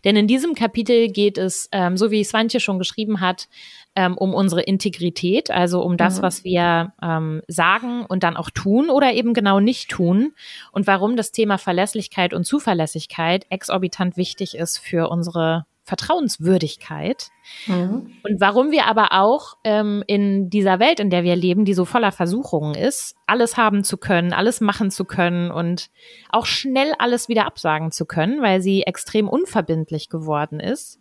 Denn 0.05 0.17
in 0.17 0.27
diesem 0.27 0.55
Kapitel 0.55 1.09
geht 1.09 1.39
es, 1.39 1.69
ähm, 1.73 1.97
so 1.97 2.11
wie 2.11 2.23
Swantje 2.25 2.61
schon 2.61 2.79
geschrieben 2.79 3.21
hat, 3.21 3.49
ähm, 3.97 4.17
um 4.17 4.35
unsere 4.35 4.63
Integrität, 4.63 5.51
also 5.51 5.83
um 5.83 5.97
das, 5.97 6.19
mhm. 6.19 6.23
was 6.23 6.45
wir 6.45 6.93
ähm, 7.03 7.43
sagen 7.49 8.05
und 8.07 8.23
dann 8.23 8.37
auch 8.37 8.51
tun 8.51 8.91
oder 8.91 9.13
eben 9.13 9.35
genau 9.35 9.61
nicht 9.61 9.91
tun 9.91 10.33
und 10.73 10.87
warum 10.87 11.17
das 11.17 11.33
Thema 11.33 11.59
Verlässlichkeit 11.59 12.33
und 12.35 12.45
Zuverlässigkeit 12.45 13.47
exorbitant 13.51 14.17
wichtig 14.17 14.57
ist 14.57 14.79
für 14.79 15.09
unsere 15.09 15.67
Vertrauenswürdigkeit. 15.85 17.29
Mhm. 17.67 18.13
Und 18.23 18.41
warum 18.41 18.71
wir 18.71 18.87
aber 18.87 19.13
auch 19.13 19.55
ähm, 19.65 20.05
in 20.07 20.51
dieser 20.51 20.79
Welt, 20.79 21.01
in 21.01 21.11
der 21.11 21.25
wir 21.25 21.37
leben, 21.37 21.65
die 21.65 21.75
so 21.75 21.85
voller 21.85 22.13
Versuchungen 22.13 22.75
ist, 22.75 23.17
alles 23.27 23.57
haben 23.57 23.83
zu 23.83 23.97
können, 23.97 24.33
alles 24.33 24.61
machen 24.61 24.91
zu 24.91 25.05
können 25.05 25.51
und 25.51 25.91
auch 26.31 26.47
schnell 26.47 26.95
alles 26.99 27.29
wieder 27.29 27.47
absagen 27.47 27.91
zu 27.91 28.07
können, 28.07 28.43
weil 28.43 28.61
sie 28.61 28.83
extrem 28.83 29.29
unverbindlich 29.29 30.09
geworden 30.09 30.61
ist. 30.61 31.01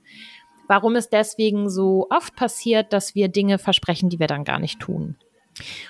Warum 0.67 0.95
es 0.95 1.09
deswegen 1.09 1.69
so 1.69 2.07
oft 2.09 2.35
passiert, 2.35 2.93
dass 2.93 3.15
wir 3.15 3.27
Dinge 3.27 3.57
versprechen, 3.57 4.09
die 4.09 4.19
wir 4.19 4.27
dann 4.27 4.43
gar 4.43 4.59
nicht 4.59 4.79
tun. 4.79 5.17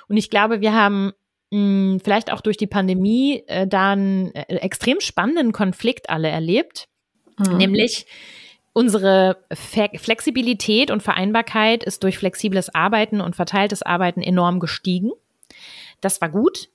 Und 0.08 0.18
ich 0.18 0.30
glaube, 0.30 0.62
wir 0.62 0.74
haben 0.74 1.12
mh, 1.52 1.58
hm, 1.60 2.00
vielleicht 2.04 2.32
auch 2.32 2.42
durch 2.42 2.58
die 2.58 2.68
Pandemie 2.68 3.44
äh, 3.48 3.68
da 3.68 3.92
einen 3.92 4.34
äh, 4.34 4.56
extrem 4.56 5.00
spannenden 5.00 5.52
Konflikt 5.52 6.10
alle 6.10 6.30
erlebt. 6.30 6.88
Mhm. 7.38 7.58
Nämlich, 7.58 8.06
Unsere 8.74 9.38
Flexibilität 9.52 10.92
und 10.92 11.04
Vereinbarkeit 11.04 11.84
ist 11.84 12.04
durch 12.04 12.18
flexibles 12.18 12.74
Arbeiten 12.74 13.20
und 13.22 13.36
verteiltes 13.36 13.82
Arbeiten 13.82 14.22
enorm 14.22 14.60
gestiegen. 14.60 15.12
Das 16.02 16.22
war 16.22 16.30
gut. 16.30 16.70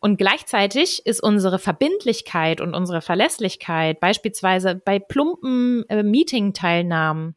Und 0.00 0.18
gleichzeitig 0.18 1.06
ist 1.06 1.22
unsere 1.22 1.58
Verbindlichkeit 1.58 2.60
und 2.60 2.74
unsere 2.74 3.00
Verlässlichkeit 3.00 4.00
beispielsweise 4.00 4.74
bei 4.74 4.98
plumpen 4.98 5.88
äh, 5.88 6.02
Meeting-Teilnahmen 6.02 7.34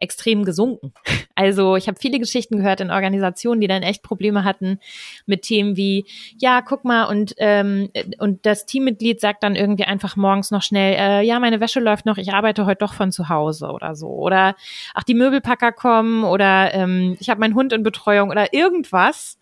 extrem 0.00 0.44
gesunken. 0.44 0.92
Also 1.34 1.76
ich 1.76 1.86
habe 1.86 1.98
viele 2.00 2.18
Geschichten 2.18 2.56
gehört 2.56 2.80
in 2.80 2.90
Organisationen, 2.90 3.60
die 3.60 3.66
dann 3.66 3.82
echt 3.82 4.02
Probleme 4.02 4.44
hatten 4.44 4.80
mit 5.26 5.42
Themen 5.42 5.76
wie, 5.76 6.06
ja, 6.38 6.62
guck 6.62 6.84
mal, 6.84 7.04
und, 7.04 7.34
ähm, 7.38 7.90
und 8.18 8.46
das 8.46 8.64
Teammitglied 8.64 9.20
sagt 9.20 9.42
dann 9.42 9.54
irgendwie 9.54 9.84
einfach 9.84 10.16
morgens 10.16 10.50
noch 10.50 10.62
schnell, 10.62 10.94
äh, 10.98 11.22
ja, 11.22 11.38
meine 11.38 11.60
Wäsche 11.60 11.80
läuft 11.80 12.06
noch, 12.06 12.16
ich 12.16 12.32
arbeite 12.32 12.64
heute 12.64 12.78
doch 12.78 12.94
von 12.94 13.12
zu 13.12 13.28
Hause 13.28 13.68
oder 13.68 13.94
so. 13.94 14.08
Oder 14.08 14.56
ach, 14.94 15.02
die 15.02 15.14
Möbelpacker 15.14 15.72
kommen 15.72 16.24
oder 16.24 16.72
ähm, 16.72 17.16
ich 17.20 17.28
habe 17.28 17.40
meinen 17.40 17.54
Hund 17.54 17.72
in 17.72 17.82
Betreuung 17.82 18.30
oder 18.30 18.52
irgendwas. 18.52 19.38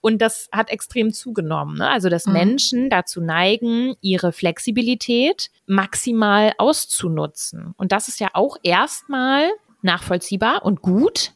Und 0.00 0.20
das 0.20 0.48
hat 0.52 0.70
extrem 0.70 1.12
zugenommen. 1.12 1.78
Ne? 1.78 1.88
Also 1.88 2.08
dass 2.08 2.26
mhm. 2.26 2.32
Menschen 2.34 2.90
dazu 2.90 3.20
neigen, 3.20 3.94
ihre 4.00 4.32
Flexibilität 4.32 5.50
maximal 5.66 6.52
auszunutzen. 6.58 7.74
Und 7.76 7.92
das 7.92 8.08
ist 8.08 8.20
ja 8.20 8.28
auch 8.32 8.56
erstmal 8.62 9.48
nachvollziehbar 9.88 10.64
und 10.64 10.82
gut. 10.82 11.32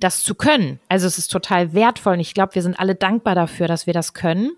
das 0.00 0.22
zu 0.22 0.34
können. 0.34 0.80
Also 0.88 1.06
es 1.06 1.18
ist 1.18 1.28
total 1.28 1.74
wertvoll 1.74 2.14
und 2.14 2.20
ich 2.20 2.34
glaube, 2.34 2.54
wir 2.54 2.62
sind 2.62 2.78
alle 2.78 2.94
dankbar 2.94 3.34
dafür, 3.34 3.66
dass 3.66 3.86
wir 3.86 3.94
das 3.94 4.14
können. 4.14 4.52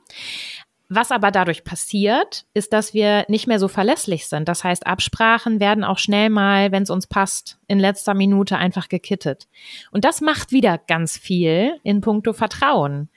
Was 0.93 1.13
aber 1.13 1.31
dadurch 1.31 1.63
passiert, 1.63 2.47
ist, 2.53 2.73
dass 2.73 2.95
wir 2.95 3.25
nicht 3.29 3.47
mehr 3.47 3.61
so 3.61 3.69
verlässlich 3.69 4.27
sind. 4.27 4.49
Das 4.49 4.65
heißt, 4.65 4.89
Absprachen 4.89 5.61
werden 5.61 5.85
auch 5.85 5.99
schnell 5.99 6.31
mal, 6.31 6.73
wenn 6.73 6.83
es 6.83 6.91
uns 6.91 7.07
passt, 7.07 7.59
in 7.69 7.79
letzter 7.79 8.13
Minute 8.13 8.59
einfach 8.59 8.89
gekittet. 8.89 9.47
Und 9.93 10.05
das 10.05 10.21
macht 10.21 10.51
wieder 10.51 10.79
ganz 10.79 11.17
viel 11.17 11.79
in 11.85 12.01
puncto 12.01 12.33
Vertrauen. 12.33 13.09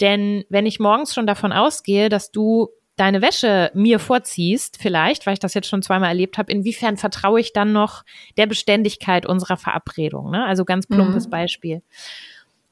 Denn 0.00 0.44
wenn 0.48 0.64
ich 0.64 0.80
morgens 0.80 1.12
schon 1.12 1.26
davon 1.26 1.52
ausgehe, 1.52 2.08
dass 2.08 2.32
du 2.32 2.70
deine 2.98 3.22
Wäsche 3.22 3.70
mir 3.74 3.98
vorziehst, 3.98 4.78
vielleicht, 4.80 5.26
weil 5.26 5.34
ich 5.34 5.40
das 5.40 5.54
jetzt 5.54 5.68
schon 5.68 5.82
zweimal 5.82 6.10
erlebt 6.10 6.38
habe, 6.38 6.52
inwiefern 6.52 6.96
vertraue 6.96 7.40
ich 7.40 7.52
dann 7.52 7.72
noch 7.72 8.04
der 8.36 8.46
Beständigkeit 8.46 9.26
unserer 9.26 9.56
Verabredung? 9.56 10.30
Ne? 10.30 10.44
Also 10.44 10.64
ganz 10.64 10.86
plumpes 10.86 11.26
mhm. 11.26 11.30
Beispiel. 11.30 11.82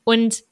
Und 0.05 0.45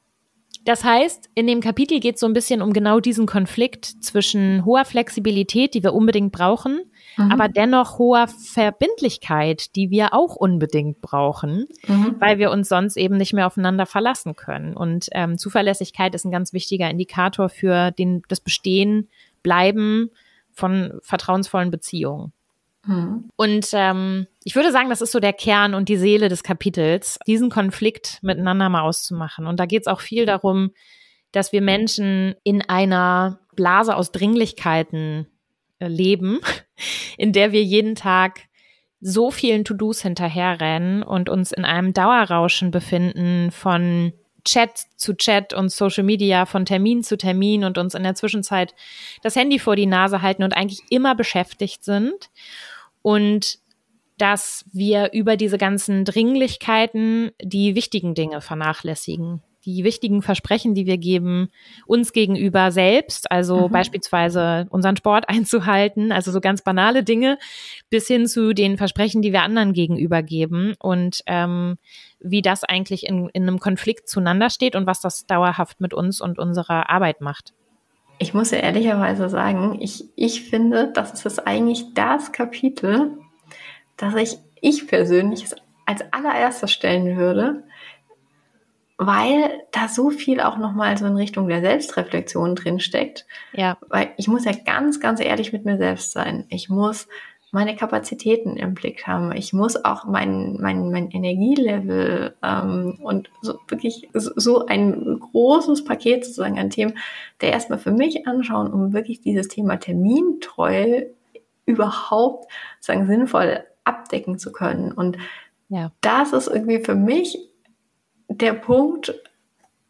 das 0.64 0.82
heißt, 0.82 1.28
in 1.34 1.46
dem 1.46 1.60
Kapitel 1.60 2.00
geht 2.00 2.14
es 2.14 2.20
so 2.20 2.26
ein 2.26 2.32
bisschen 2.32 2.62
um 2.62 2.72
genau 2.72 2.98
diesen 2.98 3.26
Konflikt 3.26 3.84
zwischen 3.84 4.64
hoher 4.64 4.86
Flexibilität, 4.86 5.74
die 5.74 5.82
wir 5.82 5.92
unbedingt 5.92 6.32
brauchen, 6.32 6.90
mhm. 7.18 7.30
aber 7.30 7.48
dennoch 7.48 7.98
hoher 7.98 8.28
Verbindlichkeit, 8.28 9.76
die 9.76 9.90
wir 9.90 10.14
auch 10.14 10.36
unbedingt 10.36 11.02
brauchen, 11.02 11.66
mhm. 11.86 12.16
weil 12.18 12.38
wir 12.38 12.50
uns 12.50 12.70
sonst 12.70 12.96
eben 12.96 13.18
nicht 13.18 13.34
mehr 13.34 13.46
aufeinander 13.46 13.84
verlassen 13.84 14.36
können. 14.36 14.74
Und 14.74 15.08
ähm, 15.12 15.36
Zuverlässigkeit 15.36 16.14
ist 16.14 16.24
ein 16.24 16.32
ganz 16.32 16.54
wichtiger 16.54 16.88
Indikator 16.88 17.50
für 17.50 17.90
den, 17.90 18.22
das 18.28 18.40
Bestehen, 18.40 19.08
Bleiben 19.44 20.10
von 20.50 20.98
vertrauensvollen 21.02 21.70
Beziehungen. 21.70 22.32
Mhm. 22.86 23.30
Und 23.36 23.68
ähm, 23.72 24.26
ich 24.42 24.56
würde 24.56 24.72
sagen, 24.72 24.90
das 24.90 25.00
ist 25.00 25.12
so 25.12 25.20
der 25.20 25.32
Kern 25.32 25.74
und 25.74 25.88
die 25.88 25.96
Seele 25.96 26.28
des 26.28 26.42
Kapitels, 26.42 27.18
diesen 27.26 27.50
Konflikt 27.50 28.18
miteinander 28.22 28.68
mal 28.68 28.82
auszumachen. 28.82 29.46
Und 29.46 29.60
da 29.60 29.66
geht 29.66 29.82
es 29.82 29.86
auch 29.86 30.00
viel 30.00 30.26
darum, 30.26 30.72
dass 31.32 31.52
wir 31.52 31.62
Menschen 31.62 32.34
in 32.42 32.62
einer 32.62 33.40
Blase 33.54 33.96
aus 33.96 34.12
Dringlichkeiten 34.12 35.26
äh, 35.78 35.88
leben, 35.88 36.40
in 37.16 37.32
der 37.32 37.52
wir 37.52 37.62
jeden 37.62 37.94
Tag 37.94 38.40
so 39.00 39.30
vielen 39.30 39.64
To-Dos 39.64 40.00
hinterherrennen 40.00 41.02
und 41.02 41.28
uns 41.28 41.52
in 41.52 41.64
einem 41.64 41.92
Dauerrauschen 41.92 42.70
befinden 42.70 43.50
von 43.50 44.14
Chat 44.44 44.86
zu 44.96 45.14
Chat 45.14 45.54
und 45.54 45.70
Social 45.70 46.04
Media, 46.04 46.46
von 46.46 46.64
Termin 46.64 47.02
zu 47.02 47.16
Termin 47.16 47.64
und 47.64 47.78
uns 47.78 47.94
in 47.94 48.02
der 48.02 48.14
Zwischenzeit 48.14 48.74
das 49.22 49.36
Handy 49.36 49.58
vor 49.58 49.76
die 49.76 49.86
Nase 49.86 50.22
halten 50.22 50.42
und 50.42 50.56
eigentlich 50.56 50.82
immer 50.90 51.14
beschäftigt 51.14 51.84
sind 51.84 52.30
und 53.02 53.58
dass 54.18 54.64
wir 54.72 55.12
über 55.12 55.36
diese 55.36 55.58
ganzen 55.58 56.04
Dringlichkeiten 56.04 57.32
die 57.42 57.74
wichtigen 57.74 58.14
Dinge 58.14 58.40
vernachlässigen. 58.40 59.42
Die 59.66 59.84
wichtigen 59.84 60.22
Versprechen, 60.22 60.74
die 60.74 60.86
wir 60.86 60.98
geben, 60.98 61.48
uns 61.86 62.12
gegenüber 62.12 62.70
selbst, 62.70 63.30
also 63.30 63.68
mhm. 63.68 63.72
beispielsweise 63.72 64.66
unseren 64.70 64.96
Sport 64.96 65.28
einzuhalten, 65.28 66.12
also 66.12 66.30
so 66.30 66.40
ganz 66.40 66.62
banale 66.62 67.02
Dinge, 67.02 67.38
bis 67.90 68.06
hin 68.06 68.26
zu 68.26 68.52
den 68.52 68.76
Versprechen, 68.76 69.22
die 69.22 69.32
wir 69.32 69.42
anderen 69.42 69.72
gegenüber 69.72 70.22
geben 70.22 70.74
und 70.78 71.20
ähm, 71.26 71.78
wie 72.20 72.42
das 72.42 72.64
eigentlich 72.64 73.06
in, 73.06 73.28
in 73.30 73.42
einem 73.42 73.58
Konflikt 73.58 74.08
zueinander 74.08 74.50
steht 74.50 74.76
und 74.76 74.86
was 74.86 75.00
das 75.00 75.26
dauerhaft 75.26 75.80
mit 75.80 75.94
uns 75.94 76.20
und 76.20 76.38
unserer 76.38 76.90
Arbeit 76.90 77.20
macht. 77.20 77.52
Ich 78.18 78.32
muss 78.32 78.50
ja 78.50 78.58
ehrlicherweise 78.58 79.28
sagen, 79.28 79.78
ich, 79.80 80.04
ich 80.14 80.42
finde, 80.42 80.92
das 80.92 81.24
ist 81.24 81.46
eigentlich 81.46 81.94
das 81.94 82.32
Kapitel, 82.32 83.18
das 83.96 84.14
ich, 84.14 84.38
ich 84.60 84.86
persönlich 84.86 85.46
als 85.84 86.02
allererstes 86.12 86.72
stellen 86.72 87.16
würde, 87.16 87.64
weil 88.96 89.62
da 89.72 89.88
so 89.88 90.10
viel 90.10 90.40
auch 90.40 90.56
nochmal 90.56 90.96
so 90.96 91.06
in 91.06 91.16
Richtung 91.16 91.48
der 91.48 91.60
Selbstreflexion 91.60 92.54
drin 92.54 92.80
steckt. 92.80 93.26
Ja. 93.52 93.76
Weil 93.88 94.12
ich 94.16 94.28
muss 94.28 94.44
ja 94.44 94.52
ganz, 94.52 95.00
ganz 95.00 95.20
ehrlich 95.20 95.52
mit 95.52 95.64
mir 95.64 95.78
selbst 95.78 96.12
sein. 96.12 96.46
Ich 96.48 96.68
muss 96.68 97.08
meine 97.54 97.76
Kapazitäten 97.76 98.56
im 98.56 98.74
Blick 98.74 99.06
haben. 99.06 99.30
Ich 99.32 99.52
muss 99.52 99.84
auch 99.84 100.04
mein, 100.06 100.56
mein, 100.60 100.90
mein 100.90 101.10
Energielevel 101.10 102.34
ähm, 102.42 102.98
und 103.00 103.30
so 103.42 103.58
wirklich 103.68 104.08
so 104.12 104.66
ein 104.66 105.20
großes 105.20 105.84
Paket 105.84 106.24
sozusagen 106.24 106.58
an 106.58 106.70
Themen, 106.70 106.98
der 107.40 107.52
erstmal 107.52 107.78
für 107.78 107.92
mich 107.92 108.26
anschauen, 108.26 108.72
um 108.72 108.92
wirklich 108.92 109.20
dieses 109.20 109.46
Thema 109.46 109.76
Termintreue 109.76 111.10
überhaupt 111.64 112.50
sagen 112.80 113.06
sinnvoll 113.06 113.62
abdecken 113.84 114.38
zu 114.38 114.50
können. 114.50 114.90
Und 114.90 115.16
ja. 115.68 115.92
das 116.00 116.32
ist 116.32 116.48
irgendwie 116.48 116.80
für 116.80 116.96
mich 116.96 117.38
der 118.28 118.52
Punkt, 118.52 119.14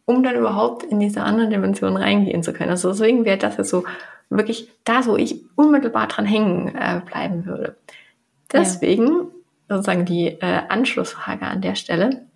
um 0.04 0.22
dann 0.22 0.36
überhaupt 0.36 0.82
in 0.82 1.00
diese 1.00 1.22
anderen 1.22 1.50
Dimensionen 1.50 1.96
reingehen 1.96 2.42
zu 2.42 2.52
können. 2.52 2.70
Also 2.70 2.90
deswegen 2.90 3.24
wäre 3.24 3.38
das 3.38 3.56
jetzt 3.56 3.70
so 3.70 3.84
wirklich 4.30 4.70
da, 4.84 5.06
wo 5.06 5.16
ich 5.16 5.40
unmittelbar 5.56 6.08
dran 6.08 6.26
hängen 6.26 6.74
äh, 6.74 7.00
bleiben 7.04 7.46
würde. 7.46 7.76
Deswegen 8.52 9.06
ja. 9.06 9.76
sozusagen 9.76 10.04
die 10.04 10.28
äh, 10.28 10.60
Anschlussfrage 10.68 11.46
an 11.46 11.60
der 11.60 11.74
Stelle. 11.74 12.26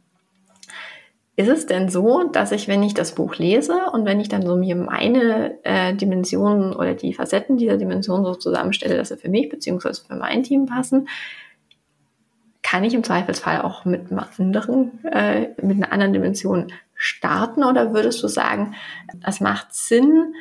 Ist 1.37 1.49
es 1.49 1.67
denn 1.67 1.89
so, 1.89 2.25
dass 2.25 2.51
ich, 2.51 2.67
wenn 2.67 2.83
ich 2.83 2.95
das 2.95 3.15
Buch 3.15 3.37
lese 3.37 3.77
und 3.93 4.05
wenn 4.05 4.19
ich 4.19 4.29
dann 4.29 4.43
so 4.43 4.57
mir 4.57 4.75
meine 4.75 5.57
äh, 5.63 5.95
Dimensionen 5.95 6.75
oder 6.75 6.95
die 6.95 7.15
Facetten 7.15 7.57
dieser 7.57 7.77
Dimension 7.77 8.25
so 8.25 8.35
zusammenstelle, 8.35 8.97
dass 8.97 9.11
sie 9.11 9.17
für 9.17 9.29
mich 9.29 9.49
beziehungsweise 9.49 10.03
für 10.05 10.17
mein 10.17 10.43
Team 10.43 10.67
passen, 10.67 11.09
kann 12.69 12.85
ich 12.85 12.93
im 12.93 13.03
Zweifelsfall 13.03 13.63
auch 13.63 13.87
mit 13.87 14.13
anderen, 14.13 15.03
äh, 15.05 15.49
mit 15.63 15.79
einer 15.79 15.91
anderen 15.91 16.13
Dimension 16.13 16.71
starten 16.95 17.65
oder 17.65 17.95
würdest 17.95 18.23
du 18.23 18.29
sagen, 18.29 18.75
es 19.27 19.41
macht 19.41 19.73
Sinn, 19.73 20.35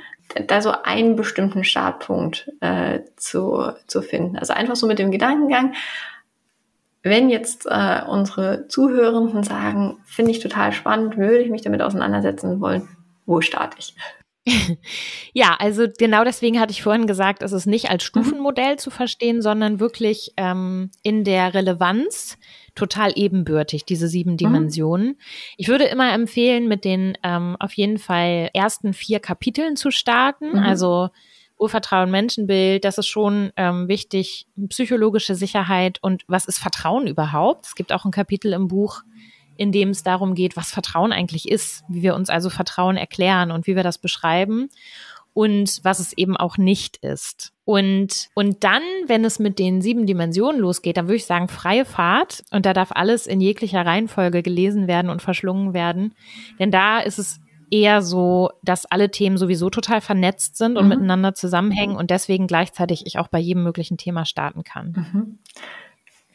da 0.48 0.62
so 0.62 0.74
einen 0.84 1.16
bestimmten 1.16 1.64
Startpunkt 1.64 2.52
äh, 2.60 3.00
zu, 3.16 3.72
zu 3.88 4.02
finden. 4.02 4.38
Also 4.38 4.52
einfach 4.52 4.76
so 4.76 4.88
mit 4.88 5.00
dem 5.00 5.10
Gedankengang, 5.12 5.74
wenn 7.02 7.30
jetzt 7.30 7.66
äh, 7.66 8.02
unsere 8.06 8.68
Zuhörenden 8.68 9.44
sagen, 9.44 10.00
finde 10.04 10.32
ich 10.32 10.40
total 10.40 10.74
spannend, 10.74 11.16
würde 11.16 11.40
ich 11.40 11.50
mich 11.50 11.62
damit 11.62 11.82
auseinandersetzen 11.82 12.60
wollen, 12.60 12.90
wo 13.26 13.40
starte 13.40 13.78
ich? 13.80 13.96
Ja, 15.34 15.56
also 15.60 15.88
genau 15.98 16.24
deswegen 16.24 16.60
hatte 16.60 16.72
ich 16.72 16.82
vorhin 16.82 17.08
gesagt, 17.08 17.44
es 17.44 17.52
ist 17.52 17.66
nicht 17.66 17.90
als 17.90 18.04
mhm. 18.04 18.08
Stufenmodell 18.08 18.78
zu 18.78 18.90
verstehen, 18.90 19.42
sondern 19.42 19.80
wirklich 19.80 20.34
ähm, 20.38 20.92
in 21.04 21.24
der 21.24 21.54
Relevanz 21.54 22.38
total 22.76 23.12
ebenbürtig, 23.16 23.86
diese 23.86 24.08
sieben 24.08 24.34
mhm. 24.34 24.38
Dimensionen. 24.38 25.08
Mhm. 25.08 25.18
Ich 25.58 25.68
würde 25.68 25.86
immer 25.86 26.14
empfehlen, 26.14 26.68
mit 26.68 26.86
den 26.86 27.18
ähm, 27.24 27.56
auf 27.60 27.74
jeden 27.74 27.98
Fall 27.98 28.50
ersten 28.54 28.94
vier 28.94 29.20
Kapiteln 29.20 29.76
zu 29.76 29.92
starten. 29.92 30.52
Mhm. 30.52 30.60
Also 30.60 31.10
Urvertrauen, 31.60 32.12
Menschenbild, 32.12 32.86
das 32.86 32.98
ist 32.98 33.08
schon 33.08 33.52
ähm, 33.58 33.88
wichtig, 33.88 34.48
psychologische 34.70 35.36
Sicherheit 35.36 35.98
und 36.02 36.24
was 36.28 36.46
ist 36.46 36.60
Vertrauen 36.60 37.08
überhaupt? 37.08 37.66
Es 37.66 37.76
gibt 37.76 37.92
auch 37.92 38.06
ein 38.06 38.12
Kapitel 38.12 38.54
im 38.54 38.68
Buch, 38.68 39.02
in 39.58 39.72
dem 39.72 39.90
es 39.90 40.04
darum 40.04 40.36
geht, 40.36 40.56
was 40.56 40.72
Vertrauen 40.72 41.12
eigentlich 41.12 41.50
ist, 41.50 41.84
wie 41.88 42.02
wir 42.02 42.16
uns 42.16 42.30
also 42.30 42.50
Vertrauen 42.50 42.98
erklären 42.98 43.52
und 43.52 43.68
wie 43.68 43.76
wir 43.76 43.84
das 43.84 43.98
beschreiben 43.98 44.70
und 45.34 45.82
was 45.84 46.00
es 46.00 46.14
eben 46.14 46.36
auch 46.36 46.58
nicht 46.58 46.98
ist. 46.98 47.54
Und, 47.64 48.30
und 48.34 48.64
dann, 48.64 48.82
wenn 49.06 49.24
es 49.24 49.38
mit 49.38 49.60
den 49.60 49.82
sieben 49.82 50.08
Dimensionen 50.08 50.60
losgeht, 50.60 50.98
dann 50.98 51.06
würde 51.06 51.18
ich 51.18 51.26
sagen, 51.26 51.48
freie 51.48 51.86
Fahrt. 51.86 52.44
Und 52.50 52.66
da 52.66 52.74
darf 52.74 52.92
alles 52.92 53.28
in 53.28 53.40
jeglicher 53.40 53.86
Reihenfolge 53.86 54.42
gelesen 54.42 54.88
werden 54.88 55.12
und 55.12 55.22
verschlungen 55.22 55.76
werden. 55.76 56.16
Denn 56.60 56.72
da 56.72 57.00
ist 57.00 57.20
es 57.20 57.40
eher 57.70 58.02
so, 58.02 58.50
dass 58.64 58.86
alle 58.86 59.12
Themen 59.12 59.38
sowieso 59.38 59.70
total 59.70 60.02
vernetzt 60.02 60.58
sind 60.58 60.78
und 60.78 60.86
mhm. 60.86 60.90
miteinander 60.90 61.36
zusammenhängen 61.36 61.98
und 61.98 62.10
deswegen 62.10 62.48
gleichzeitig 62.48 63.06
ich 63.06 63.20
auch 63.20 63.28
bei 63.28 63.40
jedem 63.40 63.64
möglichen 63.64 63.98
Thema 63.98 64.26
starten 64.26 64.64
kann. 64.64 64.94
Mhm. 65.12 65.40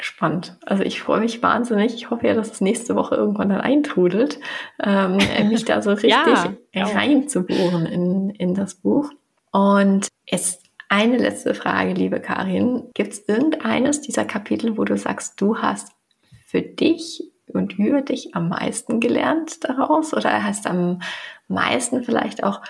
Spannend. 0.02 0.56
Also 0.66 0.82
ich 0.82 1.00
freue 1.00 1.20
mich 1.20 1.42
wahnsinnig. 1.44 1.94
Ich 1.94 2.10
hoffe 2.10 2.26
ja, 2.26 2.34
dass 2.34 2.50
es 2.50 2.60
nächste 2.60 2.96
Woche 2.96 3.14
irgendwann 3.14 3.50
dann 3.50 3.60
eintrudelt, 3.60 4.40
ähm, 4.82 5.18
mich 5.48 5.64
da 5.64 5.80
so 5.80 5.92
richtig 5.92 6.10
ja, 6.10 6.54
reinzubohren 6.74 7.86
in, 7.86 8.30
in 8.30 8.54
das 8.54 8.74
Buch. 8.74 9.10
Und 9.52 10.08
jetzt 10.26 10.64
eine 10.88 11.18
letzte 11.18 11.54
Frage, 11.54 11.92
liebe 11.92 12.20
Karin. 12.20 12.90
Gibt 12.94 13.12
es 13.12 13.28
irgendeines 13.28 14.00
dieser 14.00 14.24
Kapitel, 14.24 14.76
wo 14.76 14.84
du 14.84 14.96
sagst, 14.98 15.40
du 15.40 15.58
hast 15.58 15.92
für 16.46 16.62
dich 16.62 17.30
und 17.46 17.78
über 17.78 18.02
dich 18.02 18.34
am 18.34 18.48
meisten 18.48 18.98
gelernt 18.98 19.62
daraus 19.64 20.12
oder 20.12 20.42
hast 20.42 20.66
am 20.66 21.00
meisten 21.46 22.02
vielleicht 22.02 22.42
auch 22.42 22.60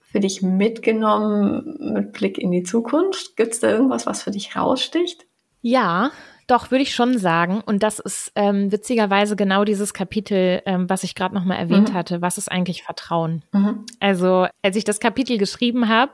für 0.00 0.20
dich 0.20 0.40
mitgenommen 0.40 1.92
mit 1.92 2.12
Blick 2.12 2.38
in 2.38 2.50
die 2.50 2.62
Zukunft? 2.62 3.36
Gibt 3.36 3.52
es 3.52 3.60
da 3.60 3.68
irgendwas, 3.68 4.06
was 4.06 4.22
für 4.22 4.30
dich 4.30 4.56
raussticht? 4.56 5.26
Ja, 5.62 6.10
doch, 6.50 6.70
würde 6.70 6.82
ich 6.82 6.94
schon 6.94 7.18
sagen. 7.18 7.60
Und 7.60 7.82
das 7.82 7.98
ist 7.98 8.32
ähm, 8.34 8.72
witzigerweise 8.72 9.36
genau 9.36 9.64
dieses 9.64 9.94
Kapitel, 9.94 10.62
ähm, 10.66 10.90
was 10.90 11.04
ich 11.04 11.14
gerade 11.14 11.34
nochmal 11.34 11.58
erwähnt 11.58 11.90
mhm. 11.90 11.94
hatte. 11.94 12.22
Was 12.22 12.38
ist 12.38 12.50
eigentlich 12.50 12.82
Vertrauen? 12.82 13.44
Mhm. 13.52 13.86
Also, 14.00 14.46
als 14.62 14.76
ich 14.76 14.84
das 14.84 15.00
Kapitel 15.00 15.38
geschrieben 15.38 15.88
habe, 15.88 16.12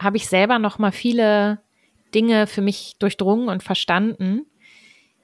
habe 0.00 0.16
ich 0.16 0.28
selber 0.28 0.58
nochmal 0.58 0.92
viele 0.92 1.60
Dinge 2.14 2.46
für 2.46 2.62
mich 2.62 2.96
durchdrungen 2.98 3.48
und 3.48 3.62
verstanden, 3.62 4.46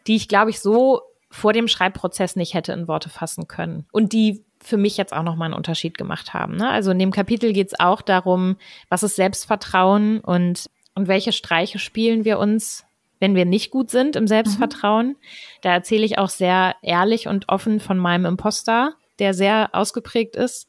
die 0.06 0.16
ich, 0.16 0.28
glaube 0.28 0.50
ich, 0.50 0.60
so 0.60 1.02
vor 1.30 1.52
dem 1.52 1.68
Schreibprozess 1.68 2.36
nicht 2.36 2.54
hätte 2.54 2.72
in 2.72 2.88
Worte 2.88 3.10
fassen 3.10 3.46
können. 3.46 3.86
Und 3.92 4.12
die 4.12 4.44
für 4.60 4.76
mich 4.76 4.96
jetzt 4.96 5.12
auch 5.12 5.22
nochmal 5.22 5.46
einen 5.46 5.54
Unterschied 5.54 5.96
gemacht 5.96 6.34
haben. 6.34 6.56
Ne? 6.56 6.68
Also 6.68 6.90
in 6.90 6.98
dem 6.98 7.12
Kapitel 7.12 7.52
geht 7.52 7.68
es 7.68 7.78
auch 7.78 8.02
darum, 8.02 8.56
was 8.88 9.02
ist 9.02 9.16
Selbstvertrauen 9.16 10.20
und, 10.20 10.68
und 10.94 11.06
welche 11.06 11.32
Streiche 11.32 11.78
spielen 11.78 12.24
wir 12.24 12.38
uns, 12.38 12.87
wenn 13.20 13.34
wir 13.34 13.44
nicht 13.44 13.70
gut 13.70 13.90
sind 13.90 14.16
im 14.16 14.26
Selbstvertrauen. 14.26 15.08
Mhm. 15.08 15.16
Da 15.62 15.72
erzähle 15.72 16.04
ich 16.04 16.18
auch 16.18 16.28
sehr 16.28 16.74
ehrlich 16.82 17.28
und 17.28 17.48
offen 17.48 17.80
von 17.80 17.98
meinem 17.98 18.26
Imposter, 18.26 18.94
der 19.18 19.34
sehr 19.34 19.70
ausgeprägt 19.72 20.36
ist. 20.36 20.68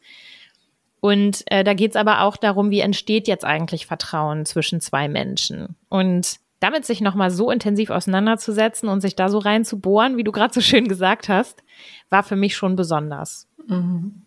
Und 1.01 1.43
äh, 1.45 1.63
da 1.63 1.73
geht 1.73 1.91
es 1.91 1.95
aber 1.95 2.21
auch 2.21 2.35
darum, 2.37 2.71
wie 2.71 2.81
entsteht 2.81 3.27
jetzt 3.27 3.45
eigentlich 3.45 3.85
Vertrauen 3.85 4.45
zwischen 4.45 4.81
zwei 4.81 5.07
Menschen. 5.07 5.75
Und 5.87 6.39
damit 6.59 6.85
sich 6.85 6.99
nochmal 6.99 7.31
so 7.31 7.51
intensiv 7.51 7.89
auseinanderzusetzen 7.89 8.89
und 8.89 8.99
sich 9.01 9.15
da 9.15 9.29
so 9.29 9.37
reinzubohren, 9.37 10.17
wie 10.17 10.25
du 10.25 10.31
gerade 10.31 10.53
so 10.53 10.61
schön 10.61 10.87
gesagt 10.87 11.29
hast, 11.29 11.63
war 12.09 12.23
für 12.23 12.35
mich 12.35 12.55
schon 12.55 12.75
besonders. 12.75 13.47
Mhm. 13.67 14.23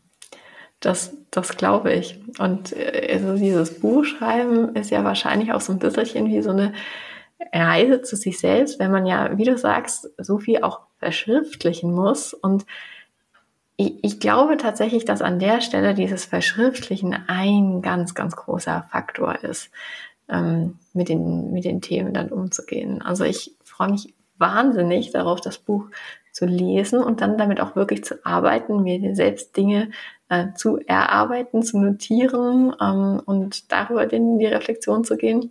Das, 0.80 1.16
das 1.30 1.56
glaube 1.56 1.92
ich. 1.92 2.18
Und 2.38 2.72
äh, 2.72 3.12
also 3.12 3.36
dieses 3.36 3.78
Buchschreiben 3.78 4.74
ist 4.74 4.90
ja 4.90 5.04
wahrscheinlich 5.04 5.52
auch 5.52 5.60
so 5.60 5.72
ein 5.72 5.78
bisschen 5.78 6.26
wie 6.28 6.42
so 6.42 6.50
eine 6.50 6.72
Reise 7.52 8.02
zu 8.02 8.16
sich 8.16 8.38
selbst, 8.38 8.78
wenn 8.78 8.90
man 8.90 9.06
ja, 9.06 9.36
wie 9.36 9.44
du 9.44 9.56
sagst, 9.56 10.10
so 10.18 10.38
viel 10.38 10.62
auch 10.62 10.80
verschriftlichen 10.98 11.92
muss. 11.92 12.34
Und 12.34 12.64
ich, 13.76 14.02
ich 14.02 14.20
glaube 14.20 14.56
tatsächlich, 14.56 15.04
dass 15.04 15.22
an 15.22 15.38
der 15.38 15.60
Stelle 15.60 15.94
dieses 15.94 16.24
Verschriftlichen 16.24 17.16
ein 17.26 17.82
ganz, 17.82 18.14
ganz 18.14 18.36
großer 18.36 18.86
Faktor 18.90 19.42
ist, 19.42 19.70
ähm, 20.28 20.78
mit, 20.92 21.08
den, 21.08 21.52
mit 21.52 21.64
den 21.64 21.80
Themen 21.80 22.14
dann 22.14 22.30
umzugehen. 22.30 23.02
Also 23.02 23.24
ich 23.24 23.56
freue 23.64 23.90
mich 23.90 24.14
wahnsinnig 24.38 25.12
darauf, 25.12 25.40
das 25.40 25.58
Buch 25.58 25.86
zu 26.32 26.46
lesen 26.46 27.02
und 27.02 27.20
dann 27.20 27.36
damit 27.36 27.60
auch 27.60 27.76
wirklich 27.76 28.04
zu 28.04 28.24
arbeiten, 28.24 28.82
mir 28.82 29.14
selbst 29.14 29.56
Dinge 29.56 29.90
äh, 30.28 30.54
zu 30.54 30.78
erarbeiten, 30.78 31.62
zu 31.62 31.78
notieren 31.78 32.74
ähm, 32.80 33.20
und 33.24 33.70
darüber 33.70 34.10
in 34.10 34.38
die 34.38 34.46
Reflexion 34.46 35.04
zu 35.04 35.16
gehen. 35.16 35.50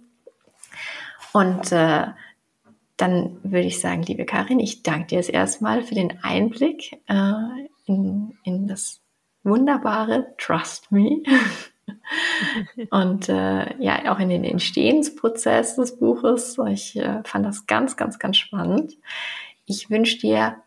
Und 1.34 1.72
äh, 1.72 2.08
dann 2.98 3.40
würde 3.44 3.68
ich 3.68 3.80
sagen, 3.80 4.04
liebe 4.04 4.26
Karin, 4.26 4.60
ich 4.60 4.84
danke 4.84 5.08
dir 5.08 5.16
jetzt 5.16 5.30
erstmal 5.30 5.84
für 5.84 5.96
den 5.96 6.24
Einblick 6.24 7.00
äh, 7.08 7.34
in, 7.86 8.38
in 8.44 8.68
das 8.68 9.02
wunderbare 9.44 10.36
Trust 10.38 10.92
Me. 10.92 11.24
und 12.92 13.28
äh, 13.28 13.76
ja, 13.84 14.14
auch 14.14 14.20
in 14.20 14.30
den 14.30 14.44
Entstehensprozess 14.44 15.76
des 15.76 15.98
Buches. 15.98 16.58
Ich 16.70 16.96
äh, 16.96 17.22
fand 17.24 17.46
das 17.46 17.66
ganz, 17.66 17.98
ganz, 17.98 18.20
ganz 18.20 18.38
spannend. 18.38 18.98
Ich 19.66 19.90
wünsche 19.90 20.20
dir 20.20 20.58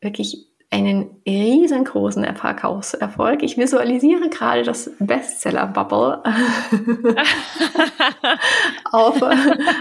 wirklich 0.00 0.49
einen 0.72 1.10
riesengroßen 1.26 2.24
Verkaufserfolg. 2.36 3.42
Ich 3.42 3.58
visualisiere 3.58 4.28
gerade 4.28 4.62
das 4.62 4.90
Bestseller-Bubble 5.00 6.22
auf, 8.92 9.20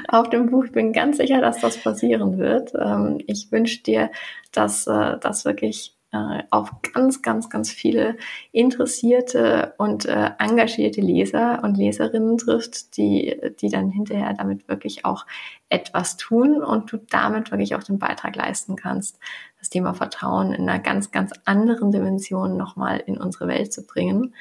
auf 0.07 0.29
dem 0.31 0.49
Buch. 0.49 0.65
Ich 0.65 0.71
bin 0.71 0.91
ganz 0.91 1.17
sicher, 1.17 1.41
dass 1.41 1.59
das 1.59 1.77
passieren 1.77 2.39
wird. 2.39 2.73
Ähm, 2.73 3.19
ich 3.27 3.51
wünsche 3.51 3.83
dir, 3.83 4.09
dass 4.51 4.87
äh, 4.87 5.17
das 5.19 5.45
wirklich 5.45 5.95
äh, 6.11 6.41
auf 6.49 6.71
ganz, 6.93 7.21
ganz, 7.21 7.51
ganz 7.51 7.69
viele 7.69 8.17
interessierte 8.51 9.75
und 9.77 10.05
äh, 10.05 10.31
engagierte 10.39 11.01
Leser 11.01 11.63
und 11.63 11.77
Leserinnen 11.77 12.39
trifft, 12.39 12.97
die, 12.97 13.39
die 13.61 13.69
dann 13.69 13.91
hinterher 13.91 14.33
damit 14.33 14.67
wirklich 14.67 15.05
auch 15.05 15.27
etwas 15.69 16.17
tun 16.17 16.63
und 16.63 16.91
du 16.91 16.97
damit 16.97 17.51
wirklich 17.51 17.75
auch 17.75 17.83
den 17.83 17.99
Beitrag 17.99 18.35
leisten 18.35 18.75
kannst, 18.75 19.19
das 19.59 19.69
Thema 19.69 19.93
Vertrauen 19.93 20.53
in 20.53 20.69
einer 20.69 20.79
ganz, 20.79 21.11
ganz 21.11 21.31
anderen 21.45 21.91
Dimension 21.91 22.57
nochmal 22.57 23.03
in 23.05 23.17
unsere 23.17 23.47
Welt 23.47 23.71
zu 23.73 23.85
bringen. 23.85 24.33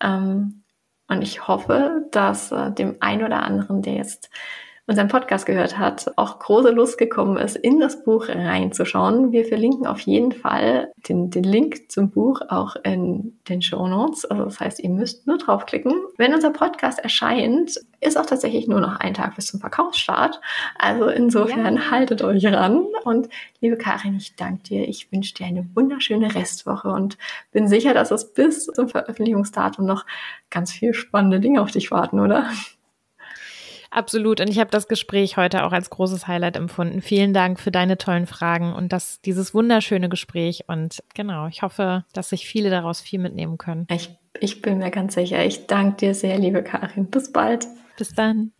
Ähm, 0.00 0.62
und 1.08 1.22
ich 1.22 1.48
hoffe, 1.48 2.06
dass 2.12 2.52
äh, 2.52 2.70
dem 2.70 2.96
einen 3.00 3.24
oder 3.24 3.42
anderen, 3.42 3.82
der 3.82 3.94
jetzt 3.94 4.30
unseren 4.90 5.06
Podcast 5.06 5.46
gehört 5.46 5.78
hat, 5.78 6.10
auch 6.16 6.40
große 6.40 6.70
Lust 6.70 6.98
gekommen 6.98 7.36
ist, 7.36 7.54
in 7.54 7.78
das 7.78 8.02
Buch 8.02 8.28
reinzuschauen. 8.28 9.30
Wir 9.30 9.44
verlinken 9.44 9.86
auf 9.86 10.00
jeden 10.00 10.32
Fall 10.32 10.90
den, 11.08 11.30
den 11.30 11.44
Link 11.44 11.92
zum 11.92 12.10
Buch 12.10 12.40
auch 12.48 12.74
in 12.82 13.38
den 13.48 13.62
Show 13.62 13.86
Notes. 13.86 14.24
Also 14.24 14.44
das 14.46 14.58
heißt, 14.58 14.80
ihr 14.80 14.90
müsst 14.90 15.28
nur 15.28 15.38
draufklicken. 15.38 15.94
Wenn 16.16 16.34
unser 16.34 16.50
Podcast 16.50 16.98
erscheint, 16.98 17.76
ist 18.00 18.18
auch 18.18 18.26
tatsächlich 18.26 18.66
nur 18.66 18.80
noch 18.80 18.98
ein 18.98 19.14
Tag 19.14 19.36
bis 19.36 19.46
zum 19.46 19.60
Verkaufsstart. 19.60 20.40
Also 20.76 21.06
insofern 21.06 21.76
ja. 21.76 21.90
haltet 21.92 22.22
euch 22.22 22.44
ran. 22.46 22.84
Und 23.04 23.28
liebe 23.60 23.76
Karin, 23.76 24.16
ich 24.16 24.34
danke 24.34 24.64
dir. 24.64 24.88
Ich 24.88 25.12
wünsche 25.12 25.34
dir 25.34 25.46
eine 25.46 25.68
wunderschöne 25.76 26.34
Restwoche 26.34 26.88
und 26.88 27.16
bin 27.52 27.68
sicher, 27.68 27.94
dass 27.94 28.10
es 28.10 28.32
bis 28.32 28.66
zum 28.66 28.88
Veröffentlichungsdatum 28.88 29.86
noch 29.86 30.04
ganz 30.50 30.72
viel 30.72 30.94
spannende 30.94 31.38
Dinge 31.38 31.62
auf 31.62 31.70
dich 31.70 31.92
warten, 31.92 32.18
oder? 32.18 32.50
Absolut. 33.90 34.40
Und 34.40 34.48
ich 34.48 34.58
habe 34.58 34.70
das 34.70 34.88
Gespräch 34.88 35.36
heute 35.36 35.64
auch 35.64 35.72
als 35.72 35.90
großes 35.90 36.28
Highlight 36.28 36.56
empfunden. 36.56 37.02
Vielen 37.02 37.34
Dank 37.34 37.58
für 37.58 37.72
deine 37.72 37.98
tollen 37.98 38.26
Fragen 38.26 38.72
und 38.72 38.92
das, 38.92 39.20
dieses 39.20 39.52
wunderschöne 39.52 40.08
Gespräch. 40.08 40.64
Und 40.68 41.02
genau, 41.14 41.48
ich 41.48 41.62
hoffe, 41.62 42.04
dass 42.12 42.30
sich 42.30 42.46
viele 42.46 42.70
daraus 42.70 43.00
viel 43.00 43.18
mitnehmen 43.18 43.58
können. 43.58 43.86
Ich, 43.90 44.16
ich 44.38 44.62
bin 44.62 44.78
mir 44.78 44.90
ganz 44.90 45.14
sicher. 45.14 45.44
Ich 45.44 45.66
danke 45.66 45.96
dir 45.96 46.14
sehr, 46.14 46.38
liebe 46.38 46.62
Karin. 46.62 47.06
Bis 47.06 47.32
bald. 47.32 47.66
Bis 47.96 48.14
dann. 48.14 48.52